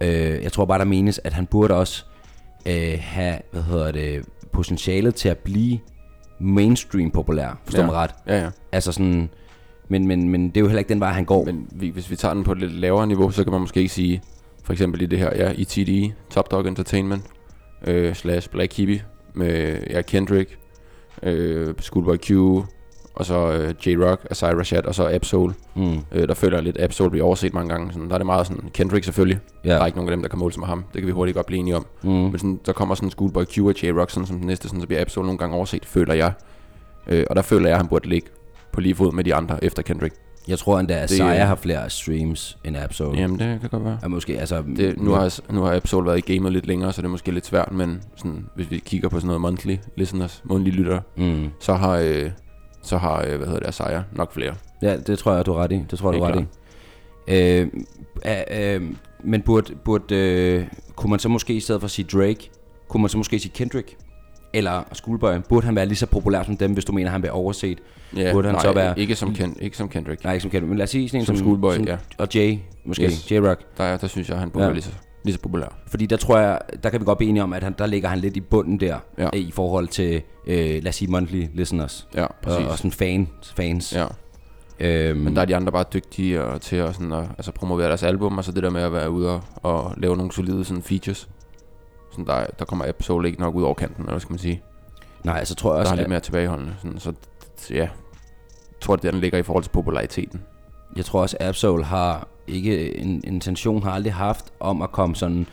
øh, 0.00 0.42
jeg 0.42 0.52
tror 0.52 0.64
bare, 0.64 0.78
der 0.78 0.84
menes, 0.84 1.20
at 1.24 1.32
han 1.32 1.46
burde 1.46 1.74
også 1.74 2.04
øh, 2.68 2.98
have, 3.00 3.38
hvad 3.52 3.62
hedder 3.62 3.92
det, 3.92 4.24
potentialet 4.52 5.14
til 5.14 5.28
at 5.28 5.38
blive 5.38 5.78
mainstream 6.40 7.10
populær, 7.10 7.60
forstår 7.64 7.80
Ja. 7.82 7.86
mig 7.86 7.94
ret. 7.94 8.10
Ja, 8.26 8.42
ja. 8.42 8.50
Altså 8.72 8.92
sådan, 8.92 9.28
men, 9.88 10.06
men, 10.06 10.28
men 10.28 10.48
det 10.48 10.56
er 10.56 10.60
jo 10.60 10.66
heller 10.66 10.78
ikke 10.78 10.88
den 10.88 11.00
vej, 11.00 11.12
han 11.12 11.24
går. 11.24 11.44
Men 11.44 11.68
vi, 11.72 11.88
hvis 11.88 12.10
vi 12.10 12.16
tager 12.16 12.34
den 12.34 12.44
på 12.44 12.52
et 12.52 12.58
lidt 12.58 12.72
lavere 12.72 13.06
niveau, 13.06 13.30
så 13.30 13.44
kan 13.44 13.52
man 13.52 13.60
måske 13.60 13.80
ikke 13.80 13.92
sige, 13.92 14.22
for 14.64 14.72
eksempel 14.72 15.02
i 15.02 15.06
det 15.06 15.18
her, 15.18 15.30
ja, 15.36 15.52
i 15.56 15.64
TDE, 15.64 16.14
Top 16.30 16.50
Dog 16.50 16.68
Entertainment, 16.68 17.22
øh, 17.86 18.14
slash 18.14 18.50
Black 18.50 18.76
Hippie, 18.76 19.02
med 19.34 19.78
ja, 19.90 20.02
Kendrick, 20.02 20.58
øh, 21.22 21.74
Schoolboy 21.80 22.16
Q, 22.16 22.30
og 23.14 23.26
så 23.26 23.52
øh, 23.52 23.74
J-Rock, 23.86 24.26
Asai 24.30 24.54
Rashad, 24.54 24.84
og 24.84 24.94
så 24.94 25.08
Absol. 25.08 25.50
Mm. 25.74 25.98
Øh, 26.12 26.28
der 26.28 26.34
føler 26.34 26.56
jeg 26.56 26.64
lidt, 26.64 26.80
Absol 26.80 27.08
bliver 27.10 27.26
overset 27.26 27.54
mange 27.54 27.68
gange. 27.68 27.92
Sådan, 27.92 28.08
der 28.08 28.14
er 28.14 28.18
det 28.18 28.26
meget 28.26 28.46
sådan, 28.46 28.70
Kendrick 28.72 29.04
selvfølgelig. 29.04 29.38
Ja. 29.64 29.70
Der 29.70 29.80
er 29.80 29.86
ikke 29.86 29.98
nogen 29.98 30.08
af 30.10 30.16
dem, 30.16 30.22
der 30.22 30.28
kan 30.28 30.38
måle 30.38 30.52
sig 30.52 30.60
med 30.60 30.68
ham. 30.68 30.84
Det 30.92 31.00
kan 31.02 31.06
vi 31.06 31.12
hurtigt 31.12 31.34
godt 31.36 31.46
blive 31.46 31.58
enige 31.60 31.76
om. 31.76 31.86
Mm. 32.02 32.10
Men 32.10 32.38
sådan, 32.38 32.60
der 32.66 32.72
kommer 32.72 32.94
sådan 32.94 33.10
Schoolboy 33.10 33.44
Q 33.44 33.58
og 33.58 33.74
J-Rock 33.76 34.10
sådan, 34.10 34.26
som 34.26 34.38
den 34.38 34.46
næste, 34.46 34.68
sådan, 34.68 34.80
så 34.80 34.86
bliver 34.86 35.00
Absol 35.00 35.22
nogle 35.22 35.38
gange 35.38 35.56
overset, 35.56 35.86
føler 35.86 36.14
jeg. 36.14 36.32
Øh, 37.06 37.24
og 37.30 37.36
der 37.36 37.42
føler 37.42 37.66
jeg, 37.66 37.74
at 37.74 37.78
han 37.80 37.88
burde 37.88 38.08
ligge 38.08 38.28
på 38.72 38.80
lige 38.80 38.94
fod 38.94 39.12
med 39.12 39.24
de 39.24 39.34
andre 39.34 39.64
efter 39.64 39.82
Kendrick. 39.82 40.14
Jeg 40.48 40.58
tror 40.58 40.78
endda, 40.78 40.94
at 40.94 41.20
øh, 41.20 41.26
har 41.26 41.54
flere 41.54 41.90
streams 41.90 42.58
end 42.64 42.76
Absol. 42.76 43.04
Jamen, 43.16 43.38
det 43.38 43.60
kan 43.60 43.70
godt 43.70 43.84
være. 43.84 43.98
Ja, 44.02 44.08
måske, 44.08 44.40
altså... 44.40 44.62
Det, 44.76 45.00
nu, 45.02 45.10
har, 45.10 45.40
nu 45.52 45.62
har 45.62 45.74
Absol 45.76 46.00
været 46.00 46.18
i 46.28 46.34
gamet 46.34 46.52
lidt 46.52 46.66
længere, 46.66 46.92
så 46.92 47.02
det 47.02 47.06
er 47.06 47.10
måske 47.10 47.30
lidt 47.30 47.46
svært, 47.46 47.72
men 47.72 48.02
sådan, 48.16 48.46
hvis 48.54 48.70
vi 48.70 48.78
kigger 48.78 49.08
på 49.08 49.16
sådan 49.16 49.26
noget 49.26 49.40
monthly 49.40 49.76
listeners, 49.96 50.42
månedlige 50.44 50.74
lyttere, 50.76 51.00
Mm. 51.16 51.48
så 51.60 51.74
har, 51.74 51.90
øh, 51.96 52.30
så 52.84 52.98
har 52.98 53.24
øh, 53.26 53.36
hvad 53.36 53.46
hedder 53.46 53.60
det, 53.60 53.68
Asaya 53.68 54.02
nok 54.12 54.32
flere. 54.32 54.54
Ja, 54.82 54.96
det 54.96 55.18
tror 55.18 55.34
jeg, 55.34 55.46
du 55.46 55.52
har 55.52 55.62
ret 55.62 55.72
i. 55.72 55.84
Det 55.90 55.98
tror 55.98 56.12
jeg, 56.12 56.20
du 56.20 56.24
Helt 56.26 56.36
ret 56.36 56.42
i. 56.42 56.46
Øh, 57.28 57.68
øh, 58.50 58.74
øh, 58.74 58.82
men 59.24 59.42
burde, 59.42 59.74
burde, 59.84 60.16
øh, 60.16 60.64
kunne 60.96 61.10
man 61.10 61.18
så 61.18 61.28
måske 61.28 61.54
i 61.54 61.60
stedet 61.60 61.80
for 61.80 61.84
at 61.86 61.90
sige 61.90 62.08
Drake, 62.18 62.50
kunne 62.88 63.00
man 63.00 63.08
så 63.08 63.18
måske 63.18 63.38
sige 63.38 63.52
Kendrick? 63.54 63.96
Eller 64.52 64.82
Schoolboy? 64.92 65.34
Burde 65.48 65.66
han 65.66 65.76
være 65.76 65.86
lige 65.86 65.96
så 65.96 66.06
populær 66.06 66.42
som 66.42 66.56
dem, 66.56 66.72
hvis 66.72 66.84
du 66.84 66.92
mener, 66.92 67.10
han 67.10 67.20
bliver 67.20 67.32
overset? 67.34 67.78
Ja, 68.16 68.32
burde 68.32 68.48
han 68.48 68.54
nej, 68.54 68.62
så 68.62 68.72
være... 68.72 68.98
ikke 68.98 69.14
som, 69.14 69.34
Ken, 69.34 69.56
ikke 69.60 69.76
som 69.76 69.88
Kendrick. 69.88 70.24
Nej, 70.24 70.32
ikke 70.32 70.42
som 70.42 70.50
Kendrick. 70.50 70.68
Men 70.68 70.78
lad 70.78 70.84
os 70.84 70.90
sige 70.90 71.08
sådan 71.08 71.20
en 71.20 71.26
Som 71.26 71.36
som, 71.36 71.44
Schoolboy, 71.44 71.74
som, 71.74 71.84
ja. 71.84 71.96
Og 72.18 72.28
Jay, 72.34 72.58
måske. 72.84 73.04
Yes. 73.04 73.32
J-Rock. 73.32 73.60
Der, 73.78 73.84
er- 73.84 73.96
der 73.96 74.06
synes 74.06 74.28
jeg, 74.28 74.38
han 74.38 74.50
burde 74.50 74.64
ja. 74.64 74.68
være 74.68 74.74
lige 74.74 74.84
så, 74.84 74.90
lige 75.24 75.34
så 75.34 75.40
populær. 75.40 75.66
Fordi 75.86 76.06
der 76.06 76.16
tror 76.16 76.38
jeg, 76.38 76.60
der 76.82 76.90
kan 76.90 77.00
vi 77.00 77.04
godt 77.04 77.18
blive 77.18 77.28
enige 77.28 77.42
om, 77.42 77.52
at 77.52 77.62
han, 77.62 77.74
der 77.78 77.86
ligger 77.86 78.08
han 78.08 78.18
lidt 78.18 78.36
i 78.36 78.40
bunden 78.40 78.80
der, 78.80 78.98
Ja. 79.18 79.28
i 79.32 79.50
forhold 79.50 79.88
til, 79.88 80.22
øh, 80.46 80.56
lad 80.82 80.88
os 80.88 80.94
sige, 80.94 81.10
monthly 81.10 81.46
listeners. 81.54 82.08
Ja, 82.14 82.24
Og, 82.24 82.34
præcis. 82.42 82.66
og 82.66 82.78
sådan 82.78 82.92
fan, 82.92 83.28
fans. 83.56 83.92
Ja. 83.92 84.06
Øhm, 84.80 85.20
Men 85.20 85.36
der 85.36 85.42
er 85.42 85.46
de 85.46 85.56
andre 85.56 85.72
bare 85.72 85.84
dygtige 85.94 86.42
og, 86.44 86.60
til 86.60 86.76
at, 86.76 86.94
sådan, 86.94 87.12
at 87.12 87.24
altså, 87.38 87.52
promovere 87.52 87.88
deres 87.88 88.02
album, 88.02 88.38
og 88.38 88.44
så 88.44 88.52
det 88.52 88.62
der 88.62 88.70
med 88.70 88.82
at 88.82 88.92
være 88.92 89.10
ude 89.10 89.30
og, 89.34 89.42
og 89.62 89.94
lave 89.96 90.16
nogle 90.16 90.32
solide 90.32 90.64
sådan, 90.64 90.82
features. 90.82 91.28
Sådan, 92.10 92.26
der, 92.26 92.46
der 92.58 92.64
kommer 92.64 92.84
Absol 92.88 93.24
ikke 93.24 93.40
nok 93.40 93.54
ud 93.54 93.62
over 93.62 93.74
kanten, 93.74 94.00
eller 94.02 94.12
hvad 94.12 94.20
skal 94.20 94.32
man 94.32 94.38
sige. 94.38 94.62
Nej, 95.24 95.44
så 95.44 95.54
tror 95.54 95.70
jeg 95.70 95.74
Der 95.74 95.80
også, 95.80 95.88
er 95.92 95.96
han 95.96 95.98
lidt 95.98 96.08
mere 96.08 96.20
tilbageholdende. 96.20 96.74
Sådan, 96.82 96.98
så 96.98 97.12
ja, 97.70 97.76
jeg 97.76 97.88
tror, 98.80 98.96
det 98.96 99.04
er, 99.04 99.10
den 99.10 99.20
ligger 99.20 99.38
i 99.38 99.42
forhold 99.42 99.64
til 99.64 99.70
populariteten. 99.70 100.42
jeg 100.96 101.04
tror 101.04 101.20
også, 101.22 101.36
Absol 101.40 101.82
har 101.82 102.28
ikke 102.46 102.98
en 102.98 103.20
intention, 103.24 103.82
har 103.82 103.90
aldrig 103.90 104.14
haft 104.14 104.52
om 104.60 104.82
at 104.82 104.92
komme 104.92 105.16
sådan 105.16 105.46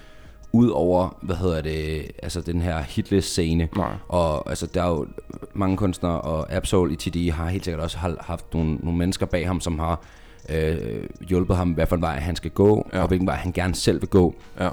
ud 0.53 0.69
over, 0.69 1.17
hvad 1.21 1.35
hedder 1.35 1.61
det, 1.61 2.11
altså 2.23 2.41
den 2.41 2.61
her 2.61 2.81
hitlist-scene. 2.81 3.69
Nej. 3.75 3.93
Og 4.07 4.49
altså, 4.49 4.67
der 4.73 4.83
er 4.83 4.89
jo 4.89 5.07
mange 5.53 5.77
kunstnere, 5.77 6.21
og 6.21 6.53
Absol 6.53 6.91
i 6.91 6.95
TDI 6.95 7.27
har 7.27 7.47
helt 7.47 7.65
sikkert 7.65 7.83
også 7.83 7.97
haft 8.19 8.53
nogle, 8.53 8.75
nogle 8.75 8.97
mennesker 8.97 9.25
bag 9.25 9.47
ham, 9.47 9.61
som 9.61 9.79
har 9.79 10.01
øh, 10.49 11.03
hjulpet 11.29 11.55
ham, 11.55 11.71
hvad 11.71 11.87
for 11.87 11.95
en 11.95 12.01
vej 12.01 12.19
han 12.19 12.35
skal 12.35 12.51
gå, 12.51 12.89
ja. 12.93 13.01
Og 13.01 13.07
hvilken 13.07 13.27
vej 13.27 13.35
han 13.35 13.51
gerne 13.51 13.75
selv 13.75 14.01
vil 14.01 14.09
gå. 14.09 14.35
Ja. 14.59 14.69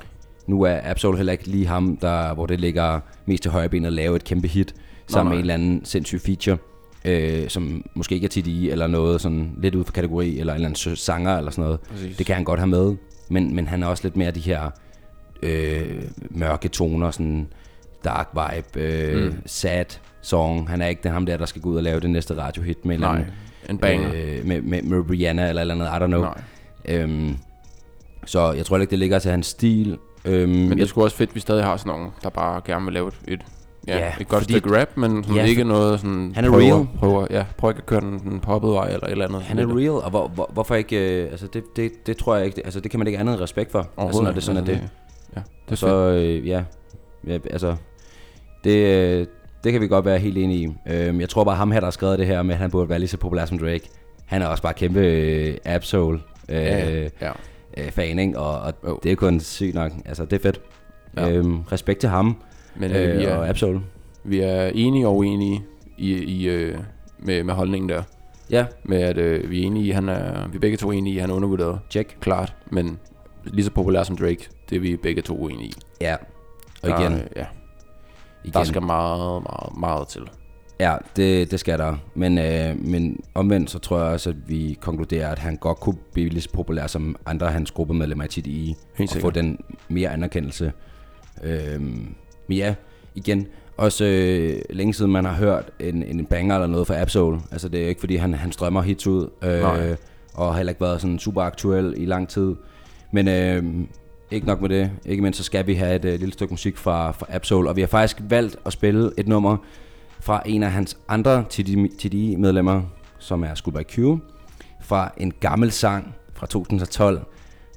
Nu 0.47 0.63
er 0.63 0.81
Absol 0.85 1.17
heller 1.17 1.33
ikke 1.33 1.47
lige 1.47 1.67
ham, 1.67 1.97
der, 1.97 2.35
hvor 2.35 2.47
det 2.47 2.61
ligger 2.61 3.01
mest 3.27 3.43
til 3.43 3.53
højre 3.53 3.69
ben 3.69 3.85
at 3.85 3.93
lave 3.93 4.17
et 4.17 4.25
kæmpe 4.25 4.49
hit, 4.49 4.75
sammen 5.07 5.31
nej. 5.31 5.35
med 5.35 5.39
en 5.39 5.41
eller 5.41 5.55
anden 5.55 5.85
sindssyg 5.85 6.21
feature, 6.21 6.57
øh, 7.05 7.49
som 7.49 7.85
måske 7.95 8.15
ikke 8.15 8.25
er 8.25 8.29
TDI, 8.29 8.71
eller 8.71 8.87
noget 8.87 9.21
sådan 9.21 9.53
lidt 9.63 9.75
ud 9.75 9.85
for 9.85 9.93
kategori, 9.93 10.39
eller 10.39 10.53
en 10.53 10.57
eller 10.57 10.69
anden 10.69 10.97
sanger, 10.97 11.37
eller 11.39 11.51
sådan 11.51 11.65
noget. 11.65 11.81
Præcis. 11.81 12.17
Det 12.17 12.27
kan 12.27 12.35
han 12.35 12.45
godt 12.45 12.61
have 12.61 12.67
med, 12.69 12.97
men, 13.29 13.55
men 13.55 13.67
han 13.67 13.83
er 13.83 13.87
også 13.87 14.05
lidt 14.05 14.17
mere 14.17 14.31
de 14.31 14.41
her 14.41 14.71
øh, 15.43 16.03
mørke 16.31 16.69
toner, 16.69 17.11
sådan 17.11 17.49
dark 18.05 18.29
vibe, 18.35 18.81
øh, 18.81 19.25
mm. 19.25 19.37
sad 19.47 19.85
song. 20.23 20.69
Han 20.69 20.83
er 20.83 20.87
ikke 20.87 21.03
den 21.03 21.13
ham 21.13 21.27
der, 21.27 21.37
der 21.37 21.47
skal 21.47 21.63
gå 21.63 21.69
ud 21.69 21.77
og 21.77 21.83
lave 21.83 22.01
det 22.01 22.11
næste 22.11 22.37
radiohit 22.37 22.85
med, 22.85 22.95
eller 22.95 23.09
Nej, 23.09 23.17
anden, 23.17 23.35
en 23.71 23.79
banger. 23.79 24.11
øh, 24.15 24.47
med, 24.47 24.61
med, 24.63 24.83
med 24.83 25.11
Rihanna 25.11 25.49
eller 25.49 25.61
eller 25.61 25.75
andet, 25.75 25.87
I 25.87 26.05
don't 26.05 26.07
know. 26.07 26.21
Nej. 26.21 26.43
Øhm, 26.89 27.37
så 28.27 28.53
jeg 28.53 28.67
tror 28.67 28.79
ikke, 28.79 28.91
det 28.91 28.99
ligger 28.99 29.19
til 29.19 29.31
hans 29.31 29.47
stil. 29.47 29.99
Øhm, 30.25 30.51
Men 30.51 30.71
det 30.71 30.77
jeg, 30.77 30.83
er 30.83 30.87
sgu 30.87 31.03
også 31.03 31.17
fedt, 31.17 31.31
at 31.31 31.35
vi 31.35 31.41
stadig 31.41 31.65
har 31.65 31.77
sådan 31.77 31.91
nogen, 31.91 32.09
der 32.23 32.29
bare 32.29 32.61
gerne 32.65 32.85
vil 32.85 32.95
lave 32.95 33.09
et, 33.09 33.15
et, 33.29 33.41
ja, 33.87 33.99
Ja, 33.99 34.13
et 34.21 34.29
godt 34.29 34.43
fordi- 34.43 34.53
stykke 34.59 34.81
rap, 34.81 34.89
men 34.97 35.25
sådan 35.25 35.37
Ja, 35.37 35.45
ikke 35.45 35.65
noget 35.65 36.01
sådan... 36.01 36.33
Han 36.35 36.45
er 36.45 36.51
prøver, 36.51 36.75
real. 36.77 36.87
Prøver, 36.99 37.27
ja, 37.31 37.45
prøver 37.59 37.73
ikke 37.73 37.79
at 37.81 37.87
køre 37.87 38.01
den, 38.01 38.19
den 38.19 38.41
poppede 38.41 38.73
vej 38.73 38.87
eller 38.89 39.07
et 39.07 39.11
eller 39.11 39.29
andet. 39.29 39.43
han 39.43 39.59
er 39.59 39.77
real, 39.77 39.91
og 39.91 40.11
hvor, 40.11 40.29
hvor, 40.29 40.51
hvorfor 40.53 40.75
ikke... 40.75 41.23
Øh, 41.23 41.31
altså, 41.31 41.47
det, 41.47 41.65
det, 41.77 42.07
det 42.07 42.17
tror 42.17 42.37
jeg 42.37 42.47
ikke... 42.47 42.61
Altså, 42.65 42.81
det 42.81 42.91
kan 42.91 43.01
man 43.01 43.07
ikke 43.07 43.19
andet 43.19 43.41
respekt 43.41 43.73
for. 43.73 43.89
Altså, 43.99 44.23
når 44.23 44.33
det 44.33 44.43
sådan 44.43 44.57
er 44.57 44.71
ikke. 44.71 44.73
det. 44.73 44.81
Altså, 44.81 45.37
Ja, 45.37 45.41
det 45.67 45.73
er 45.73 45.77
så, 45.77 45.97
øh, 46.11 46.49
ja, 46.49 46.63
ja, 47.27 47.39
altså, 47.51 47.77
det, 48.65 48.77
øh, 48.77 49.27
det 49.65 49.73
kan 49.73 49.81
vi 49.81 49.89
godt 49.89 50.05
være 50.05 50.19
helt 50.19 50.39
enige 50.39 50.61
i. 50.89 50.93
Øhm, 50.93 51.21
jeg 51.21 51.29
tror 51.29 51.45
bare, 51.45 51.57
ham 51.57 51.71
her, 51.73 51.81
der 51.81 51.87
har 51.87 51.91
skrevet 51.91 52.19
det 52.19 52.27
her 52.27 52.43
med, 52.43 52.55
at 52.55 52.61
han 52.61 52.71
burde 52.71 52.89
være 52.89 52.99
lige 52.99 53.09
så 53.09 53.17
populær 53.17 53.45
som 53.45 53.59
Drake, 53.59 53.89
han 54.27 54.43
er 54.43 54.47
også 54.47 54.63
bare 54.63 54.75
kæmpe 54.75 55.01
øh, 55.01 55.57
Absol 55.65 55.97
øh, 55.99 56.19
Ja, 56.49 57.01
ja. 57.21 57.31
øh, 57.77 57.91
fan, 57.91 58.19
ikke? 58.19 58.39
Og, 58.39 58.73
og 58.83 59.01
det 59.03 59.13
er 59.13 59.17
kun 59.17 59.41
sygt 59.41 59.75
nok. 59.75 59.93
Altså, 60.05 60.25
det 60.25 60.33
er 60.33 60.43
fedt. 60.43 60.61
Ja. 61.17 61.31
Øhm, 61.31 61.61
respekt 61.63 62.01
til 62.01 62.09
ham 62.09 62.37
Men 62.77 62.91
øh, 62.91 63.11
øh, 63.11 63.19
vi, 63.19 63.25
og 63.25 63.33
er, 63.47 63.49
Absol. 63.49 63.79
vi 64.25 64.41
er 64.41 64.67
enige 64.67 65.07
og 65.07 65.17
uenige 65.17 65.63
i, 65.99 66.13
i, 66.13 66.49
øh, 66.49 66.79
med, 67.19 67.43
med 67.45 67.55
holdningen 67.55 67.89
der. 67.89 68.03
Ja, 68.51 68.67
Med 68.85 69.03
at 69.03 69.19
øh, 69.19 69.51
vi 69.51 69.63
er 69.63 69.67
enige 69.67 69.95
han 69.95 70.09
er, 70.09 70.49
vi 70.49 70.57
er 70.57 70.61
begge 70.61 70.77
to 70.77 70.91
enige 70.91 71.15
i, 71.15 71.19
han 71.19 71.31
er 71.31 71.35
undervurderet. 71.35 71.81
check. 71.91 72.17
Klart, 72.21 72.55
men 72.71 72.99
lige 73.45 73.65
så 73.65 73.71
populær 73.71 74.03
som 74.03 74.17
Drake, 74.17 74.49
det 74.71 74.77
er 74.77 74.81
vi 74.81 74.97
begge 74.97 75.23
to 75.23 75.37
uenige 75.37 75.69
i. 75.69 75.75
Ja, 76.01 76.17
og 76.83 76.89
Der, 76.89 77.01
igen, 77.01 77.13
øh, 77.13 77.21
ja, 77.37 77.47
igen. 78.45 78.53
der 78.53 78.65
skal 78.65 78.83
meget, 78.83 79.43
meget, 79.43 79.79
meget 79.79 80.09
til. 80.09 80.23
Ja, 80.81 80.97
det, 81.17 81.51
det 81.51 81.61
skal 81.61 81.79
der. 81.79 81.97
Men, 82.15 82.39
øh, 82.39 82.85
men 82.85 83.21
omvendt, 83.35 83.71
så 83.71 83.79
tror 83.79 83.99
jeg 83.99 84.07
også, 84.13 84.31
at 84.31 84.37
vi 84.47 84.79
konkluderer, 84.81 85.29
at 85.33 85.39
han 85.39 85.57
godt 85.57 85.81
kunne 85.81 85.97
blive 86.13 86.29
lige 86.29 86.41
så 86.41 86.51
populær 86.53 86.87
som 86.87 87.17
andre 87.27 87.47
af 87.47 87.53
hans 87.53 87.71
gruppemedlemmer 87.71 88.25
i 88.25 88.29
TDI. 88.29 88.75
Helt 88.95 89.17
og 89.17 89.21
få 89.21 89.31
den 89.31 89.59
mere 89.89 90.11
anerkendelse. 90.11 90.73
Øhm, 91.43 92.15
men 92.49 92.59
ja, 92.59 92.75
igen, 93.15 93.47
også 93.77 94.05
øh, 94.05 94.61
længe 94.71 94.95
siden 94.95 95.13
man 95.13 95.25
har 95.25 95.35
hørt 95.35 95.71
en, 95.81 96.03
en 96.03 96.27
banger 96.27 96.55
eller 96.55 96.67
noget 96.67 96.87
fra 96.87 97.01
Absol. 97.01 97.39
Altså 97.53 97.69
det 97.69 97.85
er 97.85 97.89
ikke 97.89 98.01
fordi, 98.01 98.17
han, 98.17 98.35
han 98.35 98.53
strømmer 98.53 98.83
hits 98.83 99.07
ud. 99.07 99.29
Nej. 99.43 99.89
Øh, 99.89 99.97
og 100.35 100.47
har 100.47 100.57
heller 100.57 100.71
ikke 100.71 100.81
været 100.81 101.01
sådan 101.01 101.19
super 101.19 101.43
aktuel 101.43 101.95
i 101.97 102.07
lang 102.07 102.29
tid. 102.29 102.55
Men 103.13 103.29
øh, 103.29 103.65
ikke 104.31 104.47
nok 104.47 104.61
med 104.61 104.69
det. 104.69 104.91
Ikke 105.05 105.23
mindst 105.23 105.39
så 105.39 105.45
skal 105.45 105.67
vi 105.67 105.75
have 105.75 105.97
et 105.97 106.05
uh, 106.05 106.11
lille 106.11 106.33
stykke 106.33 106.53
musik 106.53 106.77
fra, 106.77 107.11
fra 107.11 107.27
Absol. 107.29 107.55
Og 107.67 107.77
vi 107.77 107.81
har 107.81 107.89
faktisk 107.89 108.23
valgt 108.29 108.57
at 108.67 108.73
spille 108.73 109.11
et 109.17 109.29
nummer 109.29 109.57
fra 110.21 110.43
en 110.47 110.63
af 110.63 110.73
hans 110.73 110.97
andre 111.09 111.45
TDI-medlemmer, 111.51 112.83
som 113.19 113.45
er 113.45 113.55
Schoolboy 113.55 113.83
Q. 113.83 113.99
Fra 114.81 115.13
en 115.17 115.33
gammel 115.41 115.71
sang 115.71 116.15
fra 116.35 116.47
2012 116.47 117.21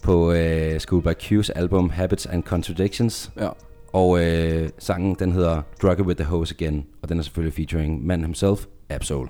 på 0.03 0.29
uh, 0.29 0.77
Schoolboy 0.77 1.13
Q's 1.23 1.49
album 1.55 1.89
Habits 1.89 2.25
and 2.25 2.43
Contradictions. 2.43 3.31
Ja. 3.39 3.49
Og 3.93 4.23
øh, 4.23 4.69
sangen 4.79 5.15
den 5.19 5.31
hedder 5.31 5.61
Drug 5.81 5.99
It 5.99 6.05
With 6.05 6.17
The 6.17 6.29
Hose 6.29 6.55
Again. 6.59 6.85
Og 7.01 7.09
den 7.09 7.19
er 7.19 7.23
selvfølgelig 7.23 7.53
featuring 7.53 8.05
Man 8.05 8.21
himself, 8.21 8.65
Absol. 8.89 9.27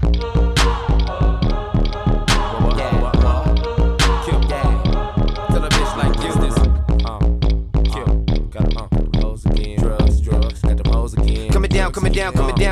Coming 0.00 0.43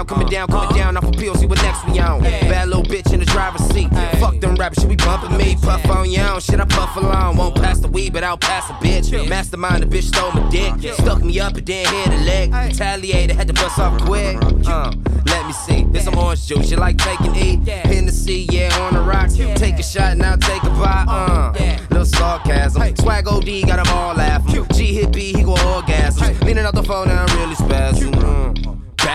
down, 0.03 0.07
coming 0.07 0.29
down, 0.29 0.49
coming 0.49 0.77
down, 0.77 0.97
off 0.97 1.05
a 1.05 1.13
pill, 1.13 1.35
see 1.35 1.47
what 1.47 1.63
next 1.63 1.87
we 1.87 1.99
on. 1.99 2.21
Bad 2.23 2.69
little 2.69 2.83
bitch 2.83 3.13
in 3.13 3.21
the 3.21 3.27
driver's 3.27 3.63
seat. 3.69 3.89
Fuck 4.19 4.41
them 4.41 4.55
rappers, 4.57 4.79
should 4.81 4.89
be 4.89 4.97
bumping 4.97 5.37
me. 5.37 5.57
Puff 5.57 5.89
on 5.91 6.11
you 6.11 6.41
shit, 6.41 6.61
I 6.61 6.65
puff 6.65 6.97
along. 6.97 7.37
Won't 7.37 7.57
pass 7.57 7.79
the 7.79 7.89
weed, 7.89 8.13
but 8.13 8.25
I'll 8.25 8.39
pass 8.39 8.69
a 8.71 8.75
bitch. 8.75 9.29
Mastermind, 9.29 9.83
the 9.83 9.87
bitch 9.87 10.05
stole 10.05 10.33
my 10.33 10.49
dick. 10.51 10.95
Stuck 10.95 11.23
me 11.23 11.39
up 11.41 11.57
and 11.57 11.67
then 11.67 11.87
hit 11.87 12.21
a 12.21 12.25
leg. 12.25 12.53
Retaliated, 12.53 13.37
had 13.37 13.49
to 13.49 13.55
bust 13.55 13.79
off 13.79 14.01
quick. 14.03 14.37
Uh, 14.67 14.93
let 15.27 15.47
me 15.47 15.53
see, 15.53 15.85
this 15.85 16.05
some 16.05 16.19
orange 16.19 16.47
juice, 16.47 16.71
you 16.71 16.77
like 16.77 16.99
taking 16.99 17.35
E? 17.37 17.61
Hennessy, 17.67 18.47
yeah, 18.51 18.77
on 18.81 18.95
the 18.95 19.01
rocks. 19.01 19.37
Take 19.37 19.79
a 19.79 19.83
shot, 19.83 20.17
now 20.17 20.37
take 20.37 20.63
a 20.65 20.71
bite. 20.71 21.07
Uh, 21.09 21.53
little 21.91 22.05
sarcasm. 22.05 22.97
Swag 22.97 23.29
OD, 23.29 23.67
got 23.67 23.85
them 23.85 23.95
all 23.95 24.15
laughing. 24.15 24.67
G 24.73 24.95
hit 24.95 25.13
B, 25.13 25.33
he 25.33 25.43
go 25.43 25.57
orgasm. 25.75 26.39
Leaning 26.41 26.65
out 26.65 26.75
the 26.75 26.83
phone, 26.83 27.09
now 27.09 27.25
I'm 27.25 27.39
really 27.39 27.55
spazzing. 27.55 28.42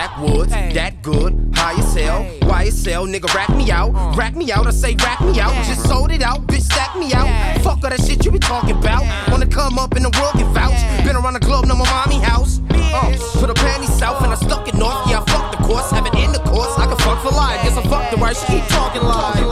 Backwoods, 0.08 0.52
that 0.52 1.02
good, 1.02 1.52
high 1.54 1.78
as 1.78 1.94
hell, 1.94 2.24
why 2.48 2.64
as 2.64 2.84
hell, 2.84 3.06
nigga. 3.06 3.32
Rack 3.34 3.50
me 3.50 3.70
out, 3.70 4.16
rack 4.16 4.34
me 4.34 4.50
out, 4.50 4.66
I 4.66 4.70
say 4.70 4.96
rack 4.96 5.20
me 5.20 5.38
out, 5.38 5.52
just 5.66 5.86
sold 5.86 6.10
it 6.10 6.22
out, 6.22 6.46
bitch 6.46 6.62
stack 6.62 6.96
me 6.96 7.12
out, 7.12 7.28
fuck 7.60 7.84
all 7.84 7.90
that 7.90 8.00
shit 8.00 8.24
you 8.24 8.30
be 8.30 8.38
talking 8.38 8.76
about, 8.76 9.04
wanna 9.30 9.46
come 9.46 9.78
up 9.78 9.96
in 9.96 10.02
the 10.02 10.10
world 10.18 10.34
and 10.36 10.48
vouch, 10.54 10.80
been 11.04 11.14
around 11.14 11.34
the 11.34 11.40
globe, 11.40 11.66
know 11.66 11.76
my 11.76 11.84
mommy 11.90 12.20
house, 12.24 12.60
uh, 12.70 13.10
put 13.38 13.50
a 13.50 13.54
panty 13.54 13.86
south 13.86 14.22
and 14.22 14.32
I 14.32 14.36
stuck 14.36 14.66
it 14.66 14.74
north, 14.74 15.06
yeah 15.08 15.20
I 15.20 15.30
fuck 15.30 15.52
the 15.52 15.62
course, 15.64 15.90
have 15.90 16.06
it 16.06 16.14
in 16.14 16.32
the 16.32 16.40
course, 16.40 16.78
I 16.78 16.86
can 16.86 16.96
fuck 16.96 17.22
for 17.22 17.30
life, 17.30 17.62
guess 17.62 17.76
I 17.76 17.82
fuck 17.82 18.10
the 18.10 18.16
right, 18.16 18.36
she 18.36 18.46
keep 18.46 18.66
talking 18.68 19.02
like, 19.02 19.36
you 19.36 19.46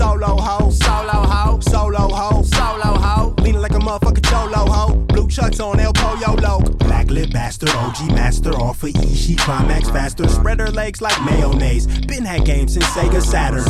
Solo 0.00 0.28
ho, 0.28 0.70
Solo 0.70 1.12
ho, 1.12 1.60
solo 1.60 2.08
ho, 2.08 2.42
solo 2.42 2.98
ho. 2.98 3.34
leaning 3.42 3.60
like 3.60 3.72
a 3.72 3.78
motherfucking 3.78 4.24
cholo 4.24 4.64
ho. 4.72 4.94
Blue 4.94 5.28
chucks 5.28 5.60
on 5.60 5.78
El 5.78 5.92
Pollo 5.92 6.36
Loc. 6.36 6.78
Black 6.78 7.10
lip 7.10 7.30
bastard, 7.34 7.68
OG 7.68 8.14
master, 8.14 8.50
off 8.54 8.78
for 8.78 8.88
E. 8.88 9.14
She 9.14 9.36
climax 9.36 9.90
faster. 9.90 10.26
Spread 10.26 10.58
her 10.60 10.70
legs 10.70 11.02
like 11.02 11.22
mayonnaise. 11.22 11.86
Been 12.06 12.24
had 12.24 12.46
games 12.46 12.72
since 12.72 12.86
Sega 12.86 13.20
Saturn. 13.20 13.68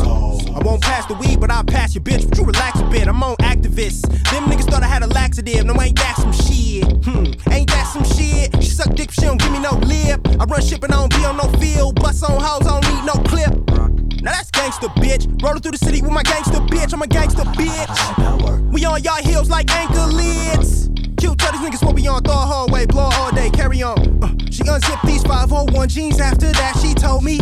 I 0.54 0.60
won't 0.64 0.82
pass 0.82 1.04
the 1.06 1.14
weed, 1.14 1.40
but 1.40 1.50
I'll 1.50 1.64
pass 1.64 1.96
your 1.96 2.04
bitch. 2.04 2.24
Would 2.26 2.38
you 2.38 2.44
relax 2.44 2.78
a 2.78 2.84
bit? 2.84 3.08
I'm 3.08 3.20
on 3.24 3.34
activists. 3.38 4.02
Them 4.30 4.44
niggas 4.44 4.70
thought 4.70 4.84
I 4.84 4.86
had 4.86 5.02
a 5.02 5.08
laxative. 5.08 5.66
No, 5.66 5.74
ain't 5.82 5.96
that 5.98 6.14
some 6.16 6.32
shit? 6.32 6.84
Hmm, 7.04 7.24
ain't 7.50 7.68
that 7.70 7.90
some 7.92 8.04
shit? 8.04 8.54
She 8.62 8.70
suck 8.70 8.94
dick, 8.94 9.08
but 9.08 9.14
she 9.16 9.22
don't 9.22 9.40
give 9.40 9.50
me 9.50 9.58
no 9.58 9.72
lip. 9.80 10.20
I 10.38 10.44
run 10.44 10.62
shipping, 10.62 10.92
I 10.92 10.96
don't 10.96 11.10
be 11.10 11.24
on 11.24 11.38
no 11.38 11.48
field. 11.58 11.96
Bust 12.00 12.22
on 12.22 12.40
hoes, 12.40 12.68
I 12.68 12.80
don't 12.80 12.94
need 12.94 13.04
no 13.04 13.14
clip. 13.28 13.89
Now 14.22 14.32
that's 14.32 14.50
gangster, 14.50 14.88
bitch. 14.88 15.42
Rolling 15.42 15.62
through 15.62 15.72
the 15.72 15.78
city 15.78 16.02
with 16.02 16.12
my 16.12 16.22
gangster 16.22 16.60
bitch. 16.60 16.92
I'm 16.92 17.00
a 17.00 17.06
gangster 17.06 17.42
bitch. 17.42 18.72
We 18.72 18.84
on 18.84 19.02
y'all 19.02 19.22
heels 19.22 19.48
like 19.48 19.70
anchor 19.70 20.06
lids. 20.06 20.88
Q 21.16 21.34
tell 21.36 21.52
these 21.52 21.62
niggas 21.62 21.84
what 21.84 21.94
we 21.94 22.06
on. 22.06 22.22
Throw 22.22 22.34
a 22.34 22.36
hallway, 22.36 22.84
blow 22.86 23.08
all 23.12 23.30
day, 23.32 23.48
carry 23.50 23.82
on. 23.82 23.98
Uh, 24.22 24.28
she 24.50 24.62
unzipped 24.68 25.06
these 25.06 25.22
501 25.22 25.88
jeans 25.88 26.20
after 26.20 26.52
that. 26.52 26.76
She 26.82 26.92
told 26.92 27.24
me. 27.24 27.38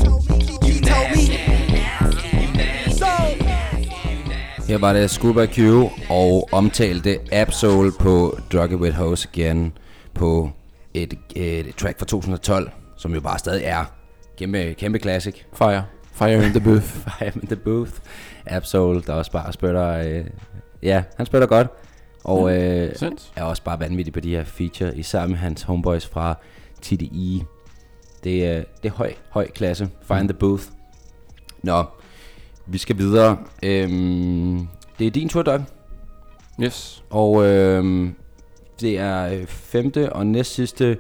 She 0.67 0.81
told 0.81 1.11
me. 1.17 1.25
So. 2.93 3.07
Her 4.69 4.79
var 4.79 4.93
det 4.93 5.11
Scuba 5.11 5.47
Q 5.47 5.91
og 6.11 6.49
omtalte 6.53 7.19
Absol 7.33 7.93
på 7.99 8.39
Drug 8.53 8.73
It 8.73 8.79
With 8.79 8.97
Hose 8.97 9.29
Again 9.33 9.73
på 10.15 10.51
et, 10.95 11.15
et 11.37 11.75
track 11.77 11.99
fra 11.99 12.07
2012, 12.07 12.71
som 12.97 13.15
jo 13.15 13.21
bare 13.21 13.39
stadig 13.39 13.65
er 13.65 13.85
kæmpe, 14.39 14.75
kæmpe 14.75 14.99
classic. 14.99 15.35
Fire. 15.55 15.83
Fire 16.19 16.43
in 16.47 16.51
the 16.51 16.61
booth. 16.61 16.83
Fire 17.19 17.33
in 17.35 17.47
the 17.47 17.57
booth. 17.57 17.93
Absol, 18.47 18.79
der 19.07 19.13
også 19.13 19.33
bare 19.33 19.53
spytter, 19.53 19.89
øh, 19.89 20.25
ja, 20.83 21.03
han 21.17 21.27
spytter 21.27 21.47
godt. 21.47 21.67
Og 22.25 22.57
øh, 22.57 22.97
Sinds. 22.97 23.33
er 23.37 23.43
også 23.45 23.63
bare 23.63 23.81
vanvittig 23.81 24.13
på 24.15 24.21
de 24.21 24.31
her 24.31 24.45
feature, 24.45 24.97
især 24.97 25.27
med 25.27 25.37
hans 25.37 25.63
homeboys 25.63 26.07
fra 26.07 26.35
TDI. 26.83 27.43
Det, 28.25 28.47
er- 28.47 28.65
det 28.83 28.89
er 28.89 28.93
høj, 28.95 29.15
høj 29.31 29.51
klasse. 29.51 29.89
Fire 30.03 30.21
in 30.21 30.29
the 30.29 30.35
booth. 30.39 30.65
Nå, 31.63 31.85
vi 32.67 32.79
skal 32.79 32.99
videre. 32.99 33.37
Øhm, 33.63 34.69
det 34.99 35.07
er 35.07 35.11
din 35.11 35.29
tur, 35.29 35.43
Doug. 35.43 35.61
Yes. 36.63 37.05
Og 37.11 37.45
øhm, 37.47 38.15
det 38.81 38.99
er 38.99 39.25
øh, 39.33 39.47
femte 39.47 40.13
og 40.13 40.27
næst 40.27 40.55
sidste 40.55 40.99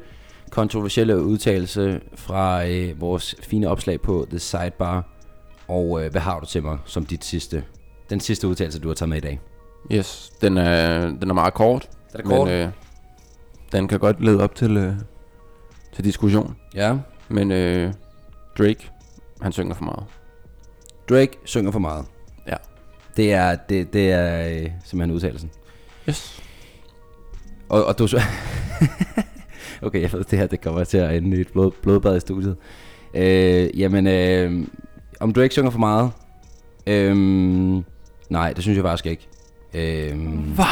kontroversielle 0.50 1.22
udtalelse 1.22 2.00
fra 2.14 2.66
øh, 2.66 3.00
vores 3.00 3.34
fine 3.42 3.68
opslag 3.68 4.00
på 4.00 4.26
The 4.30 4.38
Sidebar. 4.38 5.04
Og 5.68 6.04
øh, 6.04 6.10
hvad 6.10 6.20
har 6.20 6.40
du 6.40 6.46
til 6.46 6.62
mig 6.62 6.78
som 6.84 7.06
dit 7.06 7.24
sidste, 7.24 7.64
den 8.10 8.20
sidste 8.20 8.48
udtalelse, 8.48 8.78
du 8.78 8.88
har 8.88 8.94
taget 8.94 9.08
med 9.08 9.16
i 9.16 9.20
dag? 9.20 9.40
Yes. 9.92 10.32
Den 10.40 10.58
er, 10.58 11.00
den 11.00 11.30
er 11.30 11.34
meget 11.34 11.54
kort. 11.54 11.88
Den 12.12 12.20
er 12.20 12.24
kort. 12.24 12.48
Men 12.48 12.56
øh, 12.56 12.68
den 13.72 13.88
kan 13.88 13.98
godt 13.98 14.24
lede 14.24 14.42
op 14.42 14.54
til, 14.54 14.76
øh, 14.76 14.94
til 15.92 16.04
diskussion. 16.04 16.56
Ja. 16.74 16.96
Men 17.28 17.52
øh, 17.52 17.92
Drake, 18.58 18.90
han 19.40 19.52
synger 19.52 19.74
for 19.74 19.84
meget. 19.84 20.04
Drake 21.08 21.38
synger 21.44 21.70
for 21.70 21.78
meget. 21.78 22.06
Ja. 22.46 22.56
Det 23.16 23.32
er, 23.32 23.54
det, 23.54 23.92
det 23.92 24.12
er 24.12 24.48
øh, 24.48 24.70
simpelthen 24.84 25.10
udtalelsen. 25.10 25.50
Yes. 26.08 26.42
Og, 27.68 27.84
og 27.84 27.98
du. 27.98 28.08
okay, 29.82 30.02
jeg 30.02 30.12
ved, 30.12 30.24
det 30.24 30.38
her 30.38 30.46
det 30.46 30.60
kommer 30.60 30.84
til 30.84 30.98
at 30.98 31.16
ende 31.16 31.36
i 31.36 31.40
et 31.40 31.48
blod, 31.52 31.70
blodbad 31.82 32.16
i 32.16 32.20
studiet. 32.20 32.56
Øh, 33.14 33.80
jamen, 33.80 34.06
øh, 34.06 34.66
om 35.20 35.32
Drake 35.32 35.52
synger 35.52 35.70
for 35.70 35.78
meget? 35.78 36.10
Øh, 36.86 37.16
nej, 38.30 38.52
det 38.52 38.62
synes 38.62 38.76
jeg 38.76 38.84
faktisk 38.84 39.06
ikke. 39.06 39.28
Øh, 39.74 40.18
Hvad? 40.54 40.64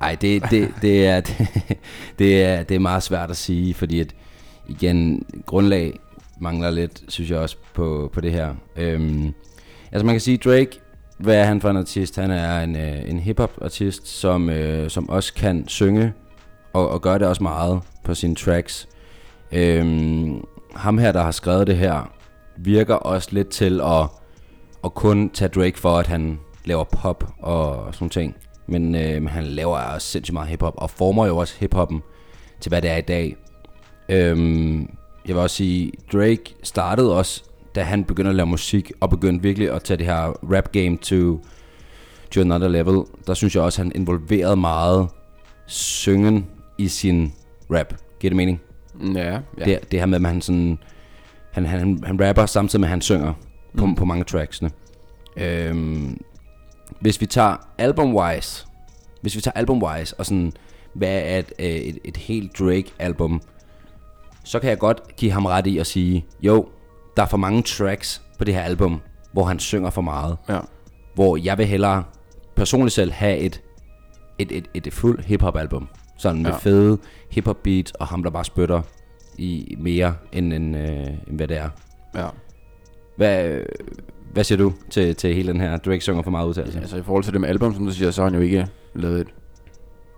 Ej, 0.00 0.16
det, 0.20 0.42
det, 0.50 0.74
det, 0.82 1.06
er, 1.06 1.20
det, 1.20 1.48
det, 2.18 2.44
er, 2.44 2.62
det 2.62 2.74
er 2.74 2.78
meget 2.78 3.02
svært 3.02 3.30
at 3.30 3.36
sige, 3.36 3.74
fordi 3.74 4.00
at, 4.00 4.14
igen, 4.68 5.26
grundlag 5.46 5.98
mangler 6.40 6.70
lidt, 6.70 7.02
synes 7.08 7.30
jeg 7.30 7.38
også, 7.38 7.56
på, 7.74 8.10
på 8.12 8.20
det 8.20 8.32
her. 8.32 8.54
Øhm, 8.76 9.34
altså 9.92 10.06
man 10.06 10.14
kan 10.14 10.20
sige, 10.20 10.36
Drake, 10.36 10.80
hvad 11.18 11.36
er 11.36 11.44
han 11.44 11.60
for 11.60 11.70
en 11.70 11.76
artist? 11.76 12.16
Han 12.16 12.30
er 12.30 12.60
en, 12.60 12.76
øh, 12.76 13.10
en 13.10 13.18
hip-hop 13.18 13.52
artist, 13.62 14.08
som, 14.08 14.50
øh, 14.50 14.90
som 14.90 15.08
også 15.08 15.34
kan 15.34 15.68
synge, 15.68 16.12
og, 16.72 16.88
og 16.88 17.02
gør 17.02 17.18
det 17.18 17.28
også 17.28 17.42
meget 17.42 17.80
på 18.04 18.14
sine 18.14 18.34
tracks. 18.34 18.88
Øhm, 19.52 20.44
ham 20.74 20.98
her, 20.98 21.12
der 21.12 21.22
har 21.22 21.30
skrevet 21.30 21.66
det 21.66 21.76
her, 21.76 22.10
virker 22.58 22.94
også 22.94 23.28
lidt 23.32 23.48
til 23.48 23.80
at, 23.80 24.02
at 24.84 24.94
kun 24.94 25.30
tage 25.30 25.48
Drake 25.48 25.78
for, 25.78 25.98
at 25.98 26.06
han 26.06 26.38
laver 26.64 26.84
pop 26.84 27.24
og 27.38 27.94
sådan 27.94 28.10
ting. 28.10 28.36
Men, 28.66 28.94
øh, 28.94 29.28
han 29.28 29.44
laver 29.44 29.78
også 29.78 30.08
sindssygt 30.08 30.32
meget 30.32 30.48
hiphop, 30.48 30.74
og 30.76 30.90
former 30.90 31.26
jo 31.26 31.36
også 31.36 31.54
hiphoppen 31.60 32.02
til, 32.60 32.68
hvad 32.68 32.82
det 32.82 32.90
er 32.90 32.96
i 32.96 33.00
dag. 33.00 33.36
Øhm, 34.08 34.80
jeg 35.26 35.34
vil 35.34 35.42
også 35.42 35.56
sige, 35.56 35.92
Drake 36.12 36.54
startede 36.62 37.16
også, 37.16 37.44
da 37.74 37.82
han 37.82 38.04
begyndte 38.04 38.28
at 38.28 38.34
lave 38.34 38.46
musik, 38.46 38.92
og 39.00 39.10
begyndte 39.10 39.42
virkelig 39.42 39.70
at 39.70 39.82
tage 39.82 39.98
det 39.98 40.06
her 40.06 40.32
rap 40.54 40.72
game 40.72 40.96
to, 40.96 41.40
to 42.30 42.40
another 42.40 42.68
level. 42.68 43.04
Der 43.26 43.34
synes 43.34 43.54
jeg 43.54 43.62
også, 43.62 43.82
at 43.82 43.86
han 43.86 43.92
involverede 43.94 44.56
meget 44.56 45.08
syngen 45.66 46.46
i 46.78 46.88
sin 46.88 47.32
rap. 47.70 47.94
Giver 48.20 48.30
det 48.30 48.36
mening? 48.36 48.60
Ja, 49.14 49.38
ja. 49.58 49.64
Det, 49.64 49.92
det 49.92 49.98
her 49.98 50.06
med, 50.06 50.20
at 50.20 50.26
han 50.26 50.40
sådan... 50.40 50.78
Han, 51.52 51.66
han, 51.66 52.02
han 52.06 52.28
rapper 52.28 52.46
samtidig 52.46 52.80
med, 52.80 52.86
at 52.88 52.90
han 52.90 53.00
synger 53.00 53.32
på, 53.76 53.86
Mm. 53.86 53.94
på 53.94 54.04
mange 54.04 54.24
tracksene. 54.24 54.70
Øhm, 55.36 56.20
hvis 57.00 57.20
vi 57.20 57.26
tager 57.26 57.56
album-wise, 57.78 58.66
hvis 59.22 59.36
vi 59.36 59.40
tager 59.40 59.52
album-wise, 59.60 60.14
og 60.18 60.26
sådan, 60.26 60.52
hvad 60.94 61.20
er 61.24 61.38
et, 61.38 61.52
øh, 61.58 61.66
et, 61.66 61.98
et 62.04 62.16
helt 62.16 62.58
Drake-album, 62.58 63.42
så 64.44 64.58
kan 64.58 64.70
jeg 64.70 64.78
godt 64.78 65.16
give 65.16 65.30
ham 65.32 65.46
ret 65.46 65.66
i 65.66 65.78
at 65.78 65.86
sige, 65.86 66.26
jo, 66.42 66.68
der 67.16 67.22
er 67.22 67.26
for 67.26 67.36
mange 67.36 67.62
tracks 67.62 68.22
på 68.38 68.44
det 68.44 68.54
her 68.54 68.62
album, 68.62 69.00
hvor 69.32 69.44
han 69.44 69.58
synger 69.58 69.90
for 69.90 70.02
meget. 70.02 70.36
Ja. 70.48 70.58
hvor 71.14 71.36
jeg 71.36 71.58
vil 71.58 71.66
hellere 71.66 72.04
personligt 72.56 72.94
selv 72.94 73.12
have 73.12 73.38
et, 73.38 73.62
et, 74.38 74.52
et, 74.52 74.68
et, 74.74 74.86
et 74.86 74.92
fuld 74.92 75.24
hiphop 75.24 75.56
album. 75.56 75.88
Sådan 76.18 76.42
med 76.42 76.50
Ja. 76.50 76.56
fede 76.56 76.98
hiphop 77.30 77.56
beats, 77.62 77.92
og 77.92 78.06
ham 78.06 78.22
der 78.22 78.30
bare 78.30 78.44
spytter 78.44 78.82
i 79.38 79.76
mere, 79.78 80.14
end, 80.32 80.52
end, 80.52 80.76
øh, 80.76 81.06
end 81.28 81.36
hvad 81.36 81.48
det 81.48 81.56
er. 81.56 81.68
Ja. 82.14 82.26
Hvad, 83.16 83.60
hvad 84.32 84.44
siger 84.44 84.58
du 84.58 84.72
til, 84.90 85.14
til 85.16 85.34
hele 85.34 85.52
den 85.52 85.60
her 85.60 85.76
Drake 85.76 86.00
synger 86.00 86.22
for 86.22 86.30
meget 86.30 86.46
udtalelse? 86.48 86.80
Altså 86.80 86.96
i 86.96 87.02
forhold 87.02 87.24
til 87.24 87.32
det 87.32 87.40
med 87.40 87.48
album, 87.48 87.74
som 87.74 87.86
du 87.86 87.92
siger, 87.92 88.10
så 88.10 88.22
har 88.22 88.30
han 88.30 88.34
jo 88.38 88.44
ikke 88.44 88.66
lavet 88.94 89.20
et 89.20 89.28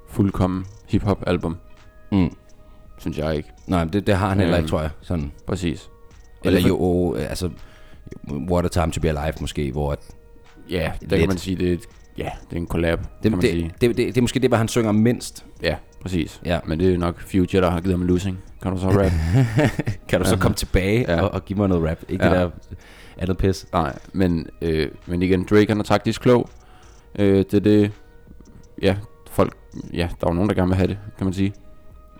fuldkommen 0.09 0.65
hip-hop 0.89 1.23
album. 1.27 1.57
Mm. 2.13 2.31
Synes 2.99 3.19
jeg 3.19 3.37
ikke. 3.37 3.49
Nej, 3.67 3.85
det, 3.85 4.07
det 4.07 4.15
har 4.15 4.29
han 4.29 4.39
heller 4.39 4.57
Øhm, 4.57 4.63
ikke, 4.65 4.71
tror 4.71 4.81
jeg. 4.81 4.91
Sådan. 5.01 5.33
Præcis. 5.47 5.87
Og 5.87 6.47
Eller 6.47 6.61
derfor- 6.61 6.69
jo, 6.69 7.17
øh, 7.17 7.31
altså, 7.31 7.51
What 8.33 8.65
a 8.65 8.69
Time 8.69 8.93
to 8.93 9.01
Be 9.01 9.09
Alive 9.09 9.35
måske, 9.41 9.73
hvor... 9.73 9.93
At, 9.93 9.99
Ja, 10.71 10.93
der 11.01 11.07
lidt- 11.07 11.21
kan 11.21 11.29
man 11.29 11.39
sige, 11.39 11.57
det 11.57 11.69
er, 11.69 11.73
et, 11.73 11.85
ja, 12.19 12.31
det 12.51 12.57
er 12.57 12.61
en 12.61 12.67
collab, 12.67 12.99
det, 12.99 13.07
kan 13.23 13.31
man 13.33 13.41
det, 13.41 13.51
sige. 13.51 13.63
det, 13.63 13.81
det, 13.81 13.89
det, 13.97 14.07
det, 14.07 14.17
er 14.17 14.21
måske 14.23 14.41
det, 14.41 14.51
hvor 14.51 14.57
han 14.57 14.69
synger 14.69 14.93
mindst. 14.93 15.47
Ja, 15.63 15.77
præcis. 16.03 16.41
Ja. 16.45 16.59
Men 16.67 16.81
det 16.81 16.95
er 16.95 16.99
nok 16.99 17.21
Future, 17.21 17.63
der 17.63 17.71
har 17.71 17.81
givet 17.81 17.99
ham 17.99 18.07
losing. 18.07 18.39
Kan 18.63 18.73
du 18.73 18.79
så 18.79 18.89
rap? 18.89 19.13
kan 20.09 20.21
du 20.21 20.27
så 20.27 20.37
komme 20.37 20.55
tilbage 20.55 21.05
ja. 21.13 21.23
og, 21.23 21.31
og 21.35 21.45
give 21.45 21.59
mig 21.59 21.69
noget 21.69 21.91
rap? 21.91 21.99
Ikke 22.09 22.25
Ja. 22.27 22.31
det 22.31 22.39
der 22.41 22.51
andet 23.19 23.37
pis. 23.39 23.67
Nej, 23.73 23.99
men, 24.13 24.47
øh, 24.63 24.89
men 25.07 25.23
igen, 25.23 25.47
Drake 25.51 25.67
han 25.69 25.79
er 25.79 25.83
taktisk 25.85 26.21
klog. 26.21 26.49
Øh, 27.19 27.37
det 27.39 27.55
er 27.55 27.61
det, 27.61 27.93
ja, 28.83 28.97
folk, 29.31 29.55
ja, 29.93 30.09
der 30.21 30.27
er 30.27 30.31
jo 30.31 30.35
nogen, 30.35 30.49
der 30.49 30.55
gerne 30.55 30.69
vil 30.69 30.77
have 30.77 30.89
det, 30.89 30.99
kan 31.19 31.25
man 31.27 31.35
sige. 31.35 31.53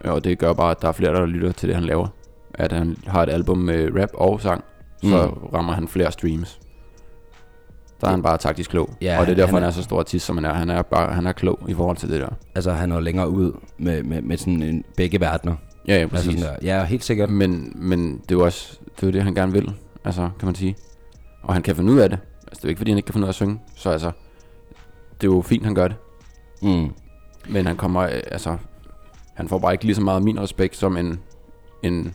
Og 0.05 0.25
det 0.25 0.39
gør 0.39 0.53
bare, 0.53 0.71
at 0.71 0.83
der 0.83 0.89
er 0.89 0.93
flere, 0.93 1.15
der 1.15 1.27
lytter 1.27 1.53
til 1.53 1.69
det, 1.69 1.75
han 1.77 1.85
laver. 1.85 2.09
At 2.55 2.73
han 2.73 2.97
har 3.07 3.23
et 3.23 3.29
album 3.31 3.59
med 3.59 4.01
rap 4.03 4.11
og 4.15 4.41
sang, 4.41 4.65
så 5.03 5.27
Mm. 5.27 5.47
rammer 5.55 5.73
han 5.73 5.89
flere 5.89 6.13
streams. 6.13 6.61
Der 8.01 8.07
er 8.07 8.11
han 8.11 8.23
bare 8.23 8.39
taktisk 8.39 8.71
klog. 8.71 8.91
Ja, 9.01 9.21
og 9.21 9.27
det 9.27 9.33
er 9.33 9.37
derfor, 9.37 9.53
han 9.57 9.63
han 9.63 9.69
er- 9.69 9.75
så 9.75 9.83
stor 9.83 9.99
artist, 9.99 10.27
som 10.27 10.37
han 10.37 10.45
er. 10.45 10.53
Han 10.55 10.71
er, 10.71 10.83
bare, 10.83 11.13
han 11.15 11.27
er 11.27 11.33
klog 11.33 11.59
i 11.69 11.75
forhold 11.75 11.97
til 11.97 12.11
det 12.11 12.21
der. 12.21 12.29
Altså, 12.55 12.73
han 12.73 12.93
er 12.93 13.01
længere 13.01 13.29
ud 13.29 13.53
med, 13.79 14.03
med, 14.03 14.23
med 14.23 14.37
sådan 14.37 14.63
en, 14.63 14.85
begge 14.97 15.21
verdener. 15.21 15.55
Ja, 15.89 15.99
ja, 16.01 16.07
præcis. 16.07 16.29
Altså, 16.29 16.45
sådan 16.47 16.61
der. 16.63 16.79
ja, 16.79 16.85
helt 16.85 17.05
sikkert. 17.05 17.31
Men, 17.31 17.73
men 17.77 18.13
det 18.13 18.31
er 18.35 18.39
jo 18.39 18.45
også 18.45 18.79
det, 19.01 19.07
er 19.09 19.13
det, 19.13 19.23
han 19.23 19.35
gerne 19.35 19.53
vil, 19.53 19.73
altså, 20.05 20.29
kan 20.39 20.47
man 20.47 20.55
sige. 20.55 20.77
Og 21.43 21.55
han 21.55 21.63
kan 21.63 21.77
finde 21.77 21.93
ud 21.93 21.99
af 21.99 22.11
det. 22.11 22.19
Altså, 22.47 22.51
det 22.61 22.65
er 22.65 22.69
jo 22.69 22.69
ikke, 22.69 22.79
fordi 22.79 22.91
han 22.91 22.99
ikke 22.99 23.07
kan 23.07 23.13
finde 23.13 23.25
ud 23.25 23.29
af 23.29 23.33
at 23.33 23.35
synge. 23.35 23.61
Så 23.77 23.91
altså, 23.91 24.11
det 25.21 25.27
er 25.27 25.33
jo 25.33 25.43
fint, 25.43 25.65
han 25.65 25.75
gør 25.75 25.89
det. 25.89 25.97
Mm. 26.63 26.93
Men 27.49 27.67
han 27.67 27.77
kommer, 27.77 28.03
øh, 28.03 28.21
altså, 28.31 28.57
han 29.35 29.49
får 29.49 29.59
bare 29.59 29.73
ikke 29.73 29.85
lige 29.85 29.95
så 29.97 30.03
meget 30.03 30.23
min 30.23 30.41
respekt 30.41 30.77
som 30.77 30.97
en, 30.97 31.21
en 31.83 32.15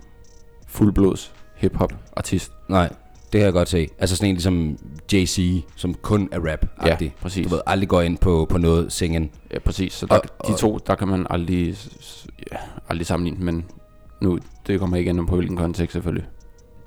fuldblods 0.67 1.33
hip-hop 1.55 1.93
artist. 2.17 2.51
Nej, 2.69 2.89
det 3.35 3.39
kan 3.41 3.45
jeg 3.45 3.53
godt 3.53 3.69
se. 3.69 3.87
Altså 3.99 4.15
sådan 4.15 4.29
en 4.29 4.35
ligesom 4.35 4.77
Jay-Z, 5.13 5.41
som 5.75 5.93
kun 5.93 6.29
er 6.31 6.39
rap-agtig. 6.39 7.03
Ja, 7.05 7.09
præcis. 7.21 7.47
Du 7.47 7.49
ved, 7.49 7.61
aldrig 7.65 7.89
går 7.89 8.01
ind 8.01 8.17
på, 8.17 8.45
på 8.49 8.57
noget 8.57 8.91
singen. 8.91 9.29
Ja, 9.53 9.59
præcis. 9.59 9.93
Så 9.93 10.05
der, 10.05 10.19
Og- 10.39 10.47
de 10.47 10.53
to, 10.57 10.79
der 10.87 10.95
kan 10.95 11.07
man 11.07 11.27
aldrig, 11.29 11.75
ja, 12.51 12.57
aldrig 12.89 13.07
sammenligne, 13.07 13.45
men 13.45 13.65
nu, 14.21 14.39
det 14.67 14.79
kommer 14.79 14.97
ikke 14.97 15.09
an 15.09 15.25
på 15.25 15.35
hvilken 15.35 15.57
kontekst 15.57 15.93
selvfølgelig. 15.93 16.25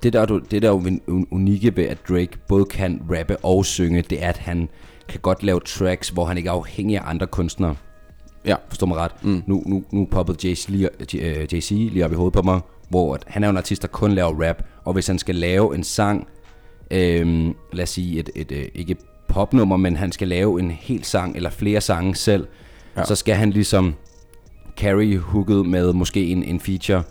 Det 0.03 0.13
der, 0.13 0.21
er 0.21 0.25
du- 0.25 0.39
det 0.51 0.61
der 0.61 0.67
er 0.67 0.73
jo 0.73 0.79
un- 0.79 1.27
unikke 1.31 1.75
ved, 1.77 1.83
at 1.85 1.97
Drake 2.09 2.29
både 2.47 2.65
kan 2.65 3.01
rappe 3.17 3.37
og 3.37 3.65
synge, 3.65 4.01
det 4.01 4.23
er, 4.23 4.29
at 4.29 4.37
han 4.37 4.69
kan 5.09 5.19
godt 5.19 5.43
lave 5.43 5.59
tracks, 5.59 6.09
hvor 6.09 6.25
han 6.25 6.37
ikke 6.37 6.47
er 6.49 6.53
afhængig 6.53 6.97
af 6.97 7.01
andre 7.05 7.27
kunstnere. 7.27 7.75
Ja. 8.45 8.55
Forstår 8.69 8.87
mig 8.87 8.97
ret? 8.97 9.11
Mm. 9.23 9.43
Nu, 9.47 9.63
nu, 9.65 9.83
nu 9.91 10.07
poppede 10.11 10.51
Jay-Z 10.51 10.65
lige, 10.71 10.89
Jay-Z 11.53 11.73
lige 11.73 12.05
op 12.05 12.11
i 12.11 12.15
hovedet 12.15 12.33
på 12.33 12.41
mig, 12.41 12.59
hvor 12.89 13.17
han 13.27 13.43
er 13.43 13.49
en 13.49 13.57
artist, 13.57 13.81
der 13.81 13.87
kun 13.87 14.11
laver 14.11 14.47
rap, 14.49 14.63
og 14.85 14.93
hvis 14.93 15.07
han 15.07 15.19
skal 15.19 15.35
lave 15.35 15.75
en 15.75 15.83
sang, 15.83 16.27
øhm, 16.91 17.55
lad 17.73 17.83
os 17.83 17.89
sige 17.89 18.19
et, 18.19 18.29
et, 18.35 18.51
et 18.51 18.69
ikke 18.75 18.95
popnummer, 19.27 19.77
men 19.77 19.95
han 19.95 20.11
skal 20.11 20.27
lave 20.27 20.59
en 20.59 20.71
hel 20.71 21.03
sang 21.03 21.35
eller 21.35 21.49
flere 21.49 21.81
sange 21.81 22.15
selv, 22.15 22.47
ja. 22.95 22.99
Ja. 22.99 23.05
så 23.05 23.15
skal 23.15 23.35
han 23.35 23.49
ligesom 23.49 23.93
carry 24.77 25.17
hooket 25.17 25.65
med 25.65 25.93
måske 25.93 26.25
en, 26.27 26.43
en 26.43 26.59
feature, 26.59 27.03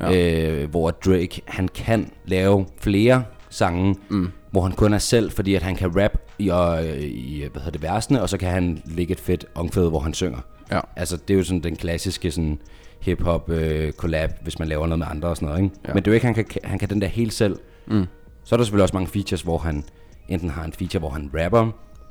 ja. 0.00 0.38
øh, 0.62 0.70
hvor 0.70 0.90
Drake, 0.90 1.42
han 1.46 1.68
kan 1.68 2.10
lave 2.26 2.66
flere 2.80 3.24
sange, 3.50 3.96
Mm. 4.08 4.28
hvor 4.50 4.62
han 4.62 4.72
kun 4.72 4.92
er 4.94 4.98
selv, 4.98 5.30
fordi 5.30 5.54
at 5.54 5.62
han 5.62 5.76
kan 5.76 6.02
rap 6.02 6.18
i, 6.38 6.48
og, 6.48 6.84
i 7.00 7.38
hvad 7.52 7.62
hedder 7.62 7.70
det, 7.78 7.82
versene, 7.82 8.22
og 8.22 8.28
så 8.28 8.38
kan 8.38 8.48
han 8.50 8.82
lægge 8.84 9.12
et 9.12 9.20
fedt 9.20 9.44
omkvæd, 9.54 9.88
hvor 9.88 10.00
han 10.00 10.14
synger. 10.14 10.38
Ja. 10.72 10.80
Altså, 10.96 11.16
det 11.16 11.34
er 11.34 11.38
jo 11.38 11.44
sådan 11.44 11.60
den 11.62 11.76
klassiske 11.76 12.30
sådan, 12.30 12.58
hip-hop 13.00 13.50
øh, 13.50 13.92
collab, 13.92 14.30
hvis 14.42 14.58
man 14.58 14.68
laver 14.68 14.86
noget 14.86 14.98
med 14.98 15.06
andre 15.10 15.28
og 15.28 15.36
sådan 15.36 15.48
noget, 15.48 15.62
ikke? 15.62 15.76
Ja. 15.88 15.94
Men 15.94 16.02
det 16.02 16.08
er 16.08 16.12
jo 16.12 16.14
ikke, 16.14 16.26
han 16.26 16.34
kan, 16.34 16.44
han 16.64 16.78
kan 16.78 16.88
den 16.90 17.00
der 17.00 17.06
helt 17.08 17.32
selv. 17.32 17.56
Mm. 17.86 18.06
Så 18.50 18.54
er 18.54 18.56
der 18.56 18.64
selvfølgelig 18.64 18.82
også 18.82 18.96
mange 18.96 19.08
features, 19.08 19.42
hvor 19.42 19.58
han 19.58 19.84
enten 20.28 20.50
har 20.50 20.64
en 20.64 20.72
feature, 20.72 20.98
hvor 20.98 21.10
han 21.10 21.30
rapper, 21.44 21.70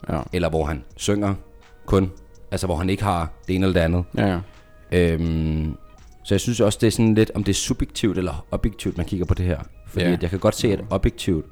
Ja. 0.09 0.21
eller 0.33 0.49
hvor 0.49 0.65
han 0.65 0.83
synger 0.95 1.33
kun. 1.85 2.11
Altså, 2.51 2.67
hvor 2.67 2.75
han 2.75 2.89
ikke 2.89 3.03
har 3.03 3.31
det 3.47 3.55
ene 3.55 3.65
eller 3.65 3.73
det 3.79 3.85
andet. 3.85 4.03
Ja, 4.17 4.27
ja. 4.27 4.39
Øhm, 5.13 5.75
så 6.23 6.33
jeg 6.35 6.39
synes 6.41 6.59
også, 6.59 6.77
det 6.81 6.87
er 6.87 6.91
sådan 6.91 7.13
lidt, 7.15 7.31
om 7.35 7.43
det 7.43 7.51
er 7.51 7.55
subjektivt 7.55 8.17
eller 8.17 8.45
objektivt, 8.51 8.97
man 8.97 9.05
kigger 9.05 9.25
på 9.25 9.33
det 9.33 9.45
her. 9.45 9.59
Fordi 9.87 10.05
Ja. 10.05 10.17
jeg 10.21 10.29
kan 10.29 10.39
godt 10.39 10.55
se, 10.55 10.73
at 10.73 10.79
objektivt, 10.89 11.45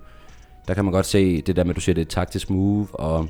der 0.67 0.73
kan 0.73 0.85
man 0.85 0.91
godt 0.93 1.05
se 1.05 1.41
det 1.41 1.55
der 1.55 1.63
med, 1.63 1.69
at 1.69 1.75
du 1.75 1.81
siger, 1.81 1.93
det 1.93 2.01
er 2.01 2.05
et 2.05 2.09
taktisk 2.09 2.49
move, 2.49 2.88
og, 2.93 3.27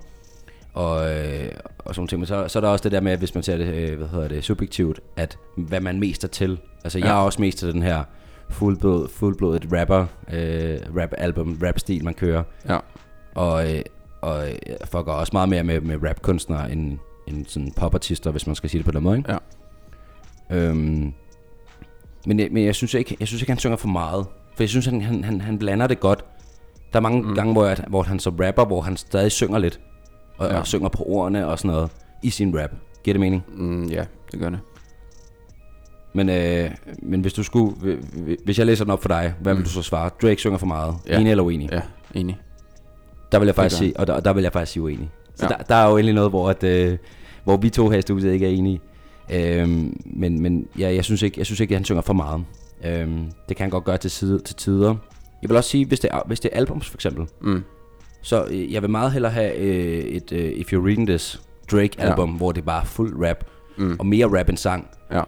og, 0.74 1.10
øh, 1.16 1.52
og 1.80 1.96
sådan 1.96 2.08
ting. 2.08 2.20
Men 2.20 2.28
så, 2.28 2.48
så 2.48 2.60
er 2.60 2.62
der 2.62 2.70
også 2.70 2.84
det 2.84 2.92
der 2.92 3.02
med, 3.02 3.12
at 3.12 3.20
hvis 3.20 3.34
man 3.36 3.44
ser 3.44 3.58
det, 3.58 3.66
øh, 3.74 3.98
hvad 3.98 4.08
hedder 4.08 4.28
det, 4.28 4.44
subjektivt, 4.44 5.00
at 5.16 5.38
hvad 5.58 5.80
man 5.82 6.00
mest 6.00 6.24
er 6.24 6.28
til. 6.28 6.60
Altså, 6.84 7.00
jeg 7.00 7.06
Ja. 7.08 7.12
er 7.14 7.18
også 7.18 7.42
mest 7.42 7.58
til 7.58 7.74
den 7.74 7.82
her 7.82 8.04
fuldblod, 8.50 9.08
fuldblodet 9.10 9.68
rapper, 9.74 10.06
øh, 10.34 10.78
rap-album, 10.98 11.60
rap-stil, 11.64 12.04
man 12.04 12.14
kører. 12.14 12.44
Ja. 12.70 12.78
Og, 13.36 13.76
øh, 13.76 13.82
og 14.22 14.44
jeg 14.46 14.78
fucker 14.86 15.12
også 15.12 15.30
meget 15.34 15.50
mere 15.50 15.64
med, 15.64 15.82
med 15.82 16.04
rapkunstnere 16.04 16.72
end, 16.72 16.98
end 17.28 17.46
sådan 17.46 17.72
popartister, 17.72 18.32
hvis 18.32 18.48
man 18.48 18.56
skal 18.56 18.70
sige 18.70 18.80
det 18.80 18.86
på 18.86 18.92
den 18.92 19.04
måde, 19.04 19.18
ikke? 19.18 19.32
Ja. 19.32 19.38
Øhm, 20.50 21.14
men, 22.26 22.38
men 22.52 22.66
jeg 22.66 22.76
synes 22.76 22.94
ikke, 22.94 23.18
jeg 23.20 23.28
synes 23.28 23.42
ikke, 23.42 23.52
han 23.52 23.60
synger 23.60 23.78
for 23.78 23.88
meget. 23.88 24.26
For 24.56 24.64
jeg 24.64 24.70
synes, 24.70 24.86
han, 24.86 25.02
han, 25.02 25.24
han, 25.24 25.42
han 25.42 25.60
blander 25.60 25.88
det 25.88 26.00
godt. 26.00 26.26
Der 26.94 27.00
er 27.00 27.04
mange 27.04 27.22
mm. 27.22 27.36
gange, 27.36 27.54
hvor, 27.54 27.66
jeg, 27.66 27.78
hvor 27.88 28.04
han 28.04 28.20
så 28.20 28.30
rapper, 28.30 28.66
hvor 28.66 28.82
han 28.82 28.98
stadig 28.98 29.32
synger 29.32 29.60
lidt. 29.60 29.80
Og. 30.38 30.50
Ja. 30.50 30.60
og 30.60 30.68
synger 30.68 30.90
på 30.90 31.04
ordene 31.04 31.48
og 31.48 31.60
sådan 31.60 31.72
noget 31.72 31.92
i 32.24 32.30
sin 32.30 32.60
rap. 32.60 32.72
Giver 33.04 33.14
det 33.14 33.20
mening? 33.20 33.44
Mm, 33.54 33.86
ja, 33.86 34.06
det 34.32 34.40
gør 34.40 34.50
det. 34.50 34.60
Men, 36.14 36.30
øh, 36.30 36.72
men 37.02 37.22
hvis 37.22 37.34
du 37.34 37.44
skulle, 37.44 37.76
hvi- 37.76 38.06
hvi- 38.24 38.38
hvis 38.46 38.58
jeg 38.58 38.66
læser 38.66 38.84
den 38.86 38.92
op 38.92 39.02
for 39.02 39.08
dig, 39.10 39.34
hvad 39.42 39.54
mm. 39.54 39.58
vil 39.58 39.66
du 39.66 39.70
så 39.72 39.82
svare? 39.82 40.10
Drake 40.22 40.36
synger 40.38 40.58
for 40.58 40.66
meget. 40.66 40.96
Ja. 41.08 41.20
Enig 41.20 41.32
eller 41.32 41.44
uenig? 41.44 41.70
Ja, 41.72 41.82
enig. 42.14 42.38
Der 43.32 43.40
vil 43.40 43.46
jeg 43.46 43.56
faktisk 43.56 43.78
sige, 43.78 44.00
og 44.00 44.08
der, 44.08 44.20
der 44.20 44.34
vil 44.34 44.44
jeg 44.44 44.54
faktisk 44.54 44.72
sige 44.72 44.84
uenig. 44.84 45.10
Så 45.36 45.46
Ja. 45.46 45.48
der, 45.58 45.64
der 45.64 45.76
er 45.76 45.90
jo 45.90 45.98
endelig 45.98 46.16
noget, 46.16 46.30
hvor, 46.30 46.50
at, 46.50 46.64
øh, 46.64 46.98
hvor 47.44 47.58
vi 47.58 47.70
to 47.70 47.90
her 47.90 47.98
i 47.98 48.02
studiet 48.02 48.34
ikke 48.34 48.46
er 48.46 48.50
enige. 48.50 48.80
Øhm, 49.34 50.02
men 50.06 50.42
men 50.42 50.68
ja, 50.80 50.94
jeg, 50.96 51.04
synes 51.06 51.22
ikke, 51.22 51.40
jeg 51.40 51.46
synes 51.46 51.60
ikke, 51.60 51.72
at 51.76 51.78
han 51.80 51.86
synger 51.86 52.02
for 52.02 52.14
meget. 52.14 52.44
Øhm, 52.86 53.32
det 53.50 53.58
kan 53.58 53.64
han 53.64 53.70
godt 53.70 53.84
gøre 53.84 53.98
til, 53.98 54.12
side, 54.12 54.40
til 54.40 54.56
tider. 54.56 54.96
Jeg 55.42 55.50
vil 55.50 55.58
også 55.58 55.70
sige, 55.70 55.86
hvis 55.86 56.00
det 56.00 56.10
er, 56.14 56.22
hvis 56.28 56.40
det 56.40 56.50
er 56.54 56.58
albums 56.58 56.90
for 56.90 56.98
eksempel, 56.98 57.26
Mm. 57.42 57.64
så 58.22 58.46
øh, 58.46 58.74
jeg 58.74 58.82
vil 58.82 58.90
meget 58.90 59.12
hellere 59.12 59.32
have 59.32 59.56
øh, 59.56 60.04
et 60.04 60.32
øh, 60.32 60.52
If 60.52 60.74
You're 60.74 60.86
Reading 60.86 61.08
This 61.08 61.42
Drake-album, 61.72 62.32
ja. 62.32 62.38
hvor 62.38 62.52
det 62.52 62.66
bare 62.66 62.82
er 62.82 62.86
fuld 62.86 63.26
rap, 63.28 63.44
Mm. 63.78 63.96
og 64.00 64.06
mere 64.06 64.40
rap 64.40 64.50
end 64.50 64.58
sang. 64.58 64.88
Ja. 65.12 65.22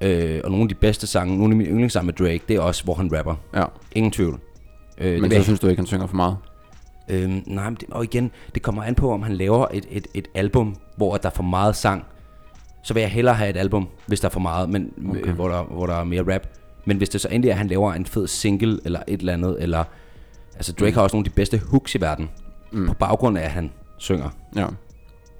Øh, 0.00 0.40
og 0.44 0.50
nogle 0.50 0.62
af 0.62 0.68
de 0.68 0.74
bedste 0.74 1.06
sange, 1.06 1.38
nogle 1.38 1.52
af 1.52 1.56
mine 1.56 1.70
yndlingssange 1.70 2.06
med 2.06 2.14
Drake, 2.14 2.40
det 2.48 2.56
er 2.56 2.60
også, 2.60 2.84
hvor 2.84 2.94
han 2.94 3.18
rapper. 3.18 3.34
Ja. 3.54 3.64
Ingen 3.92 4.12
tvivl. 4.12 4.40
Øh, 4.98 5.12
det 5.12 5.20
Men 5.20 5.30
vil 5.30 5.38
så 5.38 5.44
synes 5.44 5.60
du 5.60 5.66
ikke, 5.66 5.80
han 5.80 5.86
synger 5.86 6.06
for 6.06 6.16
meget? 6.16 6.36
Øhm, 7.08 7.42
nej, 7.46 7.64
men 7.70 7.74
det, 7.80 7.84
og 7.90 8.04
igen, 8.04 8.30
det 8.54 8.62
kommer 8.62 8.82
an 8.82 8.94
på, 8.94 9.12
om 9.12 9.22
han 9.22 9.32
laver 9.32 9.66
et, 9.72 9.86
et, 9.90 10.06
et 10.14 10.28
album, 10.34 10.76
hvor 10.96 11.16
der 11.16 11.28
er 11.28 11.32
for 11.34 11.42
meget 11.42 11.76
sang. 11.76 12.04
Så 12.82 12.94
vil 12.94 13.00
jeg 13.00 13.10
hellere 13.10 13.34
have 13.34 13.50
et 13.50 13.56
album, 13.56 13.88
hvis 14.06 14.20
der 14.20 14.28
er 14.28 14.32
for 14.32 14.40
meget, 14.40 14.68
men 14.68 14.92
Okay. 15.10 15.20
okay. 15.20 15.32
hvor, 15.32 15.48
der, 15.48 15.62
hvor 15.62 15.86
der 15.86 15.94
er 15.94 16.04
mere 16.04 16.34
rap. 16.34 16.42
Men 16.84 16.96
hvis 16.96 17.08
det 17.08 17.20
så 17.20 17.28
endelig 17.30 17.48
er, 17.48 17.52
at 17.54 17.58
han 17.58 17.68
laver 17.68 17.92
en 17.92 18.06
fed 18.06 18.26
single, 18.26 18.78
eller 18.84 19.00
et 19.08 19.20
eller 19.20 19.32
andet, 19.32 19.56
eller... 19.62 19.84
Altså, 20.54 20.72
Drake 20.72 20.90
mm. 20.90 20.94
har 20.94 21.02
også 21.02 21.16
nogle 21.16 21.26
af 21.26 21.30
de 21.30 21.34
bedste 21.34 21.58
hooks 21.58 21.94
i 21.94 22.00
verden, 22.00 22.28
Mm. 22.72 22.86
på 22.86 22.94
baggrund 22.94 23.38
af, 23.38 23.42
at 23.44 23.50
han 23.50 23.70
synger. 23.98 24.28
Ja. 24.56 24.66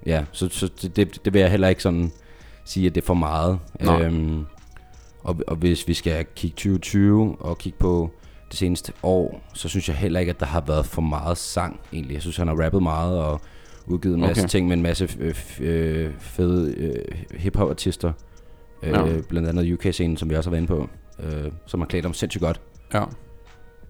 Ja, 0.06 0.24
så, 0.32 0.48
så 0.48 0.70
det, 0.82 0.96
det, 0.96 1.24
det 1.24 1.32
vil 1.32 1.40
jeg 1.40 1.50
heller 1.50 1.68
ikke 1.68 1.82
sådan 1.82 2.12
sige, 2.66 2.86
at 2.86 2.94
det 2.94 3.00
er 3.02 3.06
for 3.06 3.14
meget. 3.14 3.58
Nej. 3.80 4.02
Øhm, 4.02 4.44
og, 5.22 5.36
og 5.46 5.56
hvis 5.56 5.88
vi 5.88 5.94
skal 5.94 6.26
kigge 6.36 6.54
2020 6.54 7.36
og 7.40 7.58
kigge 7.58 7.78
på 7.78 8.10
det 8.50 8.58
seneste 8.58 8.92
år, 9.02 9.40
så 9.54 9.68
synes 9.68 9.88
jeg 9.88 9.96
heller 9.96 10.20
ikke, 10.20 10.30
at 10.30 10.40
der 10.40 10.46
har 10.46 10.60
været 10.60 10.86
for 10.86 11.02
meget 11.02 11.38
sang 11.38 11.80
egentlig. 11.92 12.14
Jeg 12.14 12.22
synes, 12.22 12.36
han 12.36 12.48
har 12.48 12.64
rappet 12.64 12.82
meget 12.82 13.18
og 13.18 13.40
udgivet 13.86 14.14
en 14.14 14.20
masse 14.20 14.42
Okay. 14.42 14.48
ting 14.48 14.68
med 14.68 14.76
en 14.76 14.82
masse 14.82 15.08
øh, 15.18 15.34
øh, 15.60 16.10
fede 16.18 16.74
øh, 16.76 17.04
hip-hop-artister. 17.38 18.12
Øh, 18.82 18.90
Ja. 18.90 19.20
Blandt 19.28 19.48
andet 19.48 19.72
UK-scenen, 19.72 20.16
som 20.16 20.30
vi 20.30 20.34
også 20.36 20.50
har 20.50 20.56
været 20.56 20.62
inde 20.70 20.74
på, 20.74 20.88
øh, 21.22 21.52
som 21.66 21.80
har 21.80 21.86
klædt 21.86 22.04
ham 22.04 22.14
sindssygt 22.14 22.42
godt. 22.42 22.60
Ja. 22.94 23.04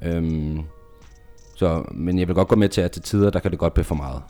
Øhm, 0.03 0.61
så, 1.57 1.85
men 1.95 2.19
jeg 2.19 2.29
vil 2.29 2.35
godt 2.35 2.49
gå 2.49 2.57
med 2.57 2.69
til, 2.69 2.81
at 2.81 2.91
til 2.93 3.03
tider, 3.03 3.31
der 3.31 3.39
kan 3.41 3.51
det 3.51 3.59
godt 3.59 3.75
blive 3.75 3.85
for 3.85 3.95
meget. 3.95 4.23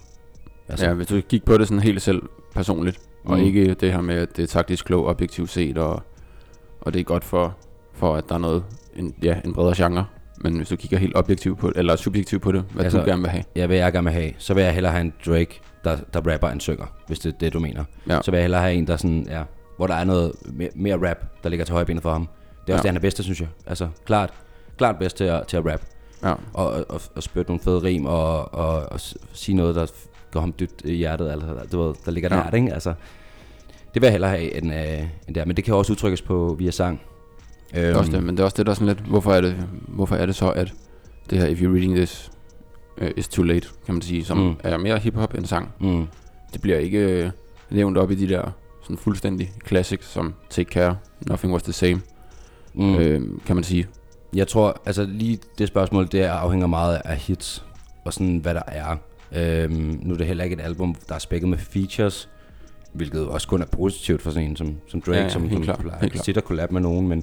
Altså. 0.68 0.86
Ja, 0.86 0.92
hvis 0.94 1.06
du 1.06 1.20
gik 1.20 1.44
på 1.44 1.58
det 1.58 1.68
sådan 1.68 1.82
helt 1.82 2.02
selv 2.02 2.22
personligt. 2.54 3.00
Og 3.26 3.38
Mm. 3.38 3.44
ikke 3.44 3.74
det 3.74 3.92
her 3.92 4.00
med, 4.00 4.14
at 4.14 4.36
det 4.36 4.42
er 4.42 4.46
taktisk 4.46 4.84
klog, 4.84 5.06
objektivt 5.06 5.50
set, 5.50 5.78
og, 5.78 6.02
og 6.80 6.92
det 6.94 7.00
er 7.00 7.04
godt 7.04 7.24
for, 7.24 7.56
for 7.94 8.16
at 8.16 8.24
der 8.28 8.34
er 8.34 8.38
noget, 8.38 8.64
en, 8.96 9.14
ja, 9.22 9.36
en 9.44 9.52
bredere 9.54 9.74
genre, 9.76 10.04
Men 10.40 10.56
hvis 10.56 10.68
du 10.68 10.76
kigger 10.76 10.98
helt 10.98 11.16
objektivt 11.16 11.58
på 11.58 11.72
eller 11.76 11.96
subjektivt 11.96 12.42
på 12.42 12.52
det, 12.52 12.64
hvad 12.72 12.84
altså, 12.84 13.00
du 13.00 13.04
gerne 13.06 13.22
vil 13.22 13.30
have. 13.30 13.44
Ja, 13.56 13.66
hvad 13.66 13.76
jeg 13.76 13.92
gerne 13.92 14.04
vil 14.04 14.12
have. 14.12 14.32
Så 14.38 14.54
vil 14.54 14.64
jeg 14.64 14.74
hellere 14.74 14.92
have 14.92 15.00
en 15.00 15.12
Drake, 15.26 15.60
der, 15.84 15.96
der 16.14 16.32
rapper 16.32 16.48
en 16.48 16.60
synger, 16.60 16.86
hvis 17.06 17.18
det 17.18 17.32
er 17.34 17.38
det, 17.38 17.52
du 17.52 17.60
mener. 17.60 17.84
Ja. 18.08 18.22
Så 18.22 18.30
vil 18.30 18.38
jeg 18.38 18.44
hellere 18.44 18.60
have 18.62 18.74
en, 18.74 18.86
der 18.86 18.96
sådan, 18.96 19.26
ja, 19.30 19.42
hvor 19.76 19.86
der 19.86 19.94
er 19.94 20.04
noget 20.04 20.32
mere, 20.44 20.70
mere 20.74 21.10
rap, 21.10 21.16
der 21.42 21.48
ligger 21.48 21.64
til 21.64 21.72
højbenet 21.72 22.02
for 22.02 22.12
ham. 22.12 22.28
Det 22.66 22.72
er 22.72 22.72
også 22.72 22.72
Ja. 22.72 22.76
det, 22.76 22.84
han 22.84 22.96
er 22.96 23.00
bedst 23.00 23.16
til, 23.16 23.24
synes 23.24 23.40
jeg. 23.40 23.48
Altså, 23.66 23.88
klart, 24.04 24.30
klart 24.78 24.96
bedst 24.98 25.16
til 25.16 25.24
at, 25.24 25.46
til 25.46 25.56
at 25.56 25.66
rap. 25.66 25.80
Ja. 26.22 26.34
Og, 26.54 26.84
og, 26.88 27.00
og, 27.16 27.22
spytte 27.22 27.50
nogle 27.50 27.60
fede 27.62 27.82
rim, 27.82 28.06
og, 28.06 28.54
og, 28.54 28.92
og 28.92 29.00
sige 29.32 29.56
noget, 29.56 29.74
der 29.74 29.86
går 30.32 30.40
ham 30.40 30.54
dybt 30.60 30.82
i 30.84 30.94
hjertet, 30.94 31.30
altså, 31.30 31.46
du 31.72 31.82
ved, 31.82 31.94
der 32.04 32.10
ligger 32.10 32.36
Ja. 32.36 32.42
nært, 32.42 32.54
ikke? 32.54 32.74
Altså, 32.74 32.94
det 33.94 34.02
vil 34.02 34.06
jeg 34.06 34.12
hellere 34.12 34.30
have, 34.30 34.56
end, 34.56 34.74
øh, 34.74 35.02
end 35.28 35.34
der. 35.34 35.44
Men 35.44 35.56
det 35.56 35.64
kan 35.64 35.74
også 35.74 35.92
udtrykkes 35.92 36.22
på 36.22 36.56
via 36.58 36.70
sang. 36.70 37.00
Det 37.74 37.84
er 37.84 37.96
også 37.96 38.12
det, 38.12 38.22
men 38.22 38.36
det 38.36 38.40
er 38.40 38.44
også 38.44 38.56
det, 38.56 38.66
der 38.66 38.72
er 38.72 38.74
sådan 38.74 38.86
lidt, 38.86 38.98
hvorfor 38.98 39.32
er 39.32 39.40
det, 39.40 39.56
hvorfor 39.88 40.16
er 40.16 40.26
det 40.26 40.34
så, 40.34 40.50
at 40.50 40.72
det 41.30 41.38
her, 41.38 41.46
if 41.46 41.60
you're 41.62 41.66
reading 41.74 41.94
this, 41.96 42.30
uh, 43.02 43.08
is 43.16 43.28
too 43.28 43.44
late, 43.44 43.68
kan 43.86 43.94
man 43.94 44.02
sige, 44.02 44.24
som 44.24 44.38
Mm. 44.38 44.54
er 44.64 44.76
mere 44.76 44.98
hiphop 44.98 45.34
end 45.34 45.46
sang. 45.46 45.68
Mm. 45.80 46.06
Det 46.52 46.60
bliver 46.60 46.78
ikke 46.78 47.24
uh, 47.70 47.76
nævnt 47.76 47.98
op 47.98 48.10
i 48.10 48.14
de 48.14 48.28
der 48.28 48.50
sådan 48.82 48.96
fuldstændig 48.96 49.52
classics, 49.68 50.06
som 50.08 50.34
Take 50.50 50.70
Care, 50.70 50.96
Nothing 51.28 51.52
Was 51.52 51.62
The 51.62 51.72
Same, 51.72 52.00
mm. 52.74 52.94
øh, 52.96 53.22
kan 53.46 53.56
man 53.56 53.64
sige. 53.64 53.86
Jeg 54.34 54.48
tror, 54.48 54.80
altså 54.86 55.04
lige 55.04 55.38
det 55.58 55.68
spørgsmål, 55.68 56.08
det 56.12 56.20
afhænger 56.22 56.66
meget 56.66 57.00
af 57.04 57.16
hits, 57.16 57.64
og 58.04 58.12
sådan 58.12 58.36
hvad 58.38 58.54
der 58.54 58.62
er. 58.66 58.96
Øhm, 59.32 59.98
nu 60.02 60.14
er 60.14 60.18
det 60.18 60.26
heller 60.26 60.44
ikke 60.44 60.54
et 60.54 60.60
album, 60.60 60.94
der 61.08 61.14
er 61.14 61.18
spækket 61.18 61.48
med 61.48 61.58
features, 61.58 62.28
hvilket 62.92 63.28
også 63.28 63.48
kun 63.48 63.62
er 63.62 63.66
positivt 63.66 64.22
for 64.22 64.30
sådan 64.30 64.48
en 64.50 64.56
som, 64.56 64.76
som 64.88 65.00
Drake, 65.00 65.18
Ja, 65.18 65.22
ja, 65.24 65.28
som, 65.28 65.50
som 65.50 65.62
plejer- 65.62 65.98
helt 66.00 66.12
klart. 66.12 66.24
sit 66.24 66.36
og 66.36 66.42
collab 66.42 66.72
med 66.72 66.80
nogen, 66.80 67.08
men, 67.08 67.22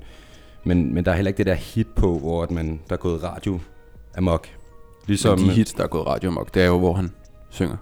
men, 0.64 0.94
men 0.94 1.06
der 1.06 1.12
er 1.12 1.16
heller 1.16 1.30
ikke 1.30 1.38
det 1.38 1.46
der 1.46 1.54
hit 1.54 1.88
på, 1.96 2.20
hvor 2.20 2.44
at 2.44 2.52
man, 2.52 2.80
der 2.90 2.94
er 2.96 3.00
gået 3.00 3.24
radio 3.24 3.60
amok. 4.18 4.48
Ligesom, 5.08 5.36
Ligesom, 5.36 5.50
de 5.50 5.56
hits, 5.56 5.74
der 5.74 5.84
er 5.84 5.88
gået 5.88 6.08
radio 6.08 6.30
amok, 6.30 6.54
det 6.54 6.62
er 6.64 6.68
jo, 6.68 6.80
hvor 6.80 6.94
han 6.94 7.12
synger. 7.50 7.76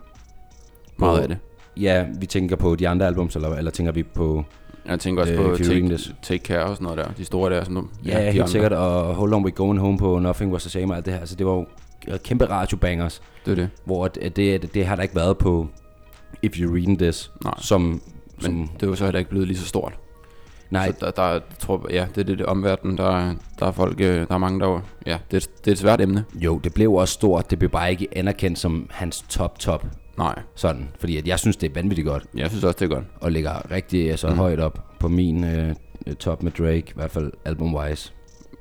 Meget 0.98 1.20
af 1.22 1.28
det. 1.28 1.38
Ja, 1.78 2.06
vi 2.20 2.26
tænker 2.26 2.56
på 2.56 2.76
de 2.76 2.88
andre 2.88 3.08
albums, 3.08 3.36
eller, 3.36 3.50
eller 3.56 3.72
tænker 3.72 3.92
vi 3.92 4.04
på... 4.04 4.46
Jeg 4.86 5.00
tænker 5.00 5.22
også 5.22 5.34
øh, 5.34 5.40
på 5.50 5.58
take, 5.58 6.00
take 6.22 6.44
Care 6.46 6.64
og 6.66 6.76
sådan 6.76 6.84
noget 6.84 6.98
der. 6.98 7.12
De 7.18 7.26
store 7.26 7.52
der. 7.56 7.64
Sådan 7.64 7.84
Ja, 8.06 8.12
ja 8.12 8.20
de 8.20 8.24
helt 8.26 8.42
andre. 8.42 8.52
sikkert, 8.52 8.74
og 8.74 9.16
Hold 9.16 9.34
On 9.34 9.46
We 9.46 9.52
Going 9.52 9.80
Home 9.80 9.98
på 9.98 10.20
Nothing 10.20 10.52
Was 10.52 10.62
The 10.64 10.70
Same 10.70 10.94
og 10.94 10.98
alt 10.98 11.06
det 11.06 11.14
her. 11.14 11.20
Altså, 11.20 11.36
det 11.36 11.46
var 11.46 11.52
jo 11.54 11.66
kæmpe 12.24 12.46
radiobangers. 12.46 13.22
Det 13.46 13.52
er 13.52 13.56
det. 13.56 13.70
Hvor 13.86 14.08
det, 14.08 14.36
det, 14.36 14.74
det 14.74 14.86
har 14.86 14.96
der 14.96 15.04
ikke 15.04 15.16
været 15.16 15.38
på 15.38 15.68
If 16.42 16.52
You're 16.58 16.74
Reading 16.74 17.00
This. 17.00 17.32
Nej. 17.44 17.54
Som, 17.58 18.02
som 18.40 18.54
Men 18.54 18.70
det 18.76 18.84
er 18.84 18.88
jo 18.88 18.96
så 18.96 19.04
heller 19.04 19.20
ikke 19.20 19.30
blevet 19.30 19.48
lige 19.48 19.58
så 19.58 19.66
stort. 19.66 19.94
Nej. 20.70 20.88
Så 20.92 21.06
der, 21.06 21.12
der 21.12 21.24
er- 21.24 21.40
tror, 21.60 21.88
ja, 21.90 22.08
det 22.16 22.22
er 22.22 22.24
det, 22.24 22.38
det 22.38 22.46
omverden, 22.46 22.98
der, 22.98 23.18
er- 23.18 23.36
der 23.60 23.66
er 23.66 23.72
folk, 23.72 24.02
øh, 24.02 24.28
der 24.28 24.34
er 24.34 24.38
mange, 24.38 24.60
der 24.60 24.82
ja, 25.06 25.18
det 25.32 25.44
er, 25.44 25.48
det 25.60 25.68
er 25.68 25.72
et 25.72 25.78
svært 25.78 26.02
emne. 26.02 26.24
Jo, 26.36 26.58
det 26.58 26.74
blev 26.74 26.94
også 26.94 27.14
stort. 27.14 27.52
Det 27.52 27.60
blev 27.60 27.70
bare 27.72 27.92
ikke 27.92 28.08
anerkendt 28.12 28.60
som 28.60 28.88
hans 28.92 29.26
top 29.30 29.60
top. 29.60 29.86
Nej. 30.18 30.36
Sådan, 30.56 30.90
fordi 31.00 31.18
at 31.18 31.28
jeg 31.28 31.40
synes, 31.40 31.58
det 31.58 31.70
er 31.70 31.74
vanvittigt 31.74 32.08
godt. 32.08 32.24
Jeg 32.36 32.50
synes 32.50 32.64
også, 32.64 32.78
det 32.80 32.86
er 32.92 32.96
godt. 32.96 33.06
Og 33.22 33.32
ligger 33.32 33.72
rigtig 33.72 34.10
altså, 34.12 34.28
mm. 34.30 34.36
Højt 34.38 34.60
op 34.60 34.80
på 35.00 35.08
min 35.08 35.44
øh, 35.44 35.76
top 36.20 36.44
med 36.44 36.52
Drake, 36.52 36.78
i 36.88 36.94
hvert 36.96 37.12
fald 37.12 37.32
album-wise. 37.46 38.12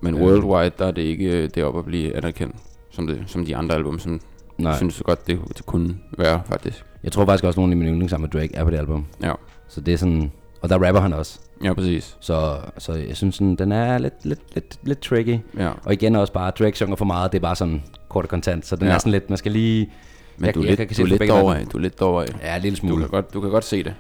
Men 0.03 0.14
Øh, 0.14 0.20
worldwide, 0.22 0.72
der 0.78 0.86
er 0.86 0.91
det 0.91 1.03
ikke 1.03 1.43
øh, 1.43 1.51
deroppe 1.55 1.78
at 1.78 1.84
blive 1.84 2.16
anerkendt, 2.16 2.57
som, 2.91 3.07
det, 3.07 3.22
som 3.26 3.45
de 3.47 3.57
andre 3.57 3.74
album, 3.74 3.99
som 3.99 4.20
Nej. 4.59 4.70
jeg 4.70 4.76
synes 4.78 5.03
godt, 5.05 5.26
det, 5.26 5.41
kunne 5.66 5.97
være, 6.18 6.43
faktisk. 6.47 6.84
Jeg 7.05 7.12
tror 7.12 7.24
faktisk 7.26 7.45
også, 7.45 7.61
at 7.61 7.62
nogle 7.62 7.72
af 7.72 7.76
mine 7.76 7.91
yndlings 7.91 8.11
sammen 8.11 8.30
med 8.32 8.41
Drake 8.41 8.57
er 8.57 8.64
på 8.64 8.70
det 8.70 8.76
album. 8.78 9.07
Ja. 9.22 9.32
Så 9.68 9.80
det 9.80 9.95
er 9.95 9.99
sådan... 9.99 10.30
Og 10.62 10.68
der 10.68 10.86
rapper 10.86 11.01
han 11.01 11.12
også. 11.12 11.41
Ja, 11.64 11.74
præcis. 11.74 12.16
Så, 12.20 12.57
så 12.78 12.93
jeg 12.93 13.16
synes, 13.16 13.34
sådan, 13.34 13.55
den 13.55 13.72
er 13.72 13.99
lidt, 13.99 14.14
lidt, 14.24 14.41
lidt, 14.55 14.78
lidt 14.82 15.01
tricky. 15.01 15.38
Ja. 15.59 15.70
Og 15.84 15.93
igen 15.93 16.16
også 16.16 16.32
bare, 16.32 16.51
Drake 16.51 16.76
synger 16.76 16.97
for 16.97 17.05
meget, 17.05 17.32
det 17.32 17.38
er 17.38 17.43
bare 17.43 17.57
sådan 17.57 17.82
kort 18.09 18.24
og 18.24 18.28
kontant. 18.28 18.66
Så 18.66 18.76
den 18.76 18.86
Ja. 18.86 18.95
er 18.95 18.99
sådan 18.99 19.12
lidt, 19.12 19.30
man 19.30 19.36
skal 19.38 19.53
lige... 19.53 19.91
Men 20.38 20.47
jeg, 20.47 20.55
du 20.55 20.61
er 20.61 20.64
lidt, 20.64 20.97
se 20.97 21.03
du 21.03 21.09
det 21.09 21.18
fra 21.18 21.24
lidt 21.24 21.61
af. 21.61 21.66
Du 21.66 21.78
er 21.78 22.20
lidt. 22.22 22.36
Ja, 22.43 22.57
en 22.57 22.62
lille 22.62 22.76
smule. 22.76 22.95
Du 22.95 23.01
kan 23.01 23.09
godt, 23.09 23.34
du 23.34 23.41
kan 23.41 23.51
godt 23.51 23.64
se 23.64 23.82
det. 23.82 23.95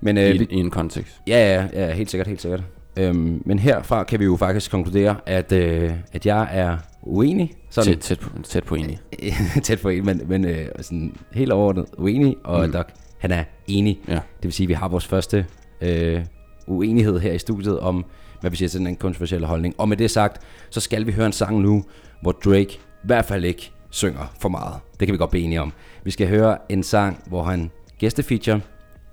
Men, 0.00 0.16
I, 0.16 0.20
øh, 0.20 0.40
vi, 0.40 0.46
I 0.50 0.56
en 0.56 0.70
kontekst. 0.70 1.20
Ja, 1.26 1.54
ja, 1.54 1.86
ja, 1.86 1.92
helt 1.92 2.10
sikkert, 2.10 2.26
helt 2.26 2.42
sikkert. 2.42 2.62
Øhm, 2.96 3.42
men 3.46 3.58
herfra 3.58 4.04
kan 4.04 4.20
vi 4.20 4.24
jo 4.24 4.36
faktisk 4.36 4.70
konkludere, 4.70 5.16
at, 5.26 5.52
øh, 5.52 5.92
at 6.12 6.26
jeg 6.26 6.48
er 6.52 6.76
uenig. 7.02 7.54
Tæt, 7.70 7.98
tæt, 8.00 8.20
på, 8.20 8.30
tæt 8.42 8.64
på 8.64 8.74
enig. 8.74 8.98
tæt 9.62 9.80
på 9.80 9.88
enig, 9.88 10.04
men, 10.04 10.22
men 10.26 10.44
øh, 10.44 10.68
sådan 10.80 11.16
helt 11.32 11.52
overordnet 11.52 11.86
uenig, 11.98 12.36
og 12.44 12.66
mm. 12.66 12.72
Doc, 12.72 12.86
han 13.18 13.30
er 13.30 13.44
enig. 13.66 14.00
Ja. 14.08 14.14
Det 14.14 14.42
vil 14.42 14.52
sige, 14.52 14.64
at 14.64 14.68
vi 14.68 14.74
har 14.74 14.88
vores 14.88 15.06
første 15.06 15.46
øh, 15.80 16.24
uenighed 16.66 17.18
her 17.18 17.32
i 17.32 17.38
studiet 17.38 17.80
om, 17.80 18.04
hvad 18.40 18.50
vi 18.50 18.56
siger 18.56 18.68
til 18.68 18.80
den 18.80 18.96
kontroversielle 18.96 19.46
holdning. 19.46 19.74
Og 19.78 19.88
med 19.88 19.96
det 19.96 20.10
sagt, 20.10 20.42
så 20.70 20.80
skal 20.80 21.06
vi 21.06 21.12
høre 21.12 21.26
en 21.26 21.32
sang 21.32 21.60
nu, 21.60 21.84
hvor 22.22 22.32
Drake 22.32 22.74
i 22.74 23.06
hvert 23.06 23.24
fald 23.24 23.44
ikke 23.44 23.72
synger 23.90 24.34
for 24.40 24.48
meget. 24.48 24.74
Det 25.00 25.08
kan 25.08 25.12
vi 25.12 25.18
godt 25.18 25.30
blive 25.30 25.44
enige 25.44 25.60
om. 25.60 25.72
Vi 26.04 26.10
skal 26.10 26.28
høre 26.28 26.58
en 26.68 26.82
sang, 26.82 27.22
hvor 27.26 27.42
han 27.42 27.70
gæstefeature, 27.98 28.60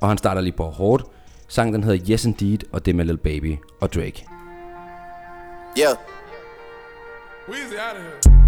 og 0.02 0.08
han 0.08 0.18
starter 0.18 0.42
lige 0.42 0.54
på 0.58 0.64
hårdt. 0.64 1.04
Sangen 1.48 1.74
den 1.74 1.84
hedder 1.84 2.06
Yes 2.12 2.26
Indeed, 2.26 2.60
og 2.72 2.86
det 2.86 2.92
er 2.92 2.96
med 2.96 3.06
Lil 3.06 3.18
Baby 3.18 3.56
og 3.82 3.94
Drake. 3.94 4.26
Yeah. 5.80 6.17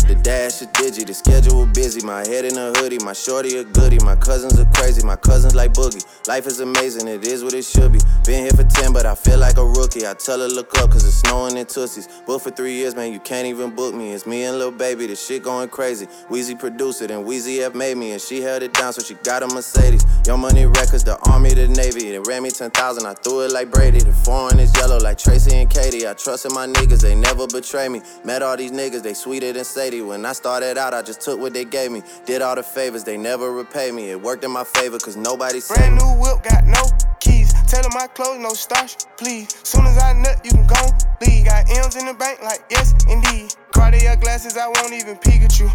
The 0.10 0.16
dash 0.16 0.62
is 0.62 0.68
digi, 0.68 1.06
the 1.06 1.14
schedule 1.14 1.66
busy. 1.68 2.06
My 2.06 2.28
head 2.28 2.44
in 2.44 2.58
a 2.58 2.74
hoodie, 2.74 3.00
my 3.00 3.14
shorty 3.14 3.58
a 3.58 3.64
goodie. 3.64 4.00
My 4.04 4.16
cousins 4.18 4.60
are 4.60 4.66
crazy, 4.74 5.06
my 5.06 5.16
cousins 5.16 5.56
like 5.56 5.72
boogie. 5.72 6.04
Life 6.28 6.48
is 6.48 6.60
amazing, 6.60 7.08
it 7.08 7.26
is 7.26 7.42
what 7.42 7.54
it 7.54 7.64
should 7.64 7.94
be. 7.94 8.00
Been 8.26 8.44
here 8.44 8.52
for 8.52 8.66
10, 8.66 8.92
but 8.92 9.06
I 9.06 9.16
feel 9.16 9.38
like 9.38 9.58
a 9.58 9.64
rookie. 9.64 10.06
I 10.06 10.16
tell 10.16 10.40
her 10.40 10.50
look 10.50 10.78
up, 10.80 10.92
cause 10.92 11.06
it's 11.06 11.16
snowing 11.16 11.56
in 11.56 11.66
Tussies. 11.66 12.10
Booked 12.26 12.44
for 12.44 12.52
three 12.52 12.74
years, 12.74 12.94
man, 12.94 13.14
you 13.14 13.22
can't 13.22 13.48
even 13.48 13.74
book 13.74 13.96
me. 13.96 14.12
It's 14.12 14.28
me 14.28 14.44
and 14.44 14.60
Lil 14.60 14.72
Baby, 14.72 15.08
the 15.08 15.16
shit 15.16 15.44
going 15.44 15.70
crazy. 15.70 16.08
Wheezy 16.28 16.56
produced 16.56 17.02
it, 17.02 17.10
and 17.10 17.24
Wheezy 17.24 17.62
F 17.62 17.74
made 17.74 17.96
me, 17.96 18.12
and 18.12 18.22
she 18.22 18.42
held 18.42 18.64
it 18.64 18.74
down, 18.74 18.92
so 18.92 19.02
she 19.02 19.14
got 19.24 19.44
a 19.44 19.48
Mercedes. 19.48 20.06
Your 20.26 20.38
Money 20.38 20.66
Records, 20.66 21.06
the 21.06 21.18
Army, 21.32 21.54
the 21.54 21.70
Navy. 21.70 22.12
They 22.12 22.20
ran 22.20 22.44
me 22.44 22.52
10,000, 22.52 23.06
I 23.06 23.14
threw 23.14 23.46
it 23.46 23.52
like 23.52 23.72
Brady. 23.72 24.00
The 24.00 24.12
foreign 24.12 24.60
is 24.60 24.76
yellow 24.76 24.98
like 24.98 25.09
Tracy 25.18 25.56
and 25.56 25.70
Katie. 25.70 26.08
I 26.08 26.14
trusted 26.14 26.52
my 26.54 26.68
niggas, 26.68 27.02
they 27.02 27.16
never 27.16 27.48
betray 27.48 27.90
me. 27.90 28.02
Met 28.24 28.42
all 28.42 28.58
these 28.58 28.72
niggas, 28.72 29.02
they 29.02 29.14
sweeter 29.14 29.52
than 29.54 29.64
Sadie. 29.64 30.02
When 30.02 30.26
I 30.26 30.34
started 30.34 30.78
out, 30.78 30.94
I 30.94 31.02
just 31.02 31.22
took 31.22 31.40
what 31.40 31.54
they 31.54 31.66
gave 31.66 31.92
me. 31.92 32.04
Did 32.26 32.42
all 32.42 32.56
the 32.56 32.64
favors, 32.64 33.04
they 33.04 33.18
never 33.18 33.52
repay 33.52 33.92
me. 33.92 34.10
It 34.12 34.22
worked 34.22 34.44
in 34.44 34.52
my 34.52 34.64
favor, 34.64 35.00
cause 35.00 35.16
nobody 35.16 35.60
saved 35.60 35.80
Brand 35.80 35.96
new 35.96 36.22
whip, 36.22 36.44
got 36.44 36.66
no 36.66 36.84
keys. 37.20 37.54
Tell 37.68 37.84
my 37.92 38.08
clothes, 38.08 38.40
no 38.40 38.50
starch, 38.50 38.96
please. 39.18 39.56
Soon 39.64 39.86
as 39.86 39.98
I 39.98 40.14
nut, 40.14 40.42
you 40.44 40.52
can 40.52 40.68
go 40.68 40.82
leave. 41.22 41.46
Got 41.46 41.70
M's 41.70 41.96
in 41.96 42.06
the 42.06 42.14
bank, 42.14 42.42
like 42.42 42.62
yes, 42.70 42.94
indeed. 43.10 43.54
Cartier 43.72 44.16
glasses, 44.18 44.58
I 44.58 44.68
won't 44.68 44.94
even 44.94 45.18
peek 45.18 45.42
at 45.42 45.60
you. 45.60 45.70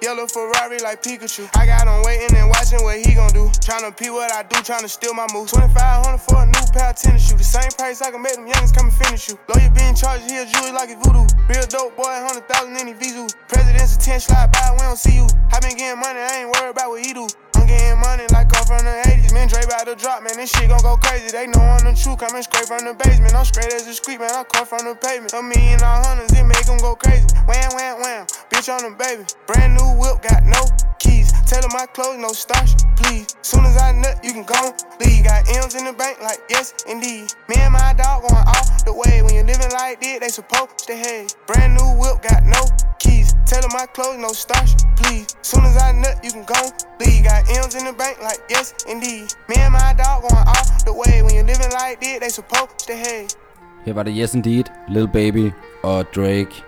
Yellow 0.00 0.26
Ferrari 0.26 0.78
like 0.78 1.02
Pikachu. 1.02 1.50
I 1.58 1.66
got 1.66 1.88
him 1.88 2.02
waiting 2.04 2.30
and 2.36 2.48
watching 2.50 2.82
what 2.82 2.98
he 2.98 3.14
gon' 3.14 3.32
do. 3.32 3.50
Tryna 3.58 3.96
pee 3.96 4.10
what 4.10 4.30
I 4.30 4.42
do, 4.44 4.56
tryna 4.62 4.88
steal 4.88 5.12
my 5.12 5.26
moves. 5.34 5.50
2500 5.52 6.18
for 6.18 6.42
a 6.42 6.46
new 6.46 6.64
pair 6.72 6.90
of 6.90 6.96
tennis 6.96 7.26
shoes. 7.26 7.38
The 7.38 7.44
same 7.44 7.70
price 7.74 8.00
I 8.00 8.10
can 8.10 8.22
make 8.22 8.34
them 8.34 8.46
youngins 8.46 8.74
come 8.74 8.86
and 8.86 8.94
finish 8.94 9.28
you. 9.28 9.38
Lawyer 9.50 9.70
being 9.74 9.94
charged, 9.94 10.30
he 10.30 10.38
a 10.38 10.46
jewelry 10.46 10.70
like 10.70 10.90
a 10.90 10.96
voodoo. 11.02 11.26
Real 11.50 11.66
dope 11.66 11.96
boy, 11.96 12.06
100,000 12.06 12.76
in 12.78 12.94
his 12.94 12.98
visu. 12.98 13.26
President's 13.48 13.96
a 13.96 13.98
10 13.98 14.20
slide 14.20 14.52
by, 14.52 14.70
we 14.72 14.86
don't 14.86 14.98
see 14.98 15.16
you. 15.18 15.26
I 15.50 15.58
been 15.58 15.74
getting 15.76 15.98
money, 15.98 16.20
I 16.20 16.46
ain't 16.46 16.50
worried 16.54 16.78
about 16.78 16.90
what 16.90 17.02
he 17.02 17.12
do. 17.12 17.26
I'm 17.58 17.66
getting 17.66 17.98
money 17.98 18.22
like 18.30 18.54
I'm 18.54 18.64
from 18.70 18.86
the 18.86 18.94
80s. 19.02 19.34
Man, 19.34 19.48
Dre 19.48 19.66
about 19.66 19.84
to 19.90 19.96
drop, 19.98 20.22
man. 20.22 20.38
This 20.38 20.54
shit 20.54 20.70
gon' 20.70 20.78
go 20.78 20.94
crazy. 20.96 21.34
They 21.34 21.50
know 21.50 21.58
I'm 21.58 21.82
the 21.82 21.90
truth. 21.90 22.22
Coming 22.22 22.42
straight 22.42 22.70
from 22.70 22.86
the 22.86 22.94
basement. 22.94 23.34
I'm 23.34 23.44
straight 23.44 23.72
as 23.74 23.86
a 23.86 23.94
street, 23.94 24.20
man. 24.20 24.30
I 24.30 24.44
come 24.44 24.64
from 24.64 24.86
the 24.86 24.94
pavement. 24.94 25.34
A 25.34 25.42
million 25.42 25.82
all 25.82 25.98
hundreds, 26.06 26.32
it 26.38 26.46
make 26.46 26.64
them 26.66 26.78
go 26.78 26.94
crazy. 26.94 27.26
Wham, 27.50 27.74
wham, 27.74 27.98
wham. 27.98 28.26
Bitch 28.50 28.70
on 28.70 28.86
the 28.86 28.94
baby. 28.94 29.26
Brand 29.46 29.74
new 29.74 29.87
whip, 29.96 30.22
got 30.22 30.42
no 30.44 30.62
keys. 30.98 31.32
Tell 31.46 31.62
my 31.70 31.86
clothes, 31.86 32.18
no 32.18 32.32
starch, 32.32 32.70
please. 32.96 33.36
Soon 33.42 33.64
as 33.64 33.76
I 33.76 33.92
nut, 33.92 34.20
you 34.22 34.32
can 34.32 34.44
go 34.44 34.74
leave. 35.00 35.24
Got 35.24 35.48
M's 35.48 35.74
in 35.74 35.84
the 35.84 35.92
bank, 35.92 36.20
like 36.20 36.40
yes, 36.50 36.74
indeed. 36.88 37.32
Me 37.48 37.56
and 37.56 37.72
my 37.72 37.94
dog 37.94 38.22
going 38.22 38.46
all 38.46 38.64
the 38.84 38.92
way. 38.92 39.22
When 39.22 39.34
you're 39.34 39.44
living 39.44 39.72
like 39.72 40.00
this, 40.00 40.20
they 40.20 40.28
supposed 40.28 40.78
to 40.86 40.94
hate. 40.94 41.36
Brand 41.46 41.74
new 41.74 41.88
whip, 42.00 42.22
got 42.22 42.42
no 42.44 42.62
keys. 42.98 43.34
Tell 43.46 43.62
my 43.70 43.86
clothes, 43.86 44.18
no 44.18 44.32
starch, 44.32 44.70
please. 44.96 45.36
Soon 45.42 45.64
as 45.64 45.76
I 45.76 45.92
nut, 45.92 46.20
you 46.22 46.32
can 46.32 46.44
go 46.44 46.60
leave. 47.00 47.24
Got 47.24 47.48
M's 47.64 47.74
in 47.74 47.84
the 47.84 47.92
bank, 47.92 48.18
like 48.22 48.40
yes, 48.50 48.74
indeed. 48.88 49.32
Me 49.48 49.56
and 49.56 49.72
my 49.72 49.94
dog 49.96 50.22
going 50.22 50.46
all 50.46 50.64
the 50.84 50.92
way. 50.92 51.22
When 51.22 51.34
you're 51.34 51.50
living 51.54 51.72
like 51.72 52.00
this, 52.00 52.18
they 52.20 52.28
supposed 52.28 52.78
to 52.86 52.94
hate. 52.94 53.36
Her 53.84 53.92
var 53.92 54.02
det 54.02 54.16
Yes 54.16 54.34
Indeed, 54.34 54.64
Lil 54.88 55.08
Baby 55.08 55.52
og 55.82 56.14
Drake. 56.14 56.64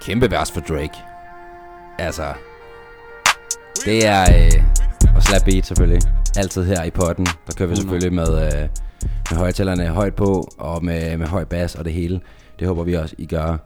Kæmpe 0.00 0.30
vers 0.30 0.52
for 0.52 0.60
Drake. 0.60 1.04
Altså, 1.98 2.34
det 3.84 4.06
er... 4.06 4.22
Øh, 4.22 4.64
og 5.16 5.22
slap 5.22 5.44
beat 5.44 5.66
selvfølgelig. 5.66 6.00
Altid 6.36 6.64
her 6.64 6.84
i 6.84 6.90
potten. 6.90 7.26
Der 7.46 7.52
kører 7.56 7.68
vi 7.68 7.76
selvfølgelig 7.76 8.12
med, 8.12 8.46
øh, 8.46 8.68
med 9.30 9.38
højtalerne 9.38 9.86
højt 9.86 10.14
på, 10.14 10.48
og 10.58 10.84
med, 10.84 11.16
med 11.16 11.26
høj 11.26 11.44
bas 11.44 11.74
og 11.74 11.84
det 11.84 11.92
hele. 11.92 12.20
Det 12.58 12.68
håber 12.68 12.84
vi 12.84 12.94
også, 12.94 13.14
I 13.18 13.26
gør, 13.26 13.56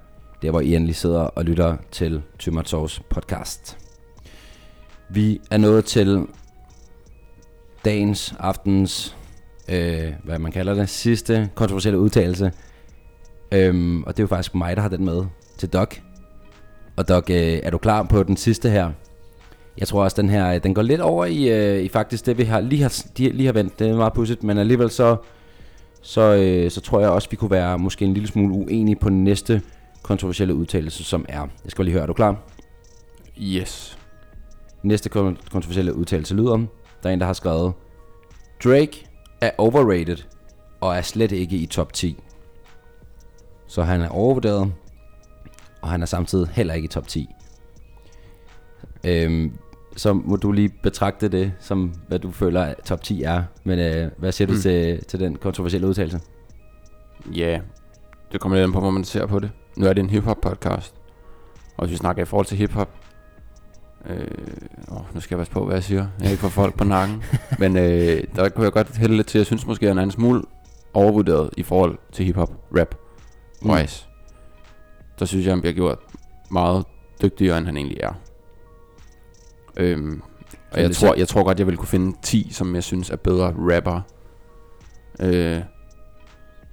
der 0.43 0.51
hvor 0.51 0.61
I 0.61 0.75
endelig 0.75 0.97
sidder 0.97 1.21
og 1.21 1.45
lytter 1.45 1.77
til 1.91 2.23
Tømmert 2.39 2.69
Sovs 2.69 3.03
podcast. 3.11 3.79
Vi 5.09 5.41
er 5.51 5.57
nået 5.57 5.85
til 5.85 6.27
dagens, 7.85 8.35
aftens, 8.39 9.17
øh, 9.69 10.13
hvad 10.25 10.39
man 10.39 10.53
kalder 10.53 10.75
det, 10.75 10.89
sidste 10.89 11.51
kontroversielle 11.55 11.99
udtalelse. 11.99 12.53
Øhm, 13.53 14.03
og 14.03 14.17
det 14.17 14.19
er 14.19 14.25
jo 14.25 14.29
faktisk 14.29 14.55
mig, 14.55 14.77
der 14.77 14.83
har 14.83 14.89
den 14.89 15.05
med 15.05 15.25
til 15.59 15.69
Doc. 15.69 15.95
Og 16.97 17.09
Doc, 17.09 17.31
øh, 17.31 17.37
er 17.63 17.71
du 17.71 17.79
klar 17.79 18.03
på 18.03 18.23
den 18.23 18.37
sidste 18.37 18.71
her? 18.71 18.91
Jeg 19.79 19.89
tror 19.89 20.05
også, 20.05 20.23
den 20.23 20.31
her, 20.31 20.55
øh, 20.55 20.63
den 20.63 20.75
går 20.75 20.83
lidt 20.83 21.01
over 21.01 21.25
i, 21.25 21.49
øh, 21.49 21.83
i 21.85 21.89
faktisk 21.89 22.27
det, 22.27 22.39
vi 22.39 22.43
har 22.45 22.61
lige 22.61 22.83
har, 22.83 23.03
de, 23.19 23.29
lige 23.29 23.47
har 23.47 23.53
vendt. 23.53 23.79
Det 23.79 23.89
er 23.89 23.97
meget 23.97 24.13
pudsigt, 24.13 24.43
men 24.45 24.59
alligevel 24.59 24.91
så, 24.91 25.17
så, 26.03 26.21
øh, 26.21 26.71
så 26.71 26.81
tror 26.81 27.01
jeg 27.01 27.11
også, 27.11 27.31
vi 27.31 27.37
kunne 27.37 27.51
være 27.51 27.79
måske 27.79 28.05
en 28.05 28.15
lille 28.15 28.29
smule 28.29 28.55
uenige 28.55 28.97
på 28.97 29.09
den 29.09 29.25
næste 29.25 29.63
kontroversielle 30.03 30.55
udtalelse, 30.55 31.05
som 31.05 31.25
er. 31.29 31.41
Jeg 31.41 31.71
skal 31.71 31.85
lige 31.85 31.93
høre, 31.93 32.03
er 32.03 32.07
du 32.07 32.13
klar? 32.13 32.37
Yes. 33.43 33.99
Næste 34.83 35.11
kon- 35.17 35.51
kontroversielle 35.51 35.95
udtalelse 35.95 36.35
lyder, 36.35 36.57
der 37.03 37.09
er 37.09 37.13
en, 37.13 37.21
der 37.21 37.27
har 37.27 37.33
skrevet, 37.33 37.73
Drake 38.65 39.07
er 39.41 39.51
overrated 39.59 40.17
og 40.81 40.97
er 40.97 41.03
slet 41.03 41.33
ikke 41.33 41.57
i 41.57 41.67
top 41.67 41.93
10. 41.93 42.17
Så 43.67 43.83
han 43.83 44.01
er 44.01 44.09
overvurderet, 44.09 44.73
og 45.83 45.89
han 45.89 46.03
er 46.03 46.07
samtidig 46.07 46.49
heller 46.53 46.75
ikke 46.75 46.85
i 46.85 46.89
top 46.89 47.09
10. 47.09 47.29
Øhm, 49.05 49.53
så 49.97 50.13
må 50.13 50.37
du 50.37 50.53
lige 50.53 50.69
betragte 50.83 51.29
det, 51.29 51.53
som 51.61 51.95
hvad 52.09 52.19
du 52.19 52.31
føler 52.31 52.63
at 52.63 52.75
top 52.85 53.03
10 53.03 53.23
er. 53.23 53.43
Men 53.65 53.79
øh, 53.79 54.11
hvad 54.19 54.33
siger 54.33 54.47
du 54.49 54.53
Mm. 54.55 54.59
til, 54.61 55.05
til 55.05 55.21
den 55.21 55.37
kontroversielle 55.37 55.87
udtalelse? 55.89 56.21
Ja, 57.37 57.61
det 58.33 58.41
kommer 58.41 58.57
lidt 58.59 58.65
an 58.67 58.73
på, 58.73 58.81
hvor 58.81 58.91
man 58.91 59.05
ser 59.05 59.27
på 59.27 59.39
det. 59.39 59.51
Nu 59.77 59.87
er 59.87 59.93
det 59.93 60.01
en 60.03 60.11
hip-hop 60.11 60.41
podcast. 60.41 60.95
Og 61.77 61.85
hvis 61.87 61.93
vi 61.93 61.97
snakker 61.97 62.23
i 62.23 62.25
forhold 62.27 62.47
til 62.47 62.59
hip-hop, 62.59 62.89
øh, 64.11 64.27
åh, 64.93 65.15
nu 65.15 65.21
skal 65.21 65.35
jeg 65.35 65.39
passe 65.41 65.53
på, 65.53 65.65
hvad 65.65 65.75
jeg 65.77 65.85
siger. 65.85 66.07
Jeg 66.21 66.31
ikke 66.31 66.41
for 66.41 66.49
folk 66.49 66.75
på 66.79 66.85
nakken. 66.85 67.23
Men 67.59 67.77
øh, 67.77 68.25
der 68.37 68.49
kunne 68.49 68.65
jeg 68.65 68.73
godt 68.73 68.97
hælde 68.97 69.17
lidt 69.17 69.27
til, 69.27 69.39
jeg 69.39 69.47
synes 69.47 69.67
måske, 69.67 69.87
at 69.87 69.91
han 69.91 69.99
er 69.99 70.03
en 70.03 70.11
smule 70.11 70.43
overvurderet 70.95 71.51
i 71.57 71.63
forhold 71.63 71.99
til 72.13 72.25
hip-hop, 72.25 72.53
rap, 72.79 72.95
Mm. 73.63 73.71
wise. 73.71 74.07
Der 75.19 75.25
synes 75.25 75.45
jeg, 75.47 75.53
han 75.53 75.61
bliver 75.61 75.75
gjort 75.75 75.99
meget 76.51 76.85
dygtigere, 77.23 77.59
end 77.59 77.67
han 77.67 77.77
egentlig 77.77 77.99
er. 78.03 78.13
Øhm, 79.77 80.23
og 80.73 80.81
jeg 80.81 80.91
tror, 80.91 81.15
jeg 81.15 81.29
tror 81.29 81.45
godt, 81.45 81.59
jeg 81.59 81.67
vil 81.67 81.77
kunne 81.77 81.89
finde 81.89 82.17
10, 82.23 82.49
som 82.51 82.75
jeg 82.75 82.83
synes 82.83 83.11
er 83.11 83.17
bedre 83.17 83.55
rapper. 83.59 84.01
Øh, 85.21 85.61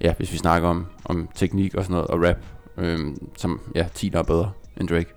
ja, 0.02 0.14
hvis 0.14 0.32
vi 0.32 0.38
snakker 0.38 0.70
om, 0.70 0.86
om 1.06 1.30
teknik 1.36 1.76
og 1.76 1.84
sådan 1.84 1.94
noget, 1.94 2.08
og 2.08 2.24
rap, 2.24 2.38
øhm, 2.78 3.28
som, 3.38 3.60
ja, 3.76 3.88
10 3.94 4.10
der 4.10 4.20
er 4.20 4.24
bedre 4.24 4.52
end 4.80 4.88
Drake. 4.88 5.14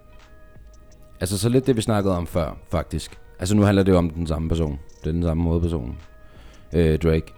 Altså 1.21 1.39
så 1.39 1.49
lidt 1.49 1.67
det, 1.67 1.77
vi 1.77 1.83
snakkede 1.83 2.17
om 2.17 2.27
før, 2.27 2.57
faktisk. 2.69 3.19
Altså 3.39 3.57
nu 3.57 3.63
handler 3.63 3.83
det 3.83 3.93
jo 3.93 3.99
om 3.99 4.11
den 4.11 4.27
samme 4.27 4.49
person. 4.49 4.79
Det 5.01 5.07
er 5.07 5.13
den 5.13 5.23
samme 5.23 5.45
hovedperson. 5.45 5.97
Øh, 6.73 6.99
Drake. 6.99 7.33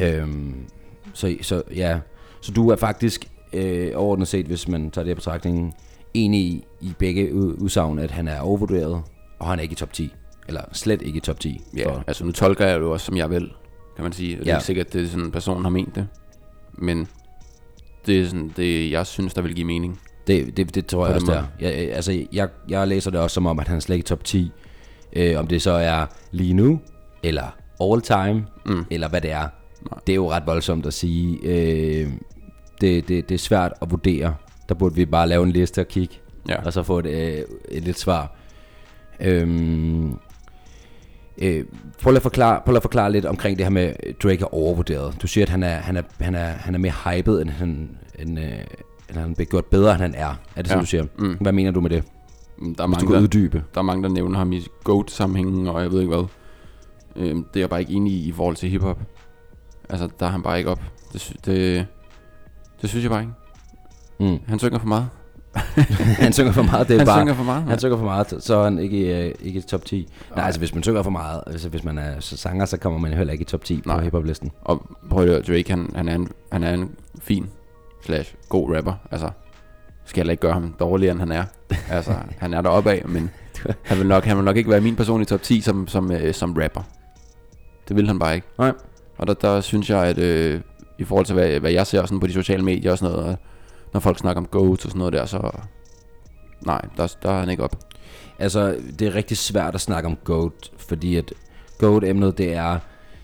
Øhm, 0.00 0.54
så, 1.14 1.36
så 1.42 1.62
ja, 1.74 2.00
så 2.40 2.52
du 2.52 2.68
er 2.68 2.76
faktisk 2.76 3.28
øh, 3.52 3.92
overordnet 3.94 4.28
set, 4.28 4.46
hvis 4.46 4.68
man 4.68 4.90
tager 4.90 5.04
det 5.04 5.10
i 5.10 5.14
betragtning, 5.14 5.74
enig 6.14 6.40
i, 6.40 6.64
i 6.80 6.94
begge 6.98 7.34
udsagn, 7.34 7.98
at 7.98 8.10
han 8.10 8.28
er 8.28 8.40
overvurderet, 8.40 9.02
og 9.40 9.46
han 9.48 9.58
er 9.58 9.62
ikke 9.62 9.72
i 9.72 9.76
top 9.76 9.92
10. 9.92 10.12
Eller 10.48 10.60
slet 10.72 11.02
ikke 11.02 11.16
i 11.16 11.20
top 11.20 11.40
10. 11.40 11.60
Ja, 11.76 11.88
For- 11.88 12.04
altså 12.06 12.24
nu 12.24 12.32
tolker 12.32 12.66
jeg 12.66 12.74
det 12.74 12.80
jo 12.86 12.92
også, 12.92 13.06
som 13.06 13.16
jeg 13.16 13.30
vil, 13.30 13.52
kan 13.96 14.02
man 14.02 14.12
sige. 14.12 14.36
Det 14.36 14.42
er 14.42 14.50
Ja. 14.50 14.56
ikke 14.56 14.64
sikkert, 14.66 14.86
at 14.86 14.92
det 14.92 15.02
er 15.04 15.06
sådan, 15.08 15.24
en 15.24 15.30
person 15.32 15.62
har 15.62 15.70
ment 15.70 15.94
det. 15.94 16.06
Men 16.72 17.08
det 18.06 18.20
er 18.20 18.26
sådan, 18.26 18.52
det 18.56 18.90
jeg 18.90 19.06
synes, 19.06 19.34
der 19.34 19.42
vil 19.42 19.54
give 19.54 19.66
mening. 19.66 20.00
Det, 20.26 20.56
det, 20.56 20.74
det 20.74 20.86
tror 20.86 21.06
jeg 21.06 21.14
også, 21.14 21.26
det 21.26 21.34
måde. 21.60 21.70
er. 21.70 21.70
Jeg, 21.78 21.88
øh, 21.88 21.96
altså, 21.96 22.26
jeg, 22.32 22.48
jeg 22.68 22.88
læser 22.88 23.10
det 23.10 23.20
også 23.20 23.34
som 23.34 23.46
om, 23.46 23.58
at 23.58 23.68
han 23.68 23.76
er 23.76 23.80
slet 23.80 23.96
ikke 23.96 24.06
top 24.06 24.24
10. 24.24 24.50
Øh, 25.12 25.38
om 25.38 25.46
det 25.46 25.62
så 25.62 25.70
er 25.70 26.06
lige 26.30 26.54
nu, 26.54 26.80
eller 27.22 27.56
all 27.80 28.00
time, 28.00 28.46
mm. 28.66 28.84
eller 28.90 29.08
hvad 29.08 29.20
det 29.20 29.30
er. 29.32 29.40
Nej. 29.90 30.00
Det 30.06 30.12
er 30.12 30.16
jo 30.16 30.30
ret 30.30 30.42
voldsomt 30.46 30.86
at 30.86 30.94
sige. 30.94 31.38
Øh, 31.42 32.08
det, 32.80 33.08
det, 33.08 33.28
det 33.28 33.34
er 33.34 33.38
svært 33.38 33.72
at 33.82 33.90
vurdere. 33.90 34.34
Der 34.68 34.74
burde 34.74 34.94
vi 34.94 35.04
bare 35.06 35.28
lave 35.28 35.42
en 35.42 35.50
liste 35.52 35.80
og 35.80 35.88
kigge, 35.88 36.14
Ja. 36.48 36.64
og 36.64 36.72
så 36.72 36.82
få 36.82 36.98
et, 36.98 37.06
øh, 37.06 37.42
et 37.68 37.82
lidt 37.82 37.98
svar. 37.98 38.36
Øhm, 39.20 40.18
øh, 41.42 41.64
prøv 42.02 42.14
at 42.14 42.22
forklare, 42.22 42.60
prøv 42.64 42.76
at 42.76 42.82
forklare 42.82 43.12
lidt 43.12 43.24
omkring 43.26 43.58
det 43.58 43.64
her 43.66 43.70
med, 43.70 43.82
at 43.82 44.22
Drake 44.22 44.40
er 44.42 44.54
overvurderet. 44.54 45.22
Du 45.22 45.26
siger, 45.26 45.44
at 45.44 45.48
han 45.48 45.62
er, 45.62 45.74
han 45.74 45.96
er, 45.96 46.02
han 46.20 46.34
er, 46.34 46.44
han 46.46 46.74
er 46.74 46.78
mere 46.78 46.92
hyped, 47.04 47.40
end 47.42 47.50
han, 47.50 47.90
end, 48.18 48.38
øh, 48.38 48.44
end 49.08 49.18
han 49.18 49.34
bliver 49.34 49.46
gjort 49.50 49.64
bedre, 49.66 49.92
end 49.92 50.00
han 50.02 50.14
er. 50.14 50.26
Er 50.56 50.62
det 50.62 50.66
sådan, 50.66 50.78
Ja. 50.78 50.80
du 50.80 50.86
siger? 50.86 51.04
Mm. 51.18 51.36
Hvad 51.40 51.52
mener 51.52 51.70
du 51.70 51.80
med 51.80 51.90
det? 51.90 52.04
Mm, 52.58 52.74
Der 52.74 52.82
er, 52.82 52.86
mange, 52.86 53.06
du 53.06 53.14
der, 53.14 53.20
uddybe. 53.20 53.64
der 53.74 53.78
er 53.80 53.84
mange, 53.84 54.02
der 54.02 54.08
nævner 54.08 54.38
ham 54.38 54.52
i 54.52 54.66
GOAT-sammenhængen, 54.84 55.68
og 55.68 55.82
jeg 55.82 55.90
ved 55.92 56.00
ikke 56.00 56.14
hvad. 56.16 56.24
Øhm, 57.16 57.44
det 57.44 57.56
er 57.56 57.60
jeg 57.60 57.70
bare 57.70 57.80
ikke 57.80 57.92
enig 57.92 58.12
i 58.12 58.28
i 58.28 58.32
forhold 58.32 58.56
til 58.56 58.70
hiphop. 58.70 58.98
Altså, 59.88 60.08
der 60.20 60.26
er 60.26 60.30
han 60.30 60.42
bare 60.42 60.58
ikke 60.58 60.70
op. 60.70 60.80
Det, 61.12 61.32
det, 61.44 61.86
det 62.82 62.88
synes 62.90 63.02
jeg 63.02 63.10
bare 63.10 63.20
ikke. 63.20 63.32
Mm. 64.20 64.38
Han 64.46 64.58
synger 64.58 64.78
for 64.78 64.86
meget. 64.86 65.08
han 66.24 66.32
synger 66.32 66.52
for 66.52 66.62
meget, 66.62 66.88
det 66.88 66.94
er 66.94 66.98
han 66.98 67.06
bare, 67.06 67.20
synger 67.20 67.34
for 67.34 67.44
meget. 67.44 67.62
Han 67.62 67.78
synger 67.78 67.96
for 67.96 68.04
meget, 68.04 68.34
så 68.38 68.56
er 68.56 68.64
han 68.64 68.78
ikke, 68.78 69.26
øh, 69.26 69.34
ikke 69.40 69.58
i 69.58 69.62
top 69.62 69.84
10. 69.84 70.08
Nej, 70.36 70.44
altså 70.44 70.58
hvis 70.58 70.74
man 70.74 70.82
synger 70.82 71.02
for 71.02 71.10
meget, 71.10 71.42
altså 71.46 71.68
hvis 71.68 71.84
man 71.84 71.98
er 71.98 72.20
så 72.20 72.36
sanger, 72.36 72.64
så 72.64 72.76
kommer 72.76 72.98
man 72.98 73.12
heller 73.12 73.32
ikke 73.32 73.42
i 73.42 73.44
top 73.44 73.64
10 73.64 73.80
på 73.80 73.88
Nej. 73.88 74.02
hiphop-listen. 74.02 74.50
Og 74.62 74.86
prøv 75.10 75.22
at 75.22 75.28
høre, 75.28 75.42
Drake, 75.42 75.70
han, 75.70 75.90
han, 75.94 76.08
er 76.08 76.14
en, 76.14 76.28
han 76.52 76.64
er 76.64 76.74
en 76.74 76.90
fin 77.20 77.46
slash 78.04 78.34
god 78.48 78.76
rapper. 78.76 78.92
Altså, 79.10 79.30
skal 80.04 80.26
jeg 80.26 80.30
ikke 80.30 80.40
gøre 80.40 80.52
ham 80.52 80.74
dårligere, 80.80 81.12
end 81.12 81.20
han 81.20 81.32
er. 81.32 81.44
Altså, 81.90 82.14
han 82.38 82.54
er 82.54 82.60
deroppe 82.60 82.90
af, 82.90 83.02
men 83.08 83.30
han 83.82 83.98
vil, 83.98 84.06
nok, 84.06 84.24
han 84.24 84.36
vil 84.36 84.44
nok 84.44 84.56
ikke 84.56 84.70
være 84.70 84.80
min 84.80 84.96
person 84.96 85.22
i 85.22 85.24
top 85.24 85.42
10 85.42 85.60
som, 85.60 85.88
som, 85.88 86.12
øh, 86.12 86.34
som 86.34 86.56
rapper. 86.62 86.82
Det 87.88 87.96
vil 87.96 88.06
han 88.06 88.18
bare 88.18 88.34
ikke. 88.34 88.46
Nej. 88.58 88.72
Og 89.18 89.26
der, 89.26 89.34
der 89.34 89.60
synes 89.60 89.90
jeg, 89.90 90.04
at 90.04 90.18
øh, 90.18 90.60
i 90.98 91.04
forhold 91.04 91.26
til, 91.26 91.34
hvad, 91.34 91.60
hvad 91.60 91.70
jeg 91.70 91.86
ser 91.86 92.02
sådan 92.02 92.20
på 92.20 92.26
de 92.26 92.32
sociale 92.32 92.64
medier 92.64 92.92
og 92.92 92.98
sådan 92.98 93.14
noget, 93.14 93.30
og 93.30 93.38
når 93.92 94.00
folk 94.00 94.18
snakker 94.18 94.40
om 94.42 94.46
GOAT 94.46 94.70
og 94.84 94.90
sådan 94.90 94.98
noget 94.98 95.12
der, 95.12 95.26
så 95.26 95.50
nej, 96.66 96.80
der, 96.96 97.14
der 97.22 97.30
er 97.30 97.40
han 97.40 97.48
ikke 97.50 97.64
op. 97.64 97.76
Altså, 98.38 98.76
det 98.98 99.06
er 99.08 99.14
rigtig 99.14 99.36
svært 99.36 99.74
at 99.74 99.80
snakke 99.80 100.06
om 100.06 100.16
GOAT, 100.24 100.70
fordi 100.78 101.16
at 101.16 101.32
GOAT-emnet, 101.78 102.38
det 102.38 102.54
er, 102.54 102.78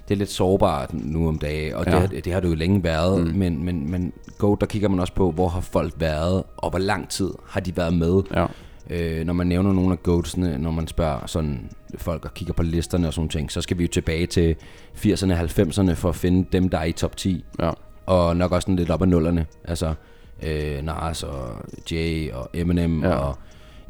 det 0.08 0.14
er 0.14 0.18
lidt 0.18 0.30
sårbart 0.30 0.94
nu 0.94 1.28
om 1.28 1.38
dagen, 1.38 1.74
og 1.74 1.84
Ja. 1.86 1.90
det, 1.90 2.00
har, 2.00 2.06
det 2.06 2.32
har 2.32 2.40
det 2.40 2.48
jo 2.48 2.54
længe 2.54 2.84
været, 2.84 3.20
Mm. 3.26 3.32
men, 3.38 3.64
men, 3.64 3.90
men 3.90 4.12
GOAT, 4.38 4.60
der 4.60 4.66
kigger 4.66 4.88
man 4.88 5.00
også 5.00 5.12
på, 5.12 5.30
hvor 5.30 5.48
har 5.48 5.60
folk 5.60 5.92
været, 5.96 6.42
og 6.56 6.70
hvor 6.70 6.78
lang 6.78 7.08
tid 7.08 7.30
har 7.48 7.60
de 7.60 7.76
været 7.76 7.94
med. 7.94 8.22
Ja. 8.34 8.46
Øh, 8.90 9.26
når 9.26 9.32
man 9.32 9.46
nævner 9.46 9.72
nogle 9.72 9.92
af 9.92 10.02
GOATsene, 10.02 10.58
når 10.58 10.70
man 10.70 10.86
spørger 10.88 11.26
sådan 11.26 11.70
folk 11.98 12.24
og 12.24 12.34
kigger 12.34 12.54
på 12.54 12.62
listerne 12.62 13.06
og 13.06 13.14
sådan 13.14 13.28
ting, 13.28 13.52
så 13.52 13.60
skal 13.60 13.78
vi 13.78 13.82
jo 13.82 13.88
tilbage 13.88 14.26
til 14.26 14.56
80'erne 14.96 15.32
og 15.32 15.38
90'erne 15.40 15.92
for 15.92 16.08
at 16.08 16.16
finde 16.16 16.46
dem, 16.52 16.68
der 16.68 16.78
er 16.78 16.84
i 16.84 16.92
top 16.92 17.16
10. 17.16 17.44
Ja. 17.60 17.70
Og 18.06 18.36
nok 18.36 18.52
også 18.52 18.66
sådan 18.66 18.76
lidt 18.76 18.90
op 18.90 19.02
ad 19.02 19.06
nullerne. 19.06 19.46
Altså 19.64 19.94
øh, 20.43 20.82
Nas 20.82 21.22
og 21.22 21.49
Jay 21.91 22.32
og 22.32 22.51
Eminem 22.55 23.03
Ja. 23.03 23.14
og 23.14 23.39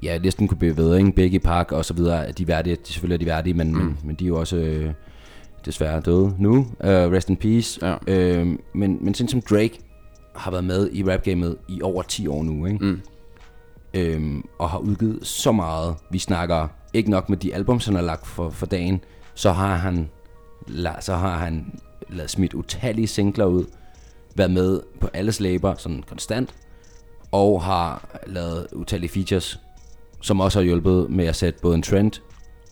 ja, 0.03 0.17
listen 0.17 0.49
kunne 0.49 0.59
blive 0.59 0.77
ved, 0.77 0.97
ikke? 0.97 1.13
Biggie 1.13 1.41
Park 1.41 1.73
og 1.73 1.85
så 1.85 1.95
videre. 1.95 2.33
De 2.33 2.43
er 2.43 2.47
værdige, 2.47 2.77
de, 2.77 2.93
selvfølgelig 2.93 3.15
er 3.15 3.19
de 3.19 3.27
værdige, 3.27 3.55
men, 3.55 3.73
mm. 3.73 3.79
men, 3.79 3.99
men 4.05 4.17
de 4.17 4.25
er 4.25 4.29
jo 4.29 4.39
også 4.41 4.57
øh, 4.57 4.93
desværre 5.65 6.01
døde 6.01 6.35
nu. 6.39 6.57
Uh, 6.59 6.67
rest 6.89 7.31
in 7.31 7.37
peace. 7.37 7.87
Ja. 7.87 7.97
Øh, 8.07 8.47
men, 8.75 8.99
men 9.01 9.15
sådan 9.15 9.29
som 9.29 9.41
Drake 9.41 9.81
har 10.37 10.51
været 10.51 10.65
med 10.65 10.91
i 10.93 11.05
rapgamet 11.05 11.57
i 11.69 11.83
over 11.83 12.03
10 12.03 12.27
år 12.27 12.43
nu, 12.43 12.67
ikke? 12.67 12.85
Mm. 12.85 13.01
Øhm, 13.95 14.45
og 14.59 14.71
har 14.71 14.79
udgivet 14.79 15.27
så 15.27 15.53
meget. 15.53 15.95
Vi 16.11 16.19
snakker 16.19 16.69
ikke 16.95 17.11
nok 17.11 17.29
med 17.29 17.37
de 17.37 17.55
albums, 17.55 17.87
han 17.87 17.95
har 17.95 18.03
lagt 18.03 18.27
for, 18.27 18.51
for 18.51 18.67
dagen. 18.67 19.01
Så 19.35 19.53
har 19.53 19.77
han, 19.77 20.09
la, 20.67 21.01
så 21.01 21.15
har 21.15 21.37
han 21.39 21.81
lavet 22.09 22.31
smidt 22.31 22.55
utallige 22.55 23.07
singler 23.07 23.45
ud. 23.45 23.65
Været 24.37 24.51
med 24.51 24.81
på 25.01 25.09
alles 25.15 25.41
læber 25.41 25.75
sådan 25.75 26.03
konstant. 26.03 26.55
Og 27.33 27.63
har 27.63 28.19
lavet 28.27 28.67
utallige 28.73 29.11
features, 29.11 29.61
som 30.21 30.41
også 30.41 30.59
har 30.59 30.65
hjulpet 30.65 31.11
med 31.11 31.27
at 31.27 31.37
sætte 31.37 31.61
både 31.63 31.75
en 31.75 31.83
trend 31.83 32.13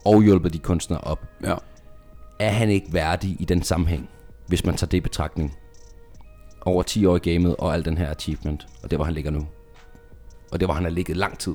og 0.04 0.22
hjulpet 0.22 0.52
de 0.52 0.58
kunstnere 0.58 1.00
op. 1.00 1.26
Ja. 1.44 1.54
Er 2.38 2.50
han 2.50 2.70
ikke 2.70 2.92
værdig 2.92 3.36
i 3.40 3.44
den 3.44 3.62
sammenhæng, 3.62 4.08
hvis 4.46 4.64
man 4.64 4.76
tager 4.76 4.88
det 4.88 4.96
i 4.96 5.00
betragtning? 5.00 5.56
Over 6.60 6.82
10 6.82 7.06
år 7.06 7.16
i 7.16 7.18
gamet 7.18 7.56
og 7.56 7.74
al 7.74 7.84
den 7.84 7.98
her 7.98 8.10
achievement, 8.10 8.66
og 8.82 8.90
det 8.90 8.98
hvor 8.98 9.04
han 9.04 9.14
ligger 9.14 9.30
nu. 9.30 9.46
Og 10.52 10.60
det 10.60 10.66
hvor 10.66 10.74
han 10.74 10.84
har 10.84 10.90
ligget 10.90 11.16
lang 11.16 11.38
tid. 11.38 11.54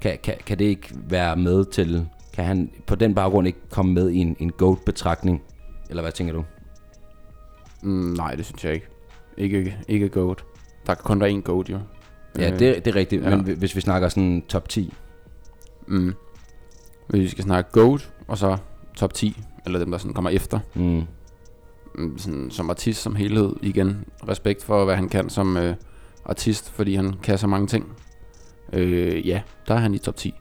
Kan, 0.00 0.18
kan, 0.22 0.34
kan 0.46 0.58
det 0.58 0.64
ikke 0.64 0.88
være 0.94 1.36
med 1.36 1.64
til, 1.64 2.08
kan 2.32 2.44
han 2.44 2.70
på 2.86 2.94
den 2.94 3.14
baggrund 3.14 3.46
ikke 3.46 3.58
komme 3.70 3.92
med 3.92 4.10
i 4.10 4.16
en, 4.16 4.36
en 4.38 4.52
GOAT-betragtning? 4.52 5.42
Eller 5.90 6.02
hvad 6.02 6.12
tænker 6.12 6.32
du? 6.34 6.44
Mm, 7.82 8.14
nej, 8.16 8.34
det 8.34 8.44
synes 8.46 8.64
jeg 8.64 8.74
ikke. 8.74 8.86
Ikke, 9.38 9.76
ikke 9.88 10.08
GOAT. 10.08 10.44
Der 10.86 10.94
kan 10.94 11.02
kun 11.04 11.20
være 11.20 11.30
én 11.30 11.40
GOAT, 11.40 11.68
jo. 11.70 11.78
Ja, 12.38 12.52
Øh, 12.52 12.58
det, 12.58 12.84
det 12.84 12.86
er 12.86 12.96
rigtigt, 12.96 13.22
ja. 13.22 13.36
men 13.36 13.56
hvis 13.58 13.76
vi 13.76 13.80
snakker 13.80 14.08
sådan 14.08 14.42
top 14.48 14.68
10. 14.68 14.94
Mm. 15.86 16.14
Hvis 17.08 17.20
vi 17.20 17.28
skal 17.28 17.44
snakke 17.44 17.70
GOAT, 17.72 18.10
og 18.28 18.38
så 18.38 18.56
top 18.96 19.14
10, 19.14 19.42
eller 19.66 19.78
dem, 19.78 19.90
der 19.90 19.98
sådan 19.98 20.14
kommer 20.14 20.30
efter. 20.30 20.58
Mm. 20.74 21.02
Mm, 21.94 22.18
Sådan, 22.18 22.50
som 22.50 22.70
artist 22.70 23.02
som 23.02 23.14
helhed, 23.14 23.52
igen, 23.62 24.04
respekt 24.28 24.64
for, 24.64 24.84
hvad 24.84 24.96
han 24.96 25.08
kan 25.08 25.28
som 25.30 25.56
øh, 25.56 25.74
artist, 26.24 26.70
fordi 26.70 26.94
han 26.94 27.14
kan 27.22 27.38
så 27.38 27.46
mange 27.46 27.66
ting. 27.66 27.92
Øh, 28.72 29.26
ja, 29.28 29.42
der 29.68 29.74
er 29.74 29.78
han 29.78 29.94
i 29.94 29.98
top 29.98 30.16
10. 30.16 30.34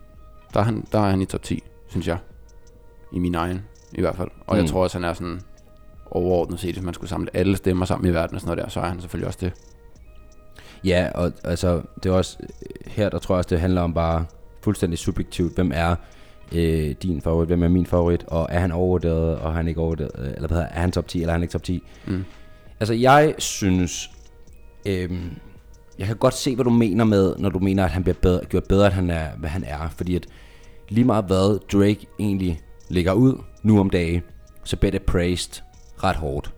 Der 0.54 0.60
er 0.60 0.64
han, 0.64 0.86
der 0.92 1.00
er 1.00 1.10
han 1.10 1.22
i 1.22 1.26
top 1.26 1.44
10, 1.44 1.64
synes 1.88 2.08
jeg. 2.08 2.18
I 3.12 3.20
min 3.20 3.36
egen, 3.36 3.62
i 3.94 4.02
hvert 4.02 4.16
fald. 4.16 4.30
Og 4.48 4.56
mm. 4.56 4.62
jeg 4.62 4.70
tror 4.70 4.84
også, 4.84 4.98
han 4.98 5.10
er 5.10 5.14
sådan 5.14 5.42
overordnet 6.12 6.60
set, 6.60 6.74
hvis 6.74 6.84
man 6.84 6.94
skulle 6.94 7.10
samle 7.10 7.30
alle 7.34 7.58
stemmer 7.58 7.86
sammen 7.86 8.10
i 8.10 8.14
verden 8.14 8.36
og 8.36 8.42
sådan 8.42 8.56
noget 8.56 8.64
der, 8.64 8.70
så 8.70 8.80
er 8.80 8.86
han 8.86 9.02
selvfølgelig 9.02 9.28
også 9.28 9.40
det. 9.42 9.54
Ja, 10.84 11.10
og 11.16 11.32
altså, 11.44 11.82
det 12.04 12.10
er 12.10 12.14
også, 12.14 12.38
her 12.86 13.10
der 13.10 13.20
tror 13.20 13.36
jeg 13.36 13.38
også, 13.38 13.50
det 13.50 13.60
handler 13.60 13.82
om 13.82 13.94
bare 13.94 14.26
fuldstændig 14.62 15.00
subjektivt, 15.00 15.56
hvem 15.56 15.72
er 15.74 15.96
øh, 16.52 16.96
din 17.04 17.22
favorit, 17.22 17.48
hvem 17.48 17.64
er 17.64 17.68
min 17.68 17.86
favorit, 17.86 18.24
og 18.28 18.48
er 18.50 18.60
han 18.60 18.72
overvurderet, 18.72 19.38
og 19.38 19.50
er 19.50 19.56
han 19.56 19.68
ikke 19.68 19.80
overvurderet, 19.80 20.12
øh, 20.18 20.28
eller 20.28 20.48
hvad 20.48 20.58
hedder, 20.58 20.70
er 20.72 20.82
han 20.82 20.92
top 20.92 21.08
10, 21.08 21.22
eller 21.22 21.32
er 21.32 21.36
han 21.36 21.44
ikke 21.44 21.52
top 21.52 21.64
10. 21.64 21.84
Mm. 22.08 22.26
Altså 22.80 22.94
jeg 22.94 23.36
synes, 23.38 24.12
øhm, 24.86 25.32
jeg 26.00 26.08
kan 26.08 26.16
godt 26.16 26.34
se, 26.34 26.56
hvad 26.56 26.66
du 26.66 26.70
mener 26.70 27.04
med, 27.04 27.36
når 27.38 27.50
du 27.50 27.60
mener, 27.60 27.84
at 27.86 27.92
han 27.92 28.04
bliver 28.04 28.16
bedre, 28.22 28.46
gjort 28.46 28.64
bedre, 28.64 28.86
end 28.86 28.94
han 28.94 29.10
er, 29.10 29.28
hvad 29.38 29.50
han 29.50 29.64
er. 29.64 29.90
Fordi 29.90 30.16
at 30.16 30.28
lige 30.90 31.06
meget 31.06 31.26
hvad 31.26 31.60
Drake 31.72 32.08
egentlig 32.20 32.62
lægger 32.90 33.14
ud 33.14 33.34
nu 33.64 33.80
om 33.80 33.90
dagen, 33.90 34.22
så 34.64 34.78
bliver 34.78 34.92
det 34.92 35.02
praised 35.02 35.62
ret 36.04 36.16
hårdt. 36.16 36.52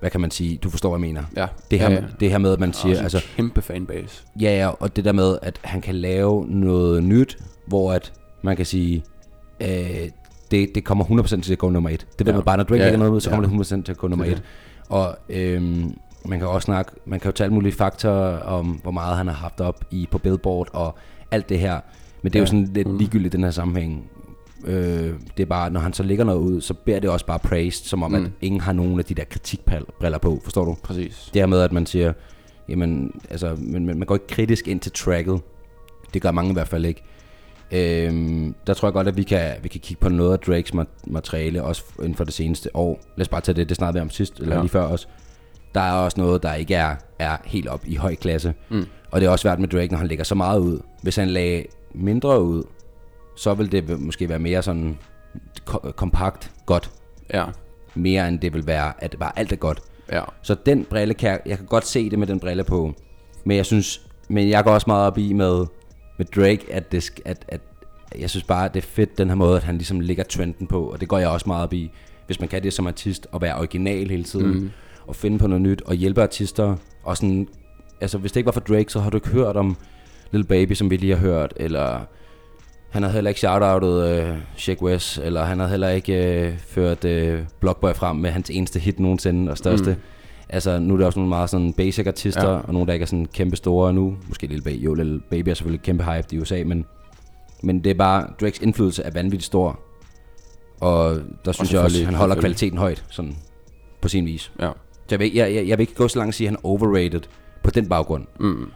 Hvad 0.00 0.10
kan 0.10 0.20
man 0.20 0.30
sige? 0.30 0.56
Du 0.56 0.70
forstår, 0.70 0.88
hvad 0.90 1.08
jeg 1.08 1.14
mener. 1.14 1.22
Ja. 1.36 1.46
Det 1.70 1.80
her, 1.80 1.90
Ja, 1.90 1.94
ja. 1.96 2.02
det 2.20 2.30
her 2.30 2.38
med, 2.38 2.52
at 2.52 2.60
man 2.60 2.72
siger... 2.72 2.96
en 2.98 3.02
Altså, 3.02 3.24
kæmpe 3.36 3.62
fanbase. 3.62 4.22
Ja, 4.40 4.56
ja, 4.56 4.68
og 4.68 4.96
det 4.96 5.04
der 5.04 5.12
med, 5.12 5.38
at 5.42 5.58
han 5.64 5.80
kan 5.80 5.94
lave 5.94 6.46
noget 6.48 7.02
nyt, 7.04 7.38
hvor 7.66 7.92
at 7.92 8.12
man 8.42 8.56
kan 8.56 8.66
sige, 8.66 9.04
øh, 9.60 9.68
det, 10.50 10.74
det 10.74 10.84
kommer 10.84 11.04
100% 11.04 11.40
til 11.42 11.52
at 11.52 11.58
gå 11.58 11.70
nummer 11.70 11.90
et. 11.90 12.06
Det 12.18 12.26
ved 12.26 12.32
Ja. 12.32 12.36
man 12.36 12.44
bare, 12.44 12.56
når 12.56 12.64
Drake 12.64 12.78
Ja, 12.78 12.84
lægger 12.84 12.98
noget 12.98 13.12
ud, 13.12 13.20
så 13.20 13.30
ja. 13.30 13.36
kommer 13.36 13.48
det 13.62 13.72
100% 13.72 13.82
til 13.84 13.92
at 13.92 13.98
gå 13.98 14.08
nummer 14.08 14.24
Det 14.24 14.32
et. 14.32 14.42
Og 14.88 15.16
øhm, 15.28 15.94
man 16.24 16.38
kan 16.38 16.48
også 16.48 16.64
snakke, 16.66 16.92
man 17.06 17.20
kan 17.20 17.28
jo 17.28 17.32
tage 17.32 17.44
alle 17.44 17.54
mulige 17.54 17.72
faktorer 17.72 18.38
om, 18.38 18.66
hvor 18.66 18.90
meget 18.90 19.16
han 19.16 19.26
har 19.26 19.34
haft 19.34 19.60
op 19.60 19.84
i 19.90 20.08
på 20.10 20.18
Billboard 20.18 20.68
og 20.72 20.94
alt 21.30 21.48
det 21.48 21.58
her. 21.58 21.80
Men 22.22 22.32
det 22.32 22.38
er 22.38 22.40
Ja. 22.40 22.42
jo 22.42 22.46
sådan 22.46 22.64
lidt 22.74 22.88
Mm. 22.88 22.96
ligegyldigt 22.98 23.34
i 23.34 23.36
den 23.36 23.44
her 23.44 23.50
sammenhæng. 23.50 24.09
Øh, 24.66 25.14
det 25.36 25.42
er 25.42 25.46
bare, 25.46 25.70
når 25.70 25.80
han 25.80 25.92
så 25.92 26.02
lægger 26.02 26.24
noget 26.24 26.38
ud, 26.40 26.60
så 26.60 26.74
beder 26.74 27.00
det 27.00 27.10
også 27.10 27.26
bare 27.26 27.38
praised, 27.38 27.84
som 27.84 28.02
om, 28.02 28.10
mm. 28.10 28.24
At 28.24 28.30
ingen 28.40 28.60
har 28.60 28.72
nogen 28.72 28.98
af 28.98 29.04
de 29.04 29.14
der 29.14 29.24
kritikbriller 29.24 30.18
på, 30.18 30.40
forstår 30.44 30.64
du? 30.64 30.76
Præcis. 30.82 31.30
Det 31.34 31.42
her 31.42 31.46
med, 31.46 31.60
at 31.60 31.72
man 31.72 31.86
siger, 31.86 32.12
jamen, 32.68 33.20
altså, 33.30 33.56
men, 33.58 33.86
men 33.86 33.98
man 33.98 34.06
går 34.06 34.14
ikke 34.14 34.26
kritisk 34.26 34.68
ind 34.68 34.80
til 34.80 34.92
tracket. 34.92 35.40
Det 36.14 36.22
gør 36.22 36.30
mange 36.30 36.50
i 36.50 36.52
hvert 36.52 36.68
fald 36.68 36.84
ikke. 36.84 37.02
Øhm, 37.72 38.54
der 38.66 38.74
tror 38.74 38.88
jeg 38.88 38.92
godt, 38.92 39.08
at 39.08 39.16
vi 39.16 39.22
kan, 39.22 39.50
vi 39.62 39.68
kan 39.68 39.80
kigge 39.80 40.00
på 40.00 40.08
noget 40.08 40.32
af 40.32 40.38
Drakes 40.38 40.70
ma- 40.74 41.04
materiale, 41.06 41.62
også 41.62 41.84
inden 41.98 42.14
for 42.14 42.24
det 42.24 42.34
seneste 42.34 42.76
år. 42.76 43.00
Lad 43.16 43.24
os 43.24 43.28
bare 43.28 43.40
tage 43.40 43.56
det, 43.56 43.68
det 43.68 43.76
snakkede 43.76 44.00
vi 44.00 44.02
om 44.02 44.10
sidst, 44.10 44.38
eller 44.38 44.48
Ja. 44.50 44.54
ja. 44.56 44.62
lige 44.62 44.70
før 44.70 44.82
også. 44.82 45.06
Der 45.74 45.80
er 45.80 45.92
også 45.92 46.20
noget, 46.20 46.42
der 46.42 46.54
ikke 46.54 46.74
er, 46.74 46.96
er 47.18 47.36
helt 47.44 47.68
op 47.68 47.82
i 47.86 47.94
høj 47.96 48.14
klasse. 48.14 48.54
Mm. 48.70 48.84
Og 49.10 49.20
det 49.20 49.26
er 49.26 49.30
også 49.30 49.42
svært 49.42 49.58
med 49.60 49.68
Drake, 49.68 49.88
når 49.92 49.98
han 49.98 50.06
lægger 50.06 50.24
så 50.24 50.34
meget 50.34 50.60
ud. 50.60 50.78
Hvis 51.02 51.16
han 51.16 51.28
lagde 51.28 51.64
mindre 51.94 52.42
ud, 52.42 52.62
så 53.40 53.54
vil 53.54 53.72
det 53.72 54.00
måske 54.00 54.28
være 54.28 54.38
mere 54.38 54.62
sådan 54.62 54.98
ko- 55.64 55.92
kompakt 55.96 56.50
godt. 56.66 56.90
Ja. 57.34 57.44
Mere 57.94 58.28
end 58.28 58.40
det 58.40 58.52
vil 58.54 58.66
være, 58.66 58.92
at 58.98 59.10
det 59.12 59.20
bare 59.20 59.38
alt 59.38 59.52
er 59.52 59.56
godt. 59.56 59.80
Ja. 60.12 60.22
Så 60.42 60.56
den 60.66 60.84
brille 60.84 61.14
kan 61.14 61.30
jeg, 61.30 61.40
jeg 61.46 61.56
kan 61.56 61.66
godt 61.66 61.86
se 61.86 62.10
det 62.10 62.18
med 62.18 62.26
den 62.26 62.40
brille 62.40 62.64
på. 62.64 62.94
Men 63.44 63.56
jeg 63.56 63.66
synes, 63.66 64.06
men 64.28 64.48
jeg 64.48 64.64
går 64.64 64.70
også 64.70 64.84
meget 64.86 65.06
op 65.06 65.18
i 65.18 65.32
med, 65.32 65.66
med 66.18 66.26
Drake, 66.26 66.66
at, 66.70 66.92
det, 66.92 67.10
at, 67.24 67.44
at 67.48 67.60
jeg 68.18 68.30
synes 68.30 68.44
bare, 68.44 68.64
at 68.64 68.74
det 68.74 68.82
er 68.82 68.86
fedt 68.86 69.18
den 69.18 69.28
her 69.28 69.34
måde, 69.34 69.56
at 69.56 69.62
han 69.62 69.74
ligesom 69.76 70.00
lægger 70.00 70.24
trenden 70.24 70.66
på. 70.66 70.84
Og 70.84 71.00
det 71.00 71.08
går 71.08 71.18
jeg 71.18 71.28
også 71.28 71.44
meget 71.46 71.62
op 71.62 71.72
i, 71.72 71.90
hvis 72.26 72.40
man 72.40 72.48
kan 72.48 72.62
det 72.62 72.72
som 72.72 72.86
artist, 72.86 73.26
og 73.32 73.40
være 73.40 73.56
original 73.58 74.08
hele 74.10 74.24
tiden. 74.24 74.50
Mm. 74.50 74.70
Og 75.06 75.16
finde 75.16 75.38
på 75.38 75.46
noget 75.46 75.62
nyt, 75.62 75.82
og 75.82 75.94
hjælpe 75.94 76.22
artister. 76.22 76.76
Og 77.02 77.16
sådan, 77.16 77.48
altså 78.00 78.18
hvis 78.18 78.32
det 78.32 78.36
ikke 78.36 78.46
var 78.46 78.52
for 78.52 78.60
Drake, 78.60 78.92
så 78.92 79.00
har 79.00 79.10
du 79.10 79.16
ikke 79.16 79.28
hørt 79.28 79.56
om 79.56 79.76
Little 80.30 80.48
Baby, 80.48 80.72
som 80.72 80.90
vi 80.90 80.96
lige 80.96 81.16
har 81.16 81.20
hørt, 81.20 81.52
eller 81.56 82.00
han 82.90 83.02
havde 83.02 83.14
heller 83.14 83.28
ikke 83.28 83.40
shoutoutet 83.40 84.08
øh, 84.08 84.36
Shake 84.56 84.82
West, 84.82 85.18
eller 85.18 85.44
han 85.44 85.58
havde 85.58 85.70
heller 85.70 85.88
ikke 85.88 86.40
øh, 86.46 86.58
ført 86.58 87.04
øh, 87.04 87.40
Blockboy 87.60 87.92
frem 87.94 88.16
med 88.16 88.30
hans 88.30 88.50
eneste 88.50 88.78
hit 88.80 89.00
nogensinde 89.00 89.50
og 89.52 89.58
største. 89.58 89.90
Mm. 89.90 90.00
Altså 90.48 90.78
nu 90.78 90.94
er 90.94 90.98
der 90.98 91.06
også 91.06 91.18
nogle 91.18 91.28
meget 91.28 91.50
sådan 91.50 91.72
basic 91.72 92.06
artister, 92.06 92.50
Ja. 92.50 92.56
og 92.56 92.72
nogle 92.72 92.86
der 92.86 92.92
ikke 92.92 93.02
er 93.02 93.06
sådan 93.06 93.26
kæmpe 93.34 93.56
store 93.56 93.92
nu. 93.92 94.16
Måske 94.28 94.46
Lil 94.46 94.62
Baby, 94.62 94.84
jo 94.84 94.94
Lil 94.94 95.20
Baby 95.30 95.48
er 95.48 95.54
selvfølgelig 95.54 95.82
kæmpe 95.82 96.04
hype 96.04 96.26
i 96.32 96.38
USA, 96.38 96.62
men, 96.66 96.84
men 97.62 97.84
det 97.84 97.90
er 97.90 97.94
bare, 97.94 98.26
Drakes 98.40 98.58
indflydelse 98.58 99.02
er 99.02 99.10
vanvittigt 99.10 99.44
stor. 99.44 99.78
Og 100.80 101.16
der 101.44 101.52
synes 101.52 101.72
jeg 101.72 101.80
også, 101.80 101.94
selvfølgelig- 101.94 102.06
han 102.06 102.14
holder 102.14 102.34
kvaliteten 102.34 102.78
højt, 102.78 103.04
sådan 103.10 103.36
på 104.00 104.08
sin 104.08 104.26
vis. 104.26 104.52
Ja. 104.60 104.70
Så 104.92 105.06
jeg 105.10 105.18
vil, 105.18 105.34
jeg, 105.34 105.54
jeg, 105.54 105.68
jeg 105.68 105.78
vil 105.78 105.82
ikke 105.82 105.94
gå 105.94 106.08
så 106.08 106.18
langt 106.18 106.28
at 106.28 106.34
sige, 106.34 106.46
at 106.48 106.50
han 106.50 106.56
er 106.56 106.66
overrated 106.68 107.20
på 107.64 107.70
den 107.70 107.88
baggrund. 107.88 108.26
Mm. 108.40 108.70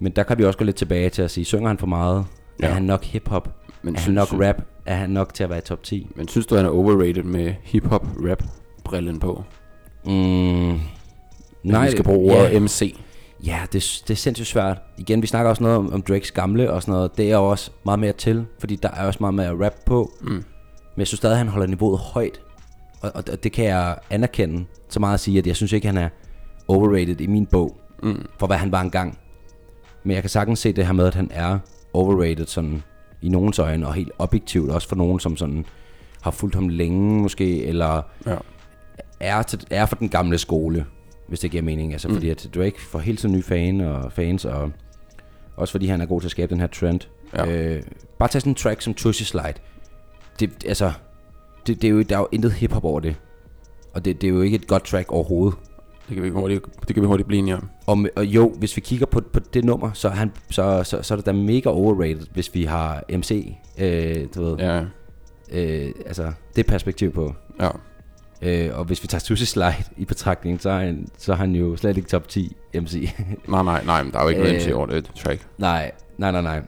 Men 0.00 0.12
der 0.12 0.22
kan 0.22 0.38
vi 0.38 0.44
også 0.44 0.58
gå 0.58 0.64
lidt 0.64 0.76
tilbage 0.76 1.10
til 1.10 1.22
at 1.22 1.30
sige, 1.30 1.44
synger 1.44 1.68
han 1.68 1.78
for 1.78 1.86
meget? 1.86 2.24
Ja. 2.62 2.66
Er 2.68 2.72
han 2.72 2.82
nok 2.82 3.04
hiphop? 3.04 3.48
Men 3.82 3.96
er 3.96 4.00
han 4.00 4.14
nok 4.14 4.28
synes- 4.28 4.46
rap? 4.48 4.62
Er 4.86 4.94
han 4.96 5.10
nok 5.10 5.34
til 5.34 5.44
at 5.44 5.50
være 5.50 5.58
i 5.58 5.62
top 5.62 5.82
10? 5.82 6.06
Men 6.16 6.28
synes 6.28 6.46
du, 6.46 6.56
han 6.56 6.64
er 6.66 6.70
overrated 6.70 7.22
med 7.22 7.54
hip-hop 7.62 8.06
rap 8.30 8.42
brillen 8.84 9.20
på? 9.20 9.44
Mm, 10.04 10.80
Nej, 11.64 11.84
vi 11.84 11.90
skal 11.90 12.04
bruge 12.04 12.34
ordet 12.36 12.62
MC. 12.62 12.96
Ja, 13.44 13.60
det, 13.72 14.02
det 14.08 14.10
er 14.10 14.16
sindssygt 14.16 14.48
svært. 14.48 14.78
Igen, 14.98 15.22
vi 15.22 15.26
snakker 15.26 15.50
også 15.50 15.62
noget 15.62 15.78
om, 15.78 15.92
om 15.92 16.02
Drakes 16.02 16.30
gamle 16.32 16.72
og 16.72 16.82
sådan 16.82 16.92
noget. 16.92 17.16
Det 17.16 17.32
er 17.32 17.36
også 17.36 17.70
meget 17.84 17.98
mere 18.00 18.12
til, 18.12 18.46
fordi 18.58 18.76
der 18.76 18.88
er 18.90 19.06
også 19.06 19.16
meget 19.20 19.34
mere 19.34 19.64
rap 19.66 19.74
på. 19.86 20.12
Mm. 20.20 20.28
Men 20.30 20.44
jeg 20.98 21.06
synes 21.06 21.18
stadig, 21.18 21.32
at 21.34 21.38
han 21.38 21.48
holder 21.48 21.66
niveauet 21.66 21.98
højt. 21.98 22.40
Og, 23.00 23.10
og, 23.14 23.24
og 23.32 23.44
det 23.44 23.52
kan 23.52 23.64
jeg 23.64 23.96
anerkende 24.10 24.64
så 24.88 25.00
meget 25.00 25.14
at 25.14 25.20
sige, 25.20 25.38
at 25.38 25.46
jeg 25.46 25.56
synes 25.56 25.72
ikke, 25.72 25.86
han 25.86 25.96
er 25.96 26.08
overrated 26.68 27.20
i 27.20 27.26
min 27.26 27.46
bog. 27.46 27.76
Mm. 28.02 28.26
For 28.38 28.46
hvad 28.46 28.56
han 28.56 28.72
var 28.72 28.80
engang. 28.80 29.18
Men 30.04 30.14
jeg 30.14 30.22
kan 30.22 30.30
sagtens 30.30 30.58
se 30.58 30.72
det 30.72 30.86
her 30.86 30.92
med, 30.92 31.06
at 31.06 31.14
han 31.14 31.30
er 31.34 31.58
overrated 31.92 32.46
sådan 32.46 32.82
i 33.22 33.28
nogens 33.28 33.58
øjne, 33.58 33.86
og 33.86 33.94
helt 33.94 34.10
objektivt, 34.18 34.70
også 34.70 34.88
for 34.88 34.96
nogen, 34.96 35.20
som 35.20 35.36
sådan 35.36 35.66
har 36.22 36.30
fulgt 36.30 36.54
ham 36.54 36.68
længe 36.68 37.22
måske, 37.22 37.64
eller 37.64 38.02
Ja. 38.26 38.36
er, 39.20 39.42
til, 39.42 39.66
er 39.70 39.86
for 39.86 39.96
den 39.96 40.08
gamle 40.08 40.38
skole, 40.38 40.86
hvis 41.28 41.40
det 41.40 41.50
giver 41.50 41.62
mening. 41.62 41.92
Altså, 41.92 42.08
Mm. 42.08 42.14
fordi 42.14 42.30
at 42.30 42.50
Drake 42.54 42.80
får 42.80 42.98
hele 42.98 43.16
tiden 43.16 43.34
nye 43.34 43.42
fan 43.42 43.80
og 43.80 44.12
fans, 44.12 44.44
og 44.44 44.70
også 45.56 45.72
fordi 45.72 45.86
han 45.86 46.00
er 46.00 46.06
god 46.06 46.20
til 46.20 46.26
at 46.26 46.30
skabe 46.30 46.50
den 46.54 46.60
her 46.60 46.66
trend. 46.66 47.00
Ja. 47.34 47.46
Øh, 47.46 47.82
bare 48.18 48.28
tage 48.28 48.40
sådan 48.40 48.50
en 48.50 48.54
track 48.54 48.82
som 48.82 48.94
Tushy 48.94 49.22
Slide. 49.22 49.54
Det, 50.40 50.50
altså, 50.66 50.92
det, 51.66 51.82
det 51.82 51.88
er 51.88 51.92
jo, 51.92 52.02
der 52.02 52.16
er 52.16 52.20
jo 52.20 52.28
intet 52.32 52.52
hiphop 52.52 52.84
over 52.84 53.00
det. 53.00 53.16
Og 53.94 54.04
det, 54.04 54.20
det 54.20 54.26
er 54.26 54.32
jo 54.34 54.40
ikke 54.40 54.54
et 54.54 54.66
godt 54.66 54.84
track 54.84 55.12
overhovedet. 55.12 55.58
Det 56.08 56.14
kan 56.14 56.24
vi 56.24 56.30
hurtigt, 56.30 56.64
det 56.88 56.94
kan 56.94 57.02
vi 57.02 57.06
hurtigt 57.06 57.26
blive 57.26 57.38
enige 57.38 57.56
om. 57.56 57.70
Og, 57.86 57.98
og 58.16 58.26
jo, 58.26 58.54
hvis 58.58 58.76
vi 58.76 58.80
kigger 58.80 59.06
på, 59.06 59.20
på 59.32 59.40
det 59.54 59.64
nummer, 59.64 59.90
så 59.94 60.08
er, 60.08 60.12
han, 60.12 60.32
så, 60.50 60.82
så, 60.84 61.02
så 61.02 61.14
er 61.14 61.16
det 61.16 61.26
da 61.26 61.32
mega 61.32 61.68
overrated, 61.68 62.26
hvis 62.32 62.54
vi 62.54 62.64
har 62.64 63.02
MC, 63.10 63.56
øh, 63.78 64.26
du 64.34 64.42
ved. 64.44 64.56
Ja. 64.58 64.84
Øh, 65.52 65.92
altså, 66.06 66.32
det 66.56 66.66
perspektiv 66.66 67.12
på. 67.12 67.34
Ja. 67.60 67.68
Øh, 68.42 68.78
og 68.78 68.84
hvis 68.84 69.02
vi 69.02 69.08
tager 69.08 69.20
Susie 69.20 69.46
Slide 69.46 69.84
i 69.96 70.04
betragtning, 70.04 70.60
så 70.60 70.70
er, 70.70 70.78
han, 70.78 71.08
så 71.18 71.32
er 71.32 71.36
han 71.36 71.52
jo 71.52 71.76
slet 71.76 71.96
ikke 71.96 72.08
top 72.08 72.28
10 72.28 72.56
MC. 72.74 73.14
Nej, 73.48 73.62
nej, 73.62 73.84
nej, 73.84 74.02
men 74.02 74.12
der 74.12 74.18
er 74.18 74.22
jo 74.22 74.28
ikke 74.28 74.40
noget 74.40 74.56
MC 74.56 74.72
over 74.72 74.86
det 74.86 75.10
track. 75.16 75.46
Nej, 75.58 75.92
nej, 76.18 76.30
nej, 76.30 76.42
nej. 76.42 76.62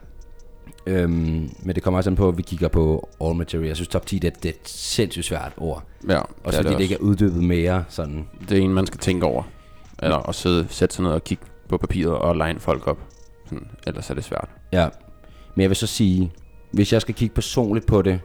Øhm, 0.86 1.50
men 1.62 1.74
det 1.74 1.82
kommer 1.82 1.98
også 1.98 2.10
an 2.10 2.16
på, 2.16 2.28
at 2.28 2.36
vi 2.38 2.42
kigger 2.42 2.68
på 2.68 3.08
All 3.20 3.34
Material. 3.36 3.66
Jeg 3.66 3.76
synes 3.76 3.88
top 3.88 4.06
10, 4.06 4.18
det, 4.18 4.42
det 4.42 4.48
er 4.48 4.52
et 4.62 4.68
sindssygt 4.68 5.26
svært 5.26 5.52
ord. 5.56 5.82
Ja, 6.08 6.08
det 6.08 6.20
er 6.44 6.50
fordi 6.52 6.68
det 6.68 6.76
det, 6.76 6.80
ikke 6.80 6.94
er 6.94 6.98
uddybet 6.98 7.42
mere. 7.44 7.84
Sådan. 7.88 8.28
Det 8.48 8.58
er 8.58 8.62
en, 8.62 8.74
man 8.74 8.86
skal 8.86 9.00
tænke 9.00 9.26
over. 9.26 9.42
Eller 10.02 10.16
at 10.28 10.34
sidde, 10.34 10.66
sætte 10.70 10.94
sig 10.94 11.02
ned 11.02 11.10
og 11.12 11.24
kigge 11.24 11.44
på 11.68 11.76
papiret 11.78 12.14
og 12.14 12.36
line 12.36 12.60
folk 12.60 12.86
op. 12.86 12.98
Sådan, 13.44 13.66
ellers 13.86 14.10
er 14.10 14.14
det 14.14 14.24
svært. 14.24 14.48
Ja. 14.72 14.88
Men 15.54 15.62
jeg 15.62 15.70
vil 15.70 15.76
så 15.76 15.86
sige, 15.86 16.32
hvis 16.70 16.92
jeg 16.92 17.00
skal 17.00 17.14
kigge 17.14 17.34
personligt 17.34 17.86
på 17.86 18.02
det, 18.02 18.20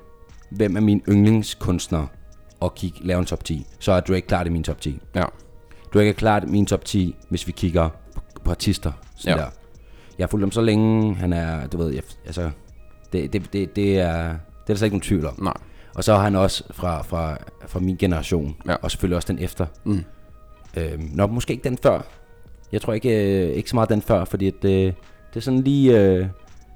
hvem 0.51 0.75
er 0.77 0.81
min 0.81 1.01
yndlingskunstner, 1.09 2.07
og 2.59 2.75
kigge, 2.75 2.99
lave 3.07 3.19
en 3.19 3.25
top 3.25 3.43
10, 3.43 3.65
så 3.79 3.91
er 3.91 3.99
Drake 3.99 4.27
klart 4.27 4.47
i 4.47 4.49
min 4.49 4.63
top 4.63 4.81
10. 4.81 4.99
Ja. 5.15 5.23
Drake 5.93 6.09
er 6.09 6.13
klart 6.13 6.43
i 6.43 6.47
min 6.47 6.65
top 6.65 6.85
10, 6.85 7.15
hvis 7.29 7.47
vi 7.47 7.51
kigger 7.51 7.89
på, 8.15 8.21
på 8.43 8.51
artister. 8.51 8.91
Sådan 9.17 9.37
Ja. 9.39 9.43
der. 9.43 9.49
Jeg 10.17 10.23
har 10.23 10.27
fulgt 10.27 10.43
ham 10.43 10.51
så 10.51 10.61
længe, 10.61 11.15
han 11.15 11.33
er, 11.33 11.67
du 11.67 11.77
ved, 11.77 11.93
jeg, 11.93 12.03
altså, 12.25 12.49
det, 13.13 13.33
det, 13.33 13.53
det, 13.53 13.75
det, 13.75 13.99
er, 13.99 14.21
det 14.23 14.29
er 14.29 14.37
der 14.67 14.75
slet 14.75 14.83
ikke 14.85 14.93
nogen 14.95 15.01
tvivl 15.01 15.25
om. 15.25 15.43
Nej. 15.43 15.53
Og 15.95 16.03
så 16.03 16.13
er 16.13 16.17
han 16.19 16.35
også 16.35 16.63
fra, 16.73 17.01
fra, 17.01 17.37
fra 17.67 17.79
min 17.79 17.97
generation, 17.97 18.55
Ja. 18.67 18.75
og 18.75 18.91
selvfølgelig 18.91 19.15
også 19.15 19.33
den 19.33 19.39
efter. 19.43 19.65
Mm. 19.83 20.03
Øhm, 20.77 21.09
nå, 21.13 21.27
måske 21.27 21.53
ikke 21.53 21.63
den 21.69 21.77
før. 21.77 22.01
Jeg 22.71 22.81
tror 22.81 22.93
ikke, 22.93 23.43
øh, 23.47 23.49
ikke 23.55 23.69
så 23.69 23.75
meget 23.75 23.89
den 23.89 24.01
før, 24.01 24.25
fordi 24.25 24.47
at, 24.47 24.65
øh, 24.65 24.71
det 24.71 24.93
er 25.35 25.39
sådan 25.39 25.61
lige, 25.61 25.99
øh, 26.01 26.27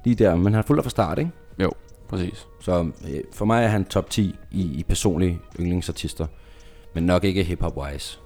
lige 0.05 0.15
der, 0.15 0.35
men 0.35 0.53
han 0.53 0.59
er 0.63 0.67
fuld 0.67 0.83
fra 0.83 0.89
start, 0.89 1.19
ikke? 1.19 1.31
Jo, 1.59 1.71
præcis. 2.09 2.47
Så 2.61 2.91
øh, 3.09 3.19
for 3.33 3.45
mig 3.45 3.63
er 3.63 3.67
han 3.67 3.85
top 3.85 4.09
10 4.09 4.35
i, 4.51 4.61
i 4.61 4.83
personlige 4.83 5.39
yndlingsartister, 5.59 6.27
men 6.95 7.03
nok 7.03 7.23
ikke 7.23 7.43
hip-hop-wise. 7.43 8.19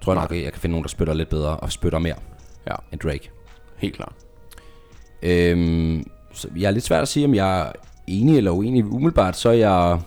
Tror 0.00 0.12
jeg 0.12 0.14
Nej. 0.16 0.24
nok, 0.24 0.32
at 0.32 0.42
jeg 0.44 0.52
kan 0.52 0.60
finde 0.60 0.72
nogen, 0.72 0.82
der 0.84 0.88
spytter 0.88 1.14
lidt 1.14 1.28
bedre 1.28 1.56
og 1.56 1.72
spytter 1.72 1.98
mere 1.98 2.14
Ja. 2.66 2.74
end 2.92 3.00
Drake. 3.00 3.30
Helt 3.78 3.94
klart. 3.94 4.12
Øhm, 5.22 6.04
så 6.32 6.48
jeg 6.56 6.66
er 6.66 6.70
lidt 6.70 6.84
svært 6.84 7.02
at 7.02 7.08
sige, 7.08 7.26
om 7.26 7.34
jeg 7.34 7.60
er 7.60 7.72
enig 8.06 8.36
eller 8.36 8.50
uenig. 8.50 8.84
Umiddelbart, 8.84 9.36
så 9.36 9.48
er 9.48 9.52
jeg, 9.52 10.00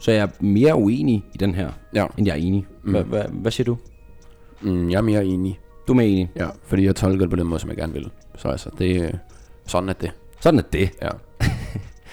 så 0.00 0.10
er 0.10 0.14
jeg 0.14 0.28
mere 0.40 0.74
uenig 0.76 1.24
i 1.34 1.38
den 1.38 1.54
her, 1.54 1.70
Ja. 1.94 2.06
end 2.18 2.26
jeg 2.26 2.32
er 2.32 2.42
enig. 2.42 2.66
Hva, 2.82 3.02
Mm. 3.02 3.08
hva, 3.08 3.26
hvad 3.30 3.50
siger 3.52 3.64
du? 3.64 3.76
Mm, 4.60 4.90
jeg 4.90 4.96
er 4.96 5.02
mere 5.02 5.24
enig. 5.24 5.60
Du 5.88 5.92
er 5.92 5.96
mere 5.96 6.06
enig? 6.06 6.30
Ja, 6.36 6.48
fordi 6.66 6.84
jeg 6.84 6.96
tolker 6.96 7.18
det 7.20 7.30
på 7.30 7.36
den 7.36 7.46
måde, 7.46 7.60
som 7.60 7.70
jeg 7.70 7.76
gerne 7.76 7.92
vil. 7.92 8.10
Så 8.36 8.48
altså, 8.48 8.70
det, 8.78 9.18
sådan 9.66 9.88
er 9.88 9.92
det. 9.92 10.10
Sådan 10.40 10.58
er 10.58 10.62
det. 10.72 10.90
Ja. 11.02 11.08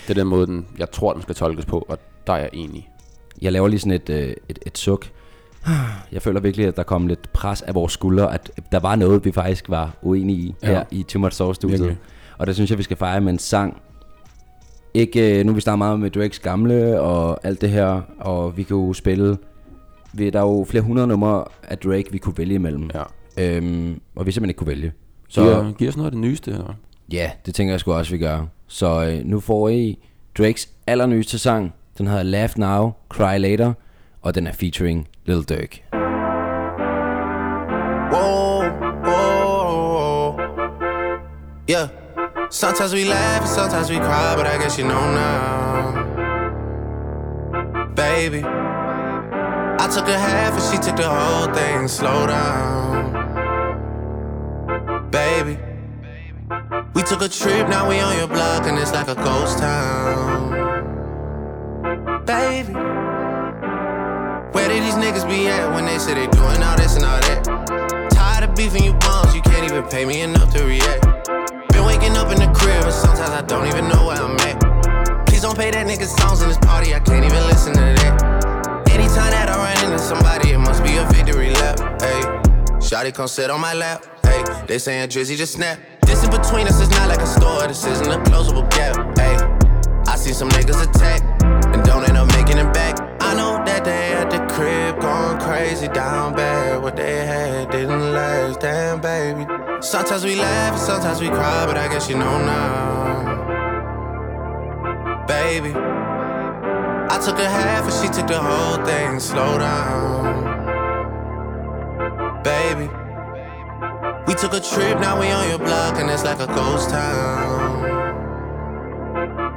det 0.08 0.10
er 0.10 0.14
den 0.14 0.28
måde, 0.28 0.48
den, 0.48 0.66
jeg 0.78 0.92
tror, 0.92 1.14
den 1.14 1.22
skal 1.22 1.36
tolkes 1.36 1.66
på, 1.66 1.86
og 1.90 1.98
der 2.28 2.34
er 2.34 2.38
jeg 2.38 2.50
enig. 2.54 2.90
Jeg 3.42 3.52
laver 3.52 3.68
lige 3.68 3.80
sådan 3.80 3.92
et, 3.92 4.10
øh, 4.10 4.34
et, 4.50 4.60
et 4.66 4.78
suk. 4.78 5.10
Jeg 6.12 6.22
føler 6.22 6.40
virkelig, 6.40 6.68
at 6.68 6.76
der 6.78 6.84
kom 6.84 7.08
lidt 7.08 7.34
pres 7.34 7.62
af 7.62 7.76
vores 7.76 7.94
skuldre, 7.94 8.34
at 8.34 8.52
der 8.72 8.80
var 8.80 8.96
noget, 8.96 9.26
vi 9.26 9.32
faktisk 9.32 9.70
var 9.70 9.94
uenige 10.02 10.38
i 10.40 10.56
Ja. 10.64 10.68
her 10.68 10.84
i 10.92 11.04
Too 11.04 11.22
Much 11.22 11.38
Sauce 11.38 11.56
studiet. 11.56 11.80
Virkelig. 11.80 11.98
Og 12.38 12.48
det 12.48 12.56
synes 12.56 12.70
jeg, 12.70 12.78
vi 12.78 12.84
skal 12.84 12.98
fejre 12.98 13.22
med 13.22 13.34
en 13.34 13.40
sang. 13.40 13.78
ikke, 14.94 15.40
øh, 15.40 15.46
nu 15.46 15.54
vi 15.54 15.62
snakker 15.62 15.78
meget 15.78 16.00
med 16.00 16.10
Drakes 16.10 16.40
gamle 16.40 17.02
og 17.02 17.40
alt 17.46 17.62
det 17.62 17.70
her, 17.70 18.02
og 18.20 18.58
vi 18.58 18.64
kan 18.64 18.78
jo 18.78 18.94
spille, 18.94 19.38
vi, 20.14 20.30
der 20.30 20.40
er 20.40 20.44
jo 20.44 20.66
flere 20.70 20.84
hundrede 20.84 21.08
numre 21.08 21.44
af 21.64 21.78
Drake, 21.78 22.06
vi 22.12 22.18
kunne 22.18 22.38
vælge 22.38 22.56
imellem. 22.56 22.90
Ja. 22.94 23.04
Øhm, 23.38 24.02
og 24.16 24.26
vi 24.26 24.32
simpelthen 24.32 24.50
ikke 24.50 24.58
kunne 24.58 24.68
vælge. 24.68 24.92
Så 25.30 25.42
giver, 25.44 25.72
giver 25.72 25.92
os 25.92 25.98
noget 25.98 26.06
af 26.08 26.12
det 26.12 26.22
nyeste. 26.22 26.52
Eller? 26.52 26.74
Ja, 27.12 27.32
det 27.46 27.56
tænker 27.56 27.74
jeg 27.74 27.80
sgu 27.80 27.94
også, 27.94 28.12
vi 28.12 28.18
gør. 28.18 28.46
Så 28.68 29.06
øh, 29.06 29.26
nu 29.26 29.40
får 29.40 29.70
I 29.70 30.00
Drakes 30.38 30.70
allernyeste 30.88 31.38
sang. 31.40 31.74
Den 31.98 32.08
hedder 32.08 32.24
Laugh 32.24 32.54
Now, 32.58 32.92
Cry 33.10 33.38
Later, 33.40 33.74
og 34.24 34.36
den 34.36 34.48
er 34.48 34.52
featuring 34.52 35.08
Lil 35.26 35.44
Durk. 35.44 35.80
Yeah. 41.70 41.88
Sometimes 42.50 42.94
we 42.94 43.06
laugh 43.06 43.48
sometimes 43.48 43.90
we 43.90 43.98
cry, 43.98 44.36
but 44.36 44.46
I 44.46 44.58
guess 44.58 44.78
you 44.78 44.84
know 44.84 45.14
now, 45.14 45.94
baby. 47.96 48.44
I 48.44 49.88
took 49.88 50.08
a 50.08 50.20
half 50.20 50.54
and 50.54 50.62
she 50.62 50.78
took 50.78 50.98
the 50.98 51.10
whole 51.10 51.48
thing. 51.54 51.88
Slow 51.88 52.28
down, 52.28 53.14
baby. 55.10 55.58
We 56.94 57.02
took 57.04 57.22
a 57.22 57.30
trip, 57.30 57.68
now 57.70 57.90
we 57.90 58.00
on 58.02 58.18
your 58.18 58.28
block 58.28 58.68
and 58.68 58.78
it's 58.78 58.92
like 58.94 59.08
a 59.08 59.16
ghost 59.16 59.58
town, 59.58 60.52
baby. 62.26 62.74
Where 64.54 64.70
did 64.70 64.84
these 64.84 64.94
niggas 64.94 65.28
be 65.28 65.48
at 65.48 65.74
when 65.74 65.86
they 65.86 65.98
say 65.98 66.14
they 66.14 66.28
doing 66.28 66.62
all 66.62 66.78
this 66.78 66.96
and 66.96 67.04
all 67.04 67.20
that? 67.20 68.10
Tired 68.12 68.48
of 68.48 68.56
beefing 68.56 68.84
you 68.84 68.94
bums, 68.94 69.34
you 69.34 69.42
can't 69.42 69.66
even 69.66 69.84
pay 69.90 70.06
me 70.06 70.22
enough 70.22 70.54
to 70.54 70.64
react. 70.64 71.04
Been 71.74 71.86
waking 71.86 72.16
up 72.16 72.32
in 72.32 72.38
the 72.38 72.52
crib 72.54 72.84
and 72.84 72.94
sometimes 72.94 73.32
I 73.32 73.42
don't 73.42 73.66
even 73.68 73.90
know 73.90 74.06
where 74.06 74.18
I'm 74.18 74.38
at. 74.46 75.26
Please 75.26 75.42
don't 75.42 75.56
play 75.56 75.72
that 75.72 75.88
nigga 75.88 76.06
songs 76.06 76.44
in 76.44 76.50
this 76.50 76.60
party, 76.60 76.94
I 76.94 77.00
can't 77.00 77.26
even 77.26 77.44
listen 77.48 77.74
to 77.74 77.80
that. 77.82 78.86
Anytime 78.94 79.32
that 79.34 79.50
I 79.50 79.58
run 79.58 79.92
into 79.92 79.98
somebody, 79.98 80.52
it 80.52 80.60
must 80.60 80.84
be 80.84 80.98
a 80.98 81.06
victory 81.10 81.50
lap. 81.50 81.80
Hey, 82.00 82.22
Shotty 82.78 83.12
come 83.12 83.28
sit 83.28 83.50
on 83.50 83.60
my 83.60 83.74
lap. 83.74 84.06
Hey, 84.22 84.44
they 84.68 84.78
saying 84.78 85.10
Drizzy 85.10 85.36
just 85.36 85.54
snap. 85.54 85.80
This 86.06 86.24
in 86.24 86.30
between 86.30 86.68
us 86.68 86.80
is 86.80 86.92
not 86.92 87.10
like 87.10 87.22
a 87.22 87.26
store, 87.26 87.68
this 87.68 87.86
isn't 87.88 88.12
a 88.12 88.22
closable 88.30 88.70
gap. 88.70 89.18
Hey, 89.18 89.34
I 90.06 90.16
see 90.16 90.32
some 90.32 90.50
niggas 90.50 90.88
attack 90.88 91.24
and 91.74 91.84
don't 91.84 92.08
end 92.08 92.18
up 92.18 92.28
making 92.38 92.60
it 92.60 92.72
back. 92.72 92.93
Crib 94.54 95.00
going 95.02 95.40
crazy 95.40 95.88
down 95.88 96.36
bad. 96.36 96.82
What 96.82 96.96
they 96.96 97.26
had 97.26 97.72
didn't 97.72 98.14
last, 98.14 98.60
damn 98.60 99.02
baby. 99.02 99.46
Sometimes 99.82 100.24
we 100.24 100.36
laugh, 100.36 100.78
sometimes 100.80 101.20
we 101.20 101.28
cry, 101.30 101.66
but 101.66 101.78
I 101.78 101.88
guess 101.88 102.08
you 102.10 102.16
know 102.18 102.38
now, 102.38 103.26
baby. 105.28 105.74
I 105.74 107.20
took 107.26 107.38
a 107.40 107.50
half 107.50 107.84
and 107.86 107.94
she 107.94 108.08
took 108.16 108.28
the 108.28 108.40
whole 108.40 108.86
thing. 108.86 109.20
Slow 109.20 109.58
down, 109.58 110.44
baby. 112.44 112.90
We 114.28 114.34
took 114.36 114.54
a 114.54 114.62
trip, 114.62 115.00
now 115.00 115.20
we 115.20 115.28
on 115.32 115.50
your 115.50 115.60
block, 115.60 115.98
and 115.98 116.10
it's 116.10 116.24
like 116.24 116.40
a 116.40 116.48
ghost 116.48 116.90
town, 116.90 117.84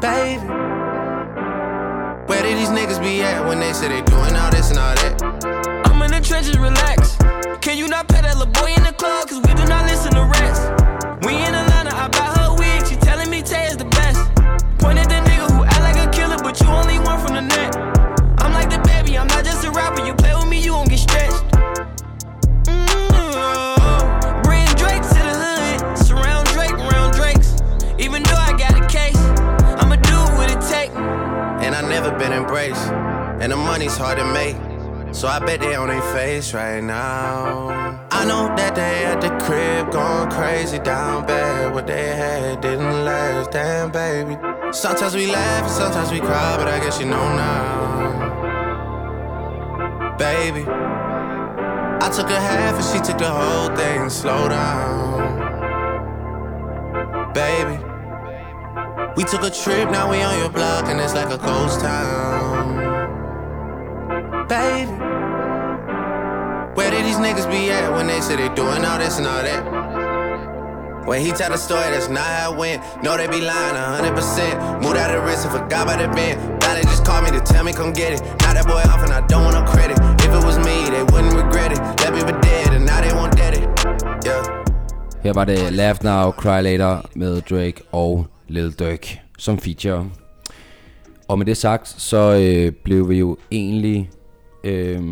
baby. 0.01 0.76
Did 2.47 2.59
these 2.59 2.69
niggas 2.69 3.03
be 3.03 3.23
at 3.23 3.45
when 3.45 3.59
they 3.59 3.73
say 3.73 3.89
they 3.89 4.03
doing 4.03 4.37
all 4.37 4.51
this 4.53 4.71
and 4.71 4.79
all 4.79 4.95
that? 4.95 5.19
I'm 5.85 6.01
in 6.03 6.13
the 6.13 6.21
trenches, 6.21 6.57
relax. 6.57 7.17
Can 7.59 7.77
you 7.77 7.89
not 7.89 8.07
pet 8.07 8.23
that 8.23 8.39
little 8.39 8.53
boy 8.55 8.71
in 8.71 8.85
the 8.85 8.93
club? 8.93 9.27
Cause 9.27 9.43
we 9.43 9.53
do 9.59 9.67
not 9.67 9.83
listen 9.91 10.15
to 10.15 10.23
rest. 10.31 10.63
We 11.27 11.43
in 11.43 11.53
Atlanta, 11.59 11.91
I 11.91 12.07
buy 12.07 12.31
her 12.39 12.55
wig. 12.55 12.87
She 12.87 12.95
telling 13.03 13.31
me 13.31 13.43
Tay 13.43 13.67
is 13.67 13.77
the 13.77 13.91
best. 13.99 14.23
Point 14.79 14.97
at 15.03 15.11
the 15.11 15.19
nigga 15.27 15.51
who 15.51 15.65
act 15.67 15.83
like 15.83 15.99
a 15.99 16.07
killer, 16.15 16.39
but 16.39 16.55
you 16.61 16.69
only 16.69 17.01
one 17.01 17.19
from 17.19 17.35
the 17.35 17.43
net. 17.43 17.75
I'm 18.39 18.55
like 18.55 18.71
the 18.71 18.79
baby, 18.87 19.19
I'm 19.19 19.27
not 19.27 19.45
just 19.45 19.67
a 19.67 19.73
rapper. 19.73 20.07
You 20.07 20.15
play 20.15 20.33
with 20.33 20.47
me, 20.47 20.63
you 20.63 20.73
won't 20.73 20.89
get 20.89 21.01
stretched. 21.01 21.46
Been 32.29 32.39
embraced. 32.39 32.91
And 33.41 33.53
the 33.53 33.57
money's 33.57 33.97
hard 33.97 34.19
to 34.19 34.25
make. 34.33 34.57
So 35.15 35.29
I 35.29 35.39
bet 35.39 35.61
they 35.61 35.77
on 35.77 35.89
their 35.89 36.03
face 36.15 36.53
right 36.53 36.83
now. 36.83 38.01
I 38.11 38.25
know 38.25 38.49
that 38.57 38.75
they 38.75 39.05
at 39.05 39.21
the 39.21 39.31
crib 39.45 39.93
going 39.93 40.31
crazy 40.31 40.79
down 40.79 41.27
bad. 41.27 41.75
What 41.75 41.87
they 41.87 42.09
had 42.17 42.61
didn't 42.61 43.05
last, 43.05 43.53
damn 43.53 43.91
baby. 43.93 44.37
Sometimes 44.73 45.15
we 45.15 45.27
laugh 45.27 45.63
and 45.63 45.73
sometimes 45.73 46.11
we 46.11 46.19
cry, 46.21 46.57
but 46.57 46.67
I 46.69 46.81
guess 46.81 46.99
you 46.99 47.07
know 47.07 47.37
now, 47.37 48.27
baby. 50.19 50.65
I 50.69 52.11
took 52.11 52.29
a 52.31 52.41
half 52.41 52.75
and 52.75 52.85
she 52.85 52.99
took 53.07 53.19
the 53.19 53.31
whole 53.31 53.75
thing. 53.77 54.11
Slow 54.11 54.49
down, 54.49 55.73
baby. 57.33 57.86
We 59.17 59.25
took 59.25 59.43
a 59.43 59.51
trip, 59.51 59.91
now 59.91 60.11
we 60.11 60.21
on 60.21 60.39
your 60.39 60.51
block, 60.51 60.89
and 60.89 61.01
it's 61.01 61.15
like 61.15 61.33
a 61.33 61.39
ghost 61.39 61.81
town. 61.81 62.85
Baby, 64.47 64.93
where 66.77 66.91
did 66.91 67.05
these 67.07 67.17
niggas 67.17 67.51
be 67.51 67.71
at 67.71 67.91
when 67.93 68.07
they 68.07 68.21
say 68.21 68.37
they 68.37 68.55
doing 68.55 68.85
all 68.85 68.99
this 68.99 69.17
and 69.17 69.27
all 69.27 69.43
that? 69.43 71.07
When 71.07 71.23
he 71.23 71.33
tell 71.33 71.51
the 71.51 71.57
story, 71.57 71.89
that's 71.93 72.09
not 72.09 72.27
how 72.27 72.53
it 72.53 72.59
went. 72.59 72.83
No, 73.03 73.17
they 73.17 73.27
be 73.27 73.41
lying 73.41 73.75
100%. 73.75 74.83
Moved 74.83 74.99
out 74.99 75.15
of 75.15 75.25
wrist 75.25 75.47
and 75.47 75.53
forgot 75.53 75.85
about 75.85 75.99
the 75.99 76.09
bend. 76.15 76.61
Now 76.61 76.75
they 76.75 76.83
just 76.83 77.05
called 77.07 77.25
me 77.25 77.31
to 77.31 77.41
tell 77.41 77.65
me 77.65 77.73
come 77.73 77.93
get 77.95 78.13
it. 78.13 78.21
Now 78.41 78.53
that 78.53 78.67
boy 78.67 78.83
off 78.93 79.03
and 79.03 79.13
I 79.15 79.27
don't 79.27 79.45
want 79.45 79.55
no 79.55 79.65
credit. 79.65 79.97
If 80.21 80.31
it 80.35 80.45
was 80.45 80.59
me, 80.59 80.91
they 80.91 81.05
wouldn't 81.05 81.33
regret 81.33 81.73
it. 81.73 81.79
Left 81.79 82.13
me 82.13 82.21
for 82.21 82.39
dead 82.43 82.75
and 82.75 82.85
now 82.85 83.01
they 83.01 83.15
want 83.15 83.35
dead 83.35 83.55
it. 83.55 83.65
Yeah. 84.27 84.43
Her 85.23 85.33
var 85.33 85.45
det 85.45 85.71
Laugh 85.71 86.03
Now, 86.03 86.33
Cry 86.33 86.61
Later 86.61 87.03
med 87.15 87.43
Drake 87.43 87.83
og 87.91 88.27
Lil 88.49 88.73
Durk 88.73 89.19
som 89.39 89.59
feature. 89.59 90.11
Og 91.29 91.39
med 91.39 91.47
det 91.47 91.57
sagt, 91.57 91.89
så 91.89 92.35
øh, 92.41 92.73
blev 92.73 93.09
vi 93.09 93.19
jo 93.19 93.37
egentlig 93.51 94.11
øh, 94.65 95.03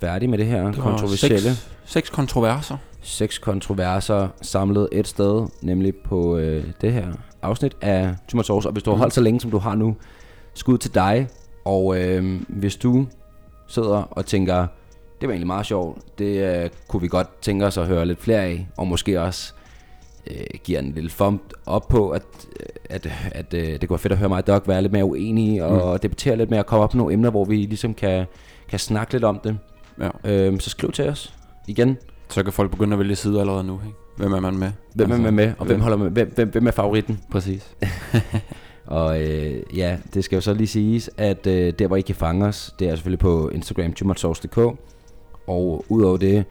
færdige 0.00 0.28
med 0.28 0.38
det 0.38 0.46
her 0.46 0.64
Det 0.64 0.76
kontroversielle. 0.80 1.54
Seks, 1.54 1.70
seks 1.84 2.10
kontroverser. 2.10 2.76
Seks 3.02 3.38
kontroverser 3.38 4.28
samlet 4.42 4.88
et 4.92 5.08
sted, 5.08 5.48
nemlig 5.62 5.94
på 5.94 6.36
øh, 6.36 6.64
det 6.80 6.92
her 6.92 7.06
afsnit 7.42 7.76
af 7.80 8.14
Tumor 8.28 8.42
Sauce. 8.42 8.68
Og 8.68 8.72
hvis 8.72 8.82
du 8.82 8.90
har 8.90 8.98
holdt 8.98 9.14
så 9.14 9.20
længe, 9.20 9.40
som 9.40 9.50
du 9.50 9.58
har 9.58 9.74
nu, 9.74 9.96
skud 10.54 10.78
til 10.78 10.94
dig. 10.94 11.28
Og 11.64 11.98
øh, 11.98 12.40
hvis 12.48 12.76
du 12.76 13.06
sidder 13.68 14.08
og 14.10 14.26
tænker, 14.26 14.66
det 15.20 15.28
var 15.28 15.32
egentlig 15.32 15.46
meget 15.46 15.66
sjovt, 15.66 15.98
det 16.18 16.62
øh, 16.64 16.70
kunne 16.88 17.02
vi 17.02 17.08
godt 17.08 17.40
tænke 17.40 17.66
os 17.66 17.78
at 17.78 17.86
høre 17.86 18.06
lidt 18.06 18.22
flere 18.22 18.42
af, 18.42 18.68
og 18.76 18.86
måske 18.86 19.20
også 19.20 19.54
øh, 20.30 20.36
giver 20.64 20.78
en 20.78 20.92
lille 20.92 21.10
thumb 21.10 21.42
op 21.66 21.88
på, 21.88 22.10
at, 22.10 22.22
at, 22.90 23.08
at 23.32 23.54
øh, 23.54 23.66
det 23.66 23.80
kunne 23.80 23.90
være 23.90 23.98
fedt 23.98 24.12
at 24.12 24.18
høre 24.18 24.28
mig 24.28 24.38
og 24.38 24.46
Doc 24.46 24.62
være 24.66 24.82
lidt 24.82 24.92
mere 24.92 25.04
uenige, 25.04 25.64
og 25.64 25.92
mm. 25.92 25.98
debattere 25.98 26.36
lidt 26.36 26.50
mere, 26.50 26.60
og 26.60 26.66
komme 26.66 26.84
op 26.84 26.94
med 26.94 26.98
nogle 26.98 27.14
emner, 27.14 27.30
hvor 27.30 27.44
vi 27.44 27.56
ligesom 27.56 27.94
kan, 27.94 28.26
kan 28.68 28.78
snakke 28.78 29.12
lidt 29.12 29.24
om 29.24 29.40
det. 29.44 29.58
Ja. 30.00 30.30
Øhm, 30.30 30.60
så 30.60 30.70
skriv 30.70 30.92
til 30.92 31.08
os 31.08 31.34
igen. 31.66 31.96
Så 32.28 32.42
kan 32.42 32.52
folk 32.52 32.70
begynde 32.70 32.92
at 32.92 32.98
vælge 32.98 33.16
side 33.16 33.40
allerede 33.40 33.64
nu, 33.64 33.80
ikke? 33.86 33.96
Hvem 34.16 34.32
er 34.32 34.40
man 34.40 34.58
med? 34.58 34.70
Hvem 34.94 35.10
er 35.10 35.16
man 35.16 35.34
med, 35.34 35.52
og 35.58 35.66
hvem 35.66 35.76
øh, 35.76 35.82
holder 35.82 35.96
med? 35.96 36.10
Hvem, 36.10 36.32
hvem, 36.34 36.48
hvem 36.48 36.66
er 36.66 36.70
favoritten? 36.70 37.20
Præcis. 37.30 37.76
og 38.86 39.22
øh, 39.22 39.62
ja, 39.76 39.96
det 40.14 40.24
skal 40.24 40.36
jo 40.36 40.40
så 40.40 40.54
lige 40.54 40.66
siges, 40.66 41.10
at 41.16 41.46
øh, 41.46 41.72
der 41.78 41.86
hvor 41.86 41.96
I 41.96 42.00
kan 42.00 42.14
fange 42.14 42.46
os, 42.46 42.74
det 42.78 42.88
er 42.88 42.94
selvfølgelig 42.94 43.18
på 43.18 43.48
Instagram, 43.48 43.92
tumorsauce.dk. 43.92 44.58
Og 45.46 45.84
udover 45.88 46.16
det, 46.16 46.44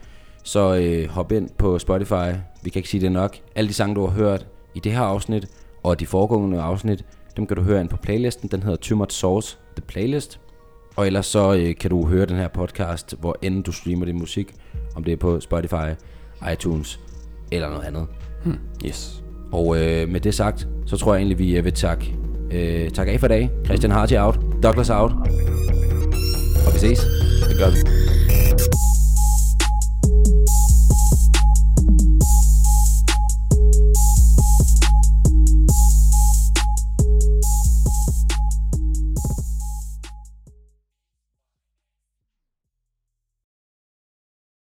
så 0.44 0.76
øh, 0.76 1.10
hop 1.10 1.32
ind 1.32 1.50
på 1.58 1.80
Spotify. 1.80 2.32
Vi 2.64 2.70
kan 2.70 2.80
ikke 2.80 2.90
sige 2.90 3.02
det 3.02 3.12
nok. 3.12 3.38
Alle 3.56 3.68
de 3.68 3.74
sange, 3.74 3.96
du 3.96 4.02
har 4.02 4.14
hørt 4.14 4.48
i 4.76 4.80
det 4.80 4.92
her 4.92 5.02
afsnit, 5.02 5.48
og 5.84 6.00
de 6.00 6.06
foregående 6.06 6.62
afsnit, 6.62 7.06
dem 7.38 7.48
kan 7.48 7.58
du 7.58 7.64
høre 7.64 7.82
ind 7.82 7.90
på 7.90 7.98
playlisten. 7.98 8.50
Den 8.50 8.64
hedder 8.64 8.78
Too 8.78 8.98
Much 8.98 9.20
Sauce, 9.20 9.58
The 9.76 9.86
Playlist. 9.88 10.40
Og 10.96 11.08
ellers 11.08 11.26
så 11.26 11.54
øh, 11.54 11.76
kan 11.76 11.90
du 11.90 12.08
høre 12.08 12.26
den 12.26 12.36
her 12.36 12.48
podcast, 12.48 13.16
hvor 13.20 13.38
end 13.42 13.64
du 13.64 13.72
streamer 13.72 14.06
din 14.06 14.20
musik. 14.20 14.54
Om 14.96 15.04
det 15.04 15.12
er 15.12 15.18
på 15.18 15.40
Spotify, 15.40 15.90
iTunes 16.54 17.00
eller 17.52 17.70
noget 17.70 17.84
andet. 17.84 18.08
Hmm. 18.44 18.60
Yes. 18.86 19.24
Og 19.52 19.82
øh, 19.82 20.10
med 20.10 20.20
det 20.20 20.34
sagt, 20.34 20.68
så 20.86 20.98
tror 20.98 21.14
jeg 21.14 21.20
egentlig, 21.20 21.40
vi 21.40 21.58
øh, 21.58 21.66
vil 21.66 21.74
takke, 21.74 22.16
øh, 22.52 22.90
takke 22.90 23.12
af 23.14 23.20
for 23.20 23.28
i 23.28 23.30
dag. 23.30 23.50
Christian 23.66 23.92
Harty 23.92 24.14
out, 24.14 24.40
Douglas 24.64 24.90
out. 24.90 25.12
Og 26.68 26.74
vi 26.74 26.80
ses. 26.80 27.00
Det 27.50 27.58
gør 27.58 27.70
vi. 27.70 27.78